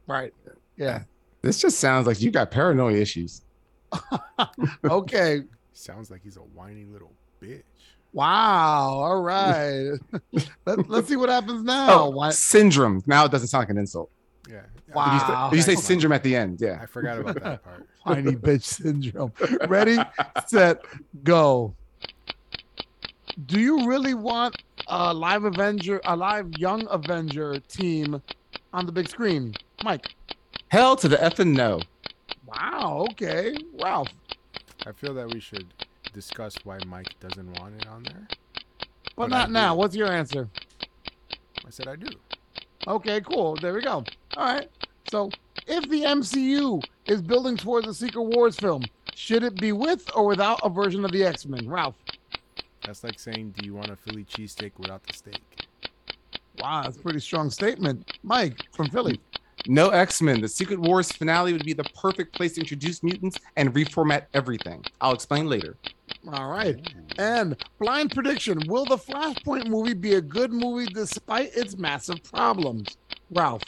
[0.09, 0.35] Right.
[0.77, 1.05] Yeah.
[1.43, 3.43] This just sounds like you got paranoia issues.
[4.85, 5.43] Okay.
[5.73, 7.13] Sounds like he's a whiny little
[7.43, 7.63] bitch.
[8.15, 8.89] Wow.
[8.95, 9.99] All right.
[10.67, 12.05] Let, let's see what happens now.
[12.05, 13.03] Oh, Why- syndrome.
[13.07, 14.11] Now it doesn't sound like an insult.
[14.49, 14.63] Yeah.
[14.95, 15.11] Wow.
[15.11, 16.61] Did you, say- did you say syndrome at the end?
[16.61, 16.79] Yeah.
[16.81, 17.87] I forgot about that part.
[18.05, 19.33] whiny bitch syndrome.
[19.69, 19.99] Ready,
[20.47, 20.85] set,
[21.25, 21.75] go.
[23.47, 28.23] Do you really want a live Avenger, a live young Avenger team
[28.73, 29.55] on the big screen?
[29.83, 30.15] Mike.
[30.69, 31.81] Hell to the effing no.
[32.47, 33.07] Wow.
[33.11, 33.57] Okay.
[33.83, 34.09] Ralph.
[34.87, 35.67] I feel that we should
[36.15, 38.27] discuss why Mike doesn't want it on there.
[39.17, 39.75] But But not now.
[39.75, 40.49] What's your answer?
[41.67, 42.09] I said I do.
[42.87, 43.57] Okay, cool.
[43.57, 44.05] There we go.
[44.37, 44.71] All right.
[45.11, 45.31] So,
[45.67, 48.85] if the MCU is building towards a Secret Wars film,
[49.15, 51.69] should it be with or without a version of the X Men?
[51.69, 51.95] Ralph.
[52.85, 55.41] That's like saying, do you want a Philly cheesesteak without the steak?
[56.59, 58.13] Wow, that's a pretty strong statement.
[58.23, 59.21] Mike from Philly.
[59.67, 60.41] No X Men.
[60.41, 64.85] The Secret Wars finale would be the perfect place to introduce mutants and reformat everything.
[65.01, 65.77] I'll explain later.
[66.33, 66.81] All right.
[67.19, 72.97] And blind prediction Will the Flashpoint movie be a good movie despite its massive problems?
[73.31, 73.63] Ralph.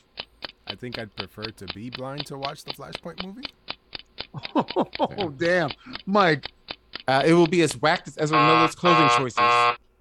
[0.66, 3.42] I think I'd prefer to be blind to watch the Flashpoint movie.
[4.54, 5.70] Oh, damn.
[6.04, 6.50] Mike.
[7.08, 9.38] Uh, it will be as whacked as Ezra Miller's clothing choices.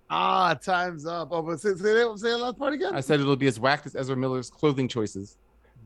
[0.09, 1.29] Ah, time's up.
[1.31, 2.95] Oh, but say, say, that, say that last part again.
[2.95, 5.37] I said it'll be as whacked as Ezra Miller's clothing choices.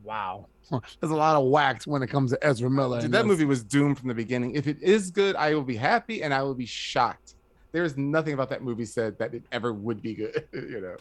[0.04, 0.48] Wow.
[1.00, 3.02] There's a lot of whacks when it comes to Ezra Miller.
[3.02, 4.56] Dude, that movie was doomed from the beginning.
[4.56, 7.36] If it is good, I will be happy and I will be shocked.
[7.72, 10.44] There is nothing about that movie said that it ever would be good.
[10.54, 10.98] you know,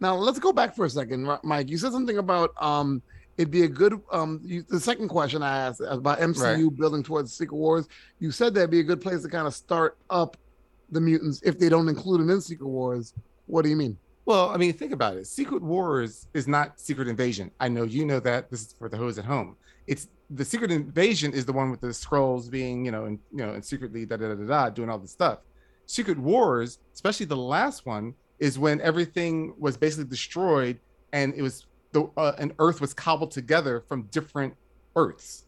[0.00, 1.70] Now let's go back for a second, Mike.
[1.70, 3.02] You said something about um
[3.38, 7.32] it'd be a good um you, the second question I asked about MCU building towards
[7.32, 7.88] Secret Wars.
[8.18, 10.36] You said that'd be a good place to kind of start up
[10.90, 13.14] the mutants if they don't include them in Secret Wars.
[13.46, 13.96] What do you mean?
[14.30, 15.26] Well, I mean, think about it.
[15.26, 17.50] Secret Wars is not Secret Invasion.
[17.58, 18.48] I know you know that.
[18.48, 19.56] This is for the hoes at home.
[19.88, 23.38] It's the Secret Invasion is the one with the scrolls being, you know, and you
[23.38, 25.40] know, and secretly da da da da, da doing all this stuff.
[25.86, 30.78] Secret Wars, especially the last one, is when everything was basically destroyed
[31.12, 34.54] and it was the uh, and Earth was cobbled together from different
[34.94, 35.44] Earths.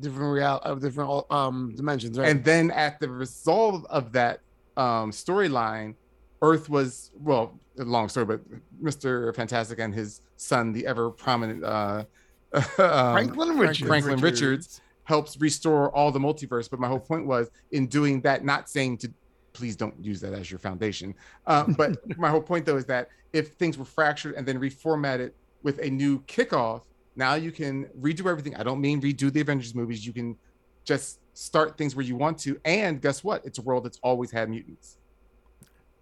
[0.00, 2.30] Different real of different um dimensions, right?
[2.30, 4.40] And then at the result of that
[4.78, 5.96] um, storyline,
[6.42, 8.40] Earth was well, a long story, but
[8.82, 9.34] Mr.
[9.34, 12.04] Fantastic and his son, the ever prominent uh,
[12.52, 13.88] um, Franklin Richards.
[13.88, 16.70] Franklin Richards, helps restore all the multiverse.
[16.70, 19.12] But my whole point was in doing that, not saying to
[19.52, 21.14] please don't use that as your foundation.
[21.46, 25.32] Uh, but my whole point though is that if things were fractured and then reformatted
[25.62, 26.82] with a new kickoff,
[27.16, 28.56] now you can redo everything.
[28.56, 30.06] I don't mean redo the Avengers movies.
[30.06, 30.36] You can
[30.84, 32.58] just start things where you want to.
[32.64, 33.44] And guess what?
[33.44, 34.98] It's a world that's always had mutants.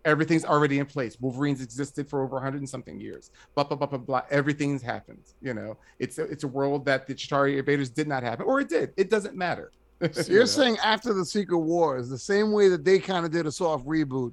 [0.04, 1.18] Everything's already in place.
[1.20, 3.30] Wolverines existed for over 100 and something years.
[3.54, 4.22] Blah blah blah blah blah.
[4.30, 5.22] Everything's happened.
[5.42, 8.60] You know, it's a, it's a world that the Chitauri invaders did not happen, or
[8.60, 8.92] it did.
[8.96, 9.72] It doesn't matter.
[10.12, 10.46] So You you're know?
[10.46, 13.86] saying after the Secret Wars, the same way that they kind of did a soft
[13.86, 14.32] reboot,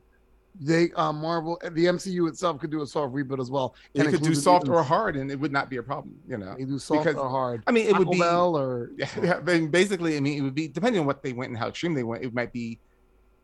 [0.59, 3.75] they uh, Marvel, the MCU itself could do a soft reboot as well.
[3.93, 6.15] you and could do soft or hard, and it would not be a problem.
[6.27, 7.63] You know, They do soft because- or hard.
[7.67, 10.69] I mean, it would be Bell or yeah, yeah, basically, I mean, it would be
[10.69, 12.23] depending on what they went and how extreme they went.
[12.23, 12.79] It might be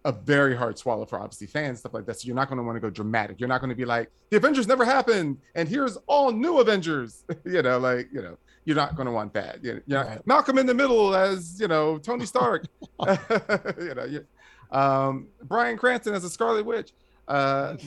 [0.05, 2.19] a very hard swallow for obviously fans stuff like that.
[2.19, 3.39] So you're not going to want to go dramatic.
[3.39, 7.23] You're not going to be like the Avengers never happened, and here's all new Avengers.
[7.45, 9.63] you know, like you know, you're not going to want that.
[9.63, 10.27] You know, Right.
[10.27, 12.65] Malcolm in the Middle as you know Tony Stark.
[13.07, 14.25] you know, you,
[14.71, 16.91] um, Bryan Cranston as a Scarlet Witch.
[17.25, 17.77] Uh,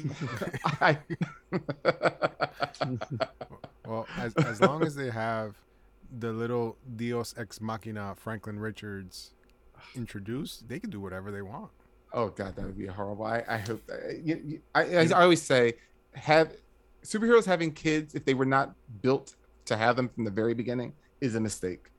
[0.80, 0.98] I,
[3.86, 5.54] Well, as as long as they have
[6.18, 9.34] the little deus ex machina Franklin Richards
[9.94, 11.70] introduced, they can do whatever they want.
[12.12, 13.24] Oh God, that would be horrible.
[13.24, 15.74] I, I hope that you, you- I, I, I always say
[16.14, 16.52] have
[17.04, 19.34] superheroes having kids if they were not built
[19.66, 21.90] to have them from the very beginning is a mistake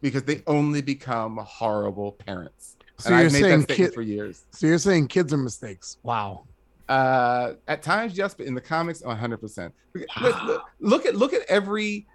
[0.00, 2.76] because they only become horrible parents.
[2.98, 4.44] So and you're I've made saying that kid- for years.
[4.52, 5.98] So you're saying kids are mistakes?
[6.02, 6.44] Wow.
[6.88, 9.38] Uh, at times, yes, but in the comics, 100.
[9.40, 9.72] percent
[10.20, 12.06] Look look at look at every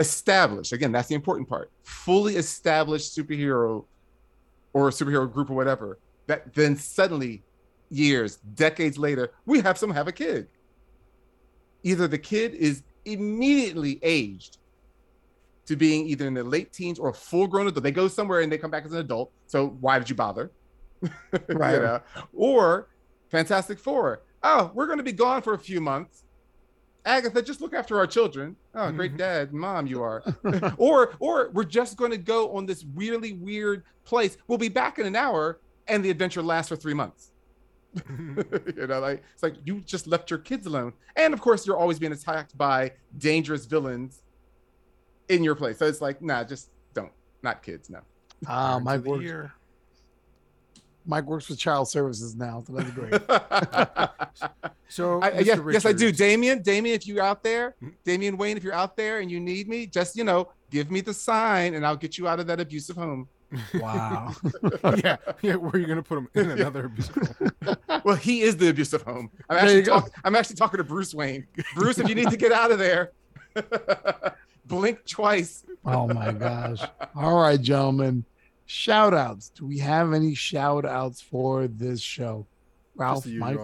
[0.00, 0.72] established.
[0.72, 1.70] Again, that's the important part.
[1.84, 3.84] Fully established superhero
[4.72, 5.98] or a superhero group or whatever.
[6.26, 7.42] That then suddenly,
[7.90, 10.48] years, decades later, we have some have a kid.
[11.82, 14.58] Either the kid is immediately aged
[15.66, 17.82] to being either in their late teens or a full grown adult.
[17.82, 19.32] They go somewhere and they come back as an adult.
[19.46, 20.50] So why did you bother?
[21.02, 21.10] You
[21.48, 21.80] Right.
[21.80, 22.00] know?
[22.32, 22.88] Or
[23.30, 24.22] Fantastic Four.
[24.42, 26.24] Oh, we're going to be gone for a few months.
[27.04, 28.54] Agatha, just look after our children.
[28.74, 29.18] Oh, great mm-hmm.
[29.18, 30.22] dad, mom, you are.
[30.76, 34.36] or, or we're just going to go on this really weird place.
[34.46, 35.60] We'll be back in an hour,
[35.92, 37.30] and the adventure lasts for three months.
[38.08, 41.76] you know, like it's like you just left your kids alone, and of course, you're
[41.76, 44.22] always being attacked by dangerous villains
[45.28, 45.78] in your place.
[45.78, 47.12] So it's like, nah, just don't.
[47.42, 48.00] Not kids, no.
[48.46, 49.22] Ah, Turn to Mike works.
[49.24, 49.52] year.
[51.04, 53.12] Mike works for child services now, so that's great.
[54.88, 56.12] So I, yes, yes, I do.
[56.12, 57.88] Damien, Damien, if you're out there, Hmm?
[58.04, 61.00] Damien Wayne, if you're out there and you need me, just you know, give me
[61.00, 63.26] the sign and I'll get you out of that abusive home.
[63.74, 64.32] Wow.
[65.04, 65.54] yeah, yeah.
[65.56, 66.86] Where are you gonna put him in another?
[66.86, 67.76] abusive home?
[68.04, 69.30] Well, he is the abusive home.
[69.48, 71.46] I'm actually talk, I'm actually talking to Bruce Wayne.
[71.76, 73.12] Bruce, if you need to get out of there,
[74.66, 75.64] blink twice.
[75.84, 76.82] Oh my gosh.
[77.14, 78.24] All right, gentlemen.
[78.66, 79.50] Shout outs.
[79.50, 82.46] Do we have any shout outs for this show?
[82.48, 83.58] Just Ralph, the Mike.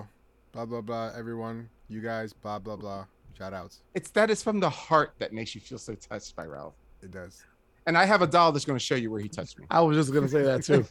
[0.52, 1.10] Blah blah blah.
[1.16, 2.32] Everyone, you guys.
[2.32, 3.06] Blah blah blah.
[3.36, 3.82] Shout outs.
[3.94, 6.74] It's that is from the heart that makes you feel so touched by Ralph.
[7.02, 7.44] It does.
[7.88, 9.64] And I have a doll that's going to show you where he touched me.
[9.70, 10.84] I was just gonna say that too.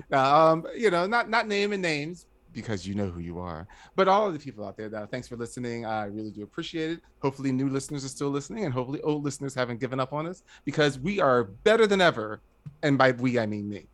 [0.10, 2.24] now, um, you know, not not naming names
[2.54, 4.88] because you know who you are, but all of the people out there.
[4.88, 5.84] That thanks for listening.
[5.84, 7.00] I really do appreciate it.
[7.20, 10.44] Hopefully, new listeners are still listening, and hopefully, old listeners haven't given up on us
[10.64, 12.40] because we are better than ever.
[12.82, 13.84] And by we, I mean me.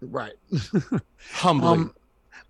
[0.00, 0.34] right.
[1.32, 1.66] Humbly.
[1.66, 1.94] Um,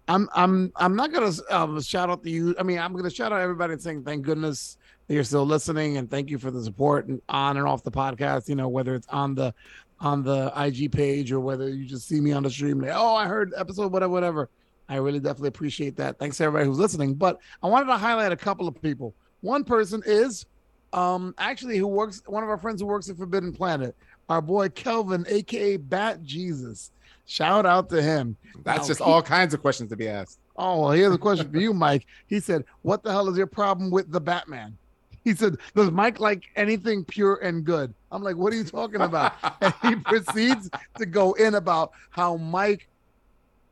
[0.06, 2.54] I'm I'm I'm not gonna um, shout out to you.
[2.58, 4.76] I mean, I'm gonna shout out everybody and saying thank goodness
[5.14, 8.48] you're still listening and thank you for the support and on and off the podcast.
[8.48, 9.52] You know, whether it's on the
[10.00, 13.14] on the IG page or whether you just see me on the stream, like, oh,
[13.16, 14.48] I heard episode whatever, whatever.
[14.88, 16.18] I really definitely appreciate that.
[16.18, 17.14] Thanks to everybody who's listening.
[17.14, 19.14] But I wanted to highlight a couple of people.
[19.40, 20.46] One person is
[20.92, 23.94] um actually who works one of our friends who works at Forbidden Planet,
[24.28, 26.90] our boy Kelvin, aka Bat Jesus.
[27.26, 28.36] Shout out to him.
[28.64, 30.38] That's Now, just he- all kinds of questions to be asked.
[30.56, 32.06] Oh, well, here's a question for you, Mike.
[32.26, 34.76] He said, What the hell is your problem with the Batman?
[35.24, 37.92] He said, Does Mike like anything pure and good?
[38.10, 39.34] I'm like, What are you talking about?
[39.60, 42.88] and he proceeds to go in about how Mike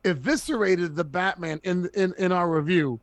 [0.05, 3.01] eviscerated the Batman in in, in our review.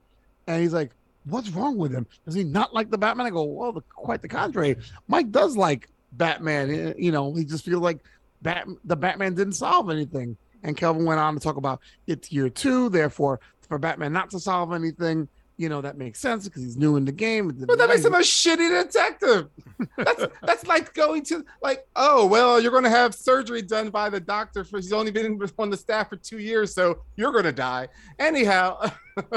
[0.48, 0.92] And he's like,
[1.26, 2.06] What's wrong with him?
[2.26, 3.26] Does he not like the Batman?
[3.26, 4.76] I go, Well, the, quite the contrary.
[5.08, 6.70] Mike does like Batman.
[6.70, 8.00] Eh, You know, he just feels like
[8.42, 10.38] Bat, the Batman didn't solve anything.
[10.64, 14.40] And Kelvin went on to talk about it's year two, therefore, for Batman not to
[14.40, 17.48] solve anything, you know, that makes sense because he's new in the game.
[17.66, 19.48] But that makes him a shitty detective.
[19.98, 24.10] That's that's like going to like, oh well, you're going to have surgery done by
[24.10, 27.44] the doctor for he's only been on the staff for two years, so you're going
[27.44, 27.90] to die.
[28.18, 28.90] Anyhow,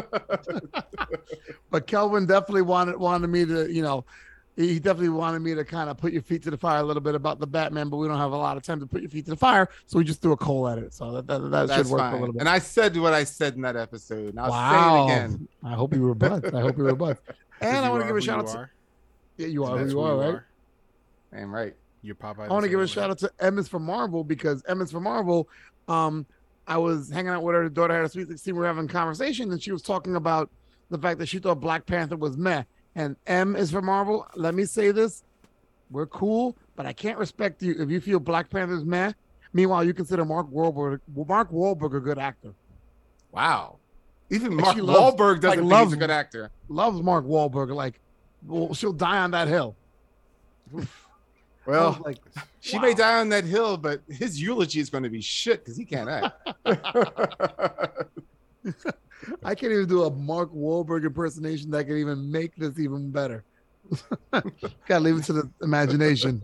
[1.70, 4.04] but Kelvin definitely wanted wanted me to, you know,
[4.58, 7.00] he definitely wanted me to kind of put your feet to the fire a little
[7.00, 9.08] bit about the Batman, but we don't have a lot of time to put your
[9.08, 10.92] feet to the fire, so we just threw a coal at it.
[10.92, 12.14] So that that, that should work fine.
[12.14, 12.40] a little bit.
[12.40, 14.30] And I said what I said in that episode.
[14.30, 15.06] And I'll wow!
[15.06, 15.48] say it again.
[15.62, 16.52] I hope you were butt.
[16.52, 17.18] I hope you were butt.
[17.60, 18.70] And I want to give a shout out to
[19.36, 20.40] yeah, you are who you are, right?
[21.32, 21.74] Damn right.
[22.02, 22.44] You're Popeye.
[22.44, 25.48] I want to give a shout out to Emmons from Marvel because Emmons from Marvel,
[25.88, 26.24] um,
[26.68, 28.54] I was hanging out with her daughter had a sweet 16.
[28.54, 30.50] We were having a conversation and she was talking about
[30.90, 32.62] the fact that she thought Black Panther was meh.
[32.98, 34.26] And M is for Marvel.
[34.34, 35.22] Let me say this.
[35.88, 39.12] We're cool, but I can't respect you if you feel Black Panther's meh.
[39.52, 42.52] Meanwhile, you consider Mark Wahlberg Mark Wahlberg a good actor.
[43.30, 43.76] Wow.
[44.30, 46.50] Even Like, Mark she loves- Wahlberg doesn't think loves- he's a good actor.
[46.68, 47.72] Loves Mark Wahlberg.
[47.72, 48.00] Like,
[48.44, 49.76] well, she'll die on that hill.
[51.66, 52.18] Well, was like,
[52.58, 52.82] she wow.
[52.82, 55.84] may die on that hill, but his eulogy is going to be shit because he
[55.84, 56.48] can't act.
[59.44, 63.44] I can't even do a Mark Wahlberg impersonation that can even make this even better.
[64.86, 66.42] Gotta leave it to the imagination.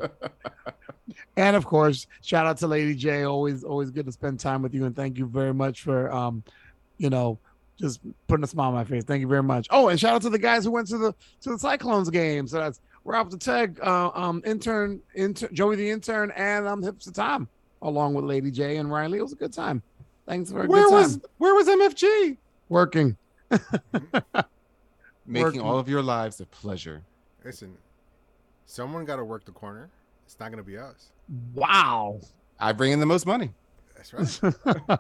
[1.36, 3.24] And of course, shout out to Lady J.
[3.24, 4.86] Always, always good to spend time with you.
[4.86, 6.42] And thank you very much for, um,
[6.98, 7.38] you know,
[7.78, 9.04] just putting a smile on my face.
[9.04, 9.66] Thank you very much.
[9.70, 12.46] Oh, and shout out to the guys who went to the to the Cyclones game.
[12.46, 17.12] So that's Rob the Teg, uh, um, intern, intern, Joey the intern, and um, Hipster
[17.12, 17.48] Tom,
[17.82, 19.18] along with Lady J and Riley.
[19.18, 19.82] It was a good time.
[20.26, 21.02] Thanks for a where good time.
[21.02, 22.38] was where was MFG?
[22.74, 23.16] Working.
[25.26, 25.60] Making Working.
[25.62, 27.02] all of your lives a pleasure.
[27.44, 27.78] Listen,
[28.66, 29.88] someone got to work the corner.
[30.26, 31.12] It's not gonna be us.
[31.54, 32.20] Wow.
[32.58, 33.52] I bring in the most money.
[33.96, 34.54] That's right.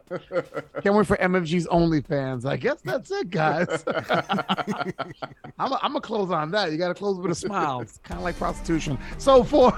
[0.82, 2.44] Can't wait for MFG's OnlyFans.
[2.44, 3.84] I guess that's it, guys.
[5.58, 6.72] I'm gonna close on that.
[6.72, 7.80] You gotta close with a smile.
[7.80, 8.98] It's kind of like prostitution.
[9.18, 9.72] So for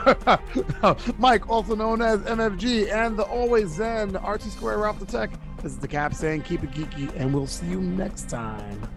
[1.19, 5.31] Mike, also known as MFG, and the always Zen RT Square Ralph the Tech.
[5.63, 8.89] This is the Cap saying, keep it geeky, and we'll see you next time.